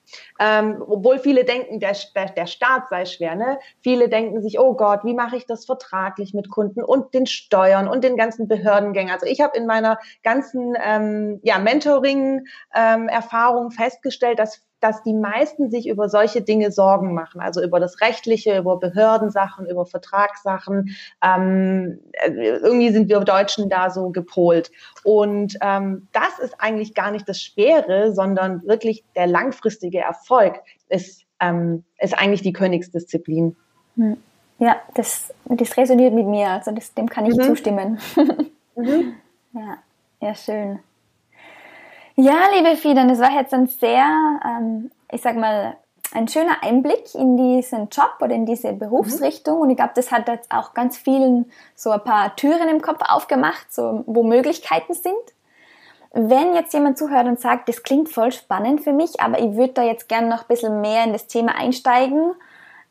Ähm, 0.41 0.83
obwohl 0.87 1.19
viele 1.19 1.45
denken, 1.45 1.81
der, 1.81 1.95
der, 2.15 2.31
der 2.31 2.47
Start 2.47 2.89
sei 2.89 3.05
schwer. 3.05 3.35
Ne? 3.35 3.59
Viele 3.81 4.09
denken 4.09 4.41
sich, 4.43 4.59
oh 4.59 4.73
Gott, 4.75 5.01
wie 5.05 5.13
mache 5.15 5.37
ich 5.37 5.45
das 5.47 5.67
vertraglich 5.67 6.33
mit 6.35 6.51
Kunden 6.51 6.83
und 6.83 7.15
den 7.15 7.27
Steuern 7.27 7.87
und 7.89 8.03
den 8.03 8.17
ganzen 8.17 8.49
Behördengängen. 8.49 9.13
Also 9.13 9.27
ich 9.27 9.43
habe 9.43 9.57
in 9.57 9.67
meiner 9.67 9.99
ganzen 10.23 10.75
ähm, 10.83 11.41
ja, 11.43 11.59
Mentoring-Erfahrung 11.59 13.65
ähm, 13.67 13.71
festgestellt, 13.71 14.39
dass 14.39 14.63
dass 14.83 15.03
die 15.03 15.15
meisten 15.15 15.71
sich 15.71 15.89
über 15.89 16.09
solche 16.09 16.43
Dinge 16.43 16.73
Sorgen 16.73 17.15
machen, 17.15 17.41
also 17.41 17.63
über 17.63 17.79
das 17.79 18.01
Rechtliche, 18.01 18.59
über 18.59 18.79
Behördensachen, 18.79 19.67
über 19.67 19.87
Vertragssachen. 19.87 20.97
Ähm, 21.23 22.01
äh, 22.13 22.31
irgendwie 22.31 22.91
sind 22.91 23.09
wir 23.09 23.21
Deutschen 23.21 23.69
da 23.69 23.91
so 23.91 24.11
gepolt. 24.11 24.73
Und 25.05 25.57
ähm, 25.61 26.09
das 26.13 26.39
ist 26.41 26.61
eigentlich 26.61 26.95
gar 26.95 27.13
nicht 27.13 27.29
das 27.29 27.41
Schwere, 27.41 28.13
sondern 28.13 28.67
wirklich 28.67 29.05
der 29.15 29.29
langfristige 29.29 30.01
Erfolg 30.01 30.61
ist, 30.89 31.23
ähm, 31.41 31.85
ist 31.99 32.19
eigentlich 32.19 32.43
die 32.43 32.53
Königsdisziplin. 32.53 33.57
Hm. 33.97 34.17
Ja, 34.59 34.77
das, 34.95 35.33
das 35.45 35.77
resoniert 35.77 36.15
mit 36.15 36.27
mir, 36.27 36.49
also 36.49 36.73
das, 36.73 36.95
dem 36.95 37.09
kann 37.09 37.27
ich 37.27 37.37
mhm. 37.37 37.43
zustimmen. 37.43 37.99
mhm. 38.77 39.15
Ja, 39.53 39.79
ja, 40.21 40.35
schön. 40.35 40.79
Ja, 42.17 42.49
liebe 42.55 42.77
Fidan, 42.77 43.09
das 43.09 43.21
war 43.21 43.33
jetzt 43.33 43.55
ein 43.55 43.67
sehr, 43.67 44.05
ähm, 44.45 44.91
ich 45.11 45.23
sag 45.23 45.37
mal, 45.37 45.77
ein 46.15 46.29
schöner 46.29 46.63
Einblick 46.63 47.15
in 47.15 47.37
diesen 47.37 47.89
Job 47.89 48.17
oder 48.21 48.35
in 48.35 48.45
diese 48.45 48.75
Berufsrichtung. 48.75 49.57
Mhm. 49.57 49.63
Und 49.63 49.71
ich 49.71 49.77
glaube, 49.77 49.93
das 49.95 50.13
hat 50.13 50.29
jetzt 50.29 50.53
auch 50.53 50.75
ganz 50.75 50.99
vielen 50.99 51.51
so 51.75 51.91
ein 51.91 52.05
paar 52.05 52.37
Türen 52.37 52.69
im 52.69 52.83
Kopf 52.83 53.01
aufgemacht, 53.09 53.73
so, 53.73 54.05
wo 54.07 54.23
Möglichkeiten 54.23 54.93
sind. 54.93 55.15
Wenn 56.13 56.55
jetzt 56.55 56.75
jemand 56.75 56.99
zuhört 56.99 57.27
und 57.27 57.41
sagt, 57.41 57.71
das 57.71 57.83
klingt 57.83 58.11
voll 58.11 58.33
spannend 58.33 58.83
für 58.83 58.93
mich, 58.93 59.21
aber 59.21 59.39
ich 59.39 59.57
würde 59.57 59.73
da 59.73 59.83
jetzt 59.83 60.11
gerne 60.11 60.29
noch 60.29 60.43
ein 60.43 60.49
bisschen 60.49 60.83
mehr 60.83 61.05
in 61.05 61.15
das 61.15 61.27
Thema 61.27 61.55
einsteigen. 61.55 62.35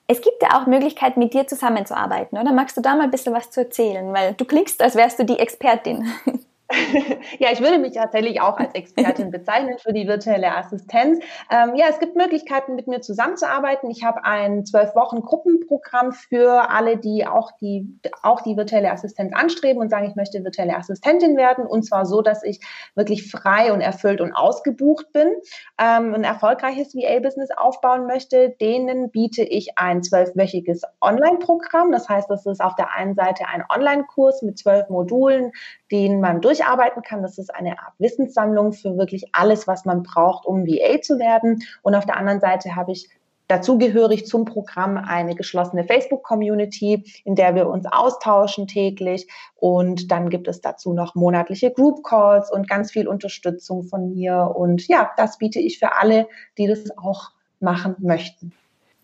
Es 0.07 0.21
gibt 0.21 0.41
ja 0.41 0.59
auch 0.59 0.65
Möglichkeiten, 0.65 1.19
mit 1.19 1.35
dir 1.35 1.45
zusammenzuarbeiten, 1.45 2.39
oder? 2.39 2.51
Magst 2.51 2.75
du 2.75 2.81
da 2.81 2.95
mal 2.95 3.03
ein 3.03 3.11
bisschen 3.11 3.35
was 3.35 3.51
zu 3.51 3.61
erzählen? 3.61 4.11
Weil 4.11 4.33
du 4.33 4.45
klingst, 4.45 4.81
als 4.81 4.95
wärst 4.95 5.19
du 5.19 5.25
die 5.25 5.37
Expertin. 5.37 6.11
ja, 7.39 7.49
ich 7.51 7.61
würde 7.61 7.79
mich 7.79 7.93
tatsächlich 7.93 8.41
auch 8.41 8.57
als 8.57 8.73
Expertin 8.73 9.31
bezeichnen 9.31 9.77
für 9.77 9.93
die 9.93 10.07
virtuelle 10.07 10.55
Assistenz. 10.55 11.19
Ähm, 11.49 11.75
ja, 11.75 11.85
es 11.89 11.99
gibt 11.99 12.15
Möglichkeiten, 12.15 12.75
mit 12.75 12.87
mir 12.87 13.01
zusammenzuarbeiten. 13.01 13.89
Ich 13.89 14.03
habe 14.03 14.23
ein 14.25 14.65
zwölf 14.65 14.95
Wochen 14.95 15.21
Gruppenprogramm 15.21 16.11
für 16.11 16.69
alle, 16.69 16.97
die 16.97 17.25
auch 17.25 17.51
die 17.59 17.99
auch 18.23 18.41
die 18.41 18.57
virtuelle 18.57 18.91
Assistenz 18.91 19.33
anstreben 19.33 19.81
und 19.81 19.89
sagen, 19.89 20.07
ich 20.07 20.15
möchte 20.15 20.43
virtuelle 20.43 20.75
Assistentin 20.75 21.37
werden. 21.37 21.65
Und 21.65 21.83
zwar 21.83 22.05
so, 22.05 22.21
dass 22.21 22.43
ich 22.43 22.59
wirklich 22.95 23.29
frei 23.29 23.73
und 23.73 23.81
erfüllt 23.81 24.21
und 24.21 24.33
ausgebucht 24.33 25.11
bin, 25.13 25.27
ähm, 25.79 26.13
ein 26.13 26.23
erfolgreiches 26.23 26.95
VA-Business 26.95 27.49
aufbauen 27.55 28.05
möchte. 28.05 28.55
Denen 28.61 29.11
biete 29.11 29.43
ich 29.43 29.77
ein 29.77 30.03
zwölfwöchiges 30.03 30.83
Online-Programm. 31.01 31.91
Das 31.91 32.07
heißt, 32.09 32.29
das 32.29 32.45
ist 32.45 32.61
auf 32.61 32.75
der 32.75 32.93
einen 32.95 33.15
Seite 33.15 33.45
ein 33.47 33.63
Online-Kurs 33.69 34.41
mit 34.41 34.57
zwölf 34.57 34.89
Modulen, 34.89 35.51
den 35.91 36.21
man 36.21 36.41
durcharbeiten 36.41 37.03
kann. 37.03 37.21
Das 37.21 37.37
ist 37.37 37.53
eine 37.53 37.79
Art 37.79 37.93
Wissenssammlung 37.99 38.73
für 38.73 38.97
wirklich 38.97 39.25
alles, 39.33 39.67
was 39.67 39.85
man 39.85 40.03
braucht, 40.03 40.45
um 40.45 40.65
VA 40.65 41.01
zu 41.01 41.19
werden. 41.19 41.63
Und 41.81 41.95
auf 41.95 42.05
der 42.05 42.17
anderen 42.17 42.39
Seite 42.39 42.75
habe 42.75 42.91
ich 42.91 43.09
Dazugehörig 43.51 44.27
zum 44.27 44.45
Programm 44.45 44.95
eine 44.95 45.35
geschlossene 45.35 45.83
Facebook-Community, 45.83 47.03
in 47.25 47.35
der 47.35 47.53
wir 47.53 47.67
uns 47.67 47.85
austauschen 47.85 48.65
täglich. 48.65 49.27
Und 49.55 50.09
dann 50.09 50.29
gibt 50.29 50.47
es 50.47 50.61
dazu 50.61 50.93
noch 50.93 51.15
monatliche 51.15 51.69
Group 51.69 52.01
Calls 52.01 52.49
und 52.49 52.69
ganz 52.69 52.93
viel 52.93 53.09
Unterstützung 53.09 53.83
von 53.83 54.13
mir. 54.13 54.53
Und 54.55 54.87
ja, 54.87 55.11
das 55.17 55.37
biete 55.37 55.59
ich 55.59 55.79
für 55.79 55.97
alle, 55.97 56.29
die 56.57 56.67
das 56.67 56.97
auch 56.97 57.31
machen 57.59 57.97
möchten. 57.99 58.53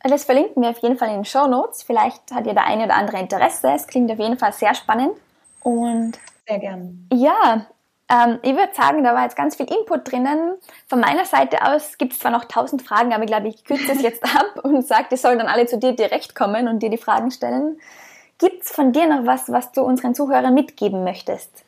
Das 0.01 0.23
verlinken 0.23 0.63
wir 0.63 0.69
auf 0.69 0.79
jeden 0.79 0.97
Fall 0.97 1.09
in 1.09 1.15
den 1.15 1.25
Show 1.25 1.47
Notes. 1.47 1.83
Vielleicht 1.83 2.31
hat 2.31 2.47
ihr 2.47 2.53
der 2.53 2.67
eine 2.67 2.85
oder 2.85 2.95
andere 2.95 3.19
Interesse. 3.19 3.67
Es 3.75 3.85
klingt 3.85 4.09
auf 4.09 4.19
jeden 4.19 4.37
Fall 4.37 4.53
sehr 4.53 4.73
spannend. 4.75 5.11
Und 5.61 6.13
sehr 6.47 6.59
gern. 6.59 7.07
Ja, 7.11 7.67
ähm, 8.09 8.39
ich 8.41 8.55
würde 8.55 8.73
sagen, 8.73 9.03
da 9.03 9.13
war 9.13 9.23
jetzt 9.23 9.35
ganz 9.35 9.55
viel 9.55 9.65
Input 9.65 10.09
drinnen. 10.11 10.55
Von 10.87 10.99
meiner 10.99 11.25
Seite 11.25 11.57
aus 11.63 11.97
gibt 11.97 12.13
es 12.13 12.19
zwar 12.19 12.31
noch 12.31 12.45
tausend 12.45 12.81
Fragen, 12.81 13.13
aber 13.13 13.23
ich 13.23 13.29
glaube, 13.29 13.47
ich 13.49 13.63
kürze 13.65 13.91
es 13.91 14.01
jetzt 14.01 14.23
ab 14.35 14.63
und 14.63 14.85
sage, 14.85 15.07
die 15.11 15.17
sollen 15.17 15.39
dann 15.39 15.47
alle 15.47 15.65
zu 15.65 15.77
dir 15.77 15.93
direkt 15.93 16.35
kommen 16.35 16.67
und 16.67 16.79
dir 16.79 16.89
die 16.89 16.97
Fragen 16.97 17.31
stellen. 17.31 17.79
Gibt 18.37 18.63
es 18.63 18.71
von 18.71 18.93
dir 18.93 19.07
noch 19.07 19.25
was, 19.25 19.51
was 19.51 19.71
du 19.71 19.81
unseren 19.81 20.15
Zuhörern 20.15 20.53
mitgeben 20.53 21.03
möchtest? 21.03 21.65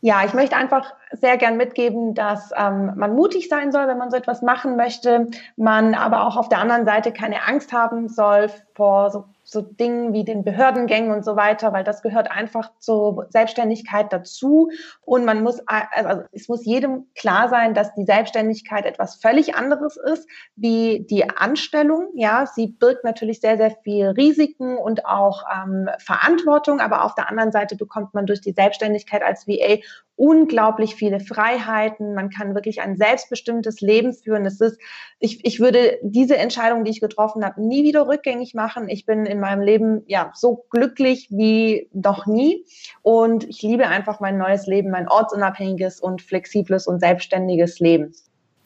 Ja, 0.00 0.24
ich 0.24 0.34
möchte 0.34 0.56
einfach 0.56 0.92
sehr 1.12 1.36
gern 1.36 1.56
mitgeben, 1.56 2.14
dass 2.14 2.52
ähm, 2.56 2.92
man 2.96 3.14
mutig 3.14 3.48
sein 3.48 3.72
soll, 3.72 3.88
wenn 3.88 3.98
man 3.98 4.10
so 4.10 4.16
etwas 4.16 4.42
machen 4.42 4.76
möchte, 4.76 5.28
man 5.56 5.94
aber 5.94 6.26
auch 6.26 6.36
auf 6.36 6.48
der 6.48 6.58
anderen 6.58 6.84
Seite 6.84 7.12
keine 7.12 7.46
Angst 7.46 7.72
haben 7.72 8.08
soll 8.08 8.50
vor 8.74 9.10
so 9.10 9.24
so 9.50 9.62
Dingen 9.62 10.12
wie 10.12 10.24
den 10.24 10.44
Behördengängen 10.44 11.10
und 11.10 11.24
so 11.24 11.34
weiter, 11.34 11.72
weil 11.72 11.82
das 11.82 12.02
gehört 12.02 12.30
einfach 12.30 12.70
zur 12.80 13.28
Selbstständigkeit 13.30 14.12
dazu. 14.12 14.70
Und 15.00 15.24
man 15.24 15.42
muss, 15.42 15.62
also 15.66 16.24
es 16.32 16.48
muss 16.48 16.66
jedem 16.66 17.06
klar 17.14 17.48
sein, 17.48 17.72
dass 17.72 17.94
die 17.94 18.04
Selbstständigkeit 18.04 18.84
etwas 18.84 19.14
völlig 19.14 19.54
anderes 19.54 19.96
ist 19.96 20.28
wie 20.54 21.06
die 21.08 21.30
Anstellung. 21.30 22.10
Ja, 22.14 22.44
sie 22.44 22.66
birgt 22.66 23.04
natürlich 23.04 23.40
sehr, 23.40 23.56
sehr 23.56 23.70
viel 23.70 24.08
Risiken 24.08 24.76
und 24.76 25.06
auch 25.06 25.44
ähm, 25.50 25.88
Verantwortung, 25.98 26.80
aber 26.80 27.04
auf 27.04 27.14
der 27.14 27.30
anderen 27.30 27.50
Seite 27.50 27.74
bekommt 27.74 28.12
man 28.12 28.26
durch 28.26 28.42
die 28.42 28.52
Selbstständigkeit 28.52 29.22
als 29.22 29.48
VA 29.48 29.78
unglaublich 30.18 30.96
viele 30.96 31.20
Freiheiten. 31.20 32.14
Man 32.14 32.28
kann 32.28 32.54
wirklich 32.54 32.82
ein 32.82 32.96
selbstbestimmtes 32.96 33.80
Leben 33.80 34.12
führen. 34.12 34.44
Es 34.44 34.60
ist, 34.60 34.78
ich, 35.20 35.44
ich 35.44 35.60
würde 35.60 35.98
diese 36.02 36.36
Entscheidung, 36.36 36.84
die 36.84 36.90
ich 36.90 37.00
getroffen 37.00 37.44
habe, 37.44 37.62
nie 37.62 37.84
wieder 37.84 38.08
rückgängig 38.08 38.52
machen. 38.52 38.88
Ich 38.88 39.06
bin 39.06 39.26
in 39.26 39.38
meinem 39.38 39.62
Leben 39.62 40.02
ja 40.06 40.32
so 40.34 40.64
glücklich 40.70 41.28
wie 41.30 41.88
noch 41.92 42.26
nie. 42.26 42.64
Und 43.02 43.48
ich 43.48 43.62
liebe 43.62 43.86
einfach 43.86 44.18
mein 44.18 44.36
neues 44.36 44.66
Leben, 44.66 44.90
mein 44.90 45.08
ortsunabhängiges 45.08 46.00
und 46.00 46.20
flexibles 46.20 46.88
und 46.88 46.98
selbstständiges 46.98 47.78
Leben. 47.78 48.12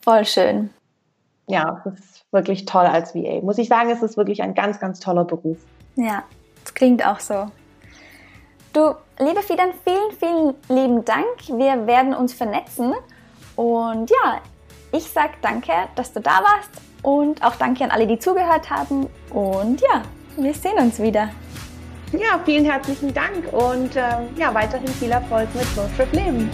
Voll 0.01 0.25
schön. 0.25 0.71
Ja, 1.49 1.85
es 1.85 2.01
ist 2.01 2.25
wirklich 2.33 2.65
toll 2.65 2.87
als 2.87 3.15
VA. 3.15 3.43
Muss 3.43 3.59
ich 3.59 3.69
sagen, 3.69 3.91
es 3.91 4.03
ist 4.03 4.17
wirklich 4.17 4.43
ein 4.43 4.55
ganz, 4.55 4.81
ganz 4.81 5.01
toller 5.01 5.25
Beruf. 5.25 5.59
Ja, 5.97 6.25
es 6.65 6.73
klingt 6.73 7.07
auch 7.07 7.21
so. 7.21 7.49
Du, 8.73 8.95
liebe 9.19 9.43
Fidan, 9.43 9.69
vielen, 9.85 10.13
vielen 10.19 10.55
lieben 10.71 11.05
Dank. 11.05 11.27
Wir 11.47 11.87
werden 11.87 12.15
uns 12.15 12.33
vernetzen. 12.33 12.95
Und 13.55 14.09
ja, 14.09 14.41
ich 14.93 15.05
sage 15.11 15.35
danke, 15.43 15.73
dass 15.95 16.11
du 16.15 16.21
da 16.21 16.41
warst. 16.43 16.71
Und 17.03 17.45
auch 17.45 17.57
danke 17.57 17.85
an 17.85 17.91
alle, 17.91 18.07
die 18.07 18.19
zugehört 18.19 18.71
haben. 18.71 19.09
Und 19.29 19.83
ja, 19.83 20.01
wir 20.39 20.55
sehen 20.55 20.79
uns 20.79 20.99
wieder. 20.99 21.29
Ja, 22.13 22.41
vielen 22.47 22.65
herzlichen 22.65 23.13
Dank 23.13 23.53
und 23.53 23.95
äh, 23.97 24.01
ja, 24.37 24.55
weiterhin 24.55 24.89
viel 24.89 25.11
Erfolg 25.11 25.49
mit 25.55 25.67
Roadtrip 25.77 26.13
Leben. 26.13 26.51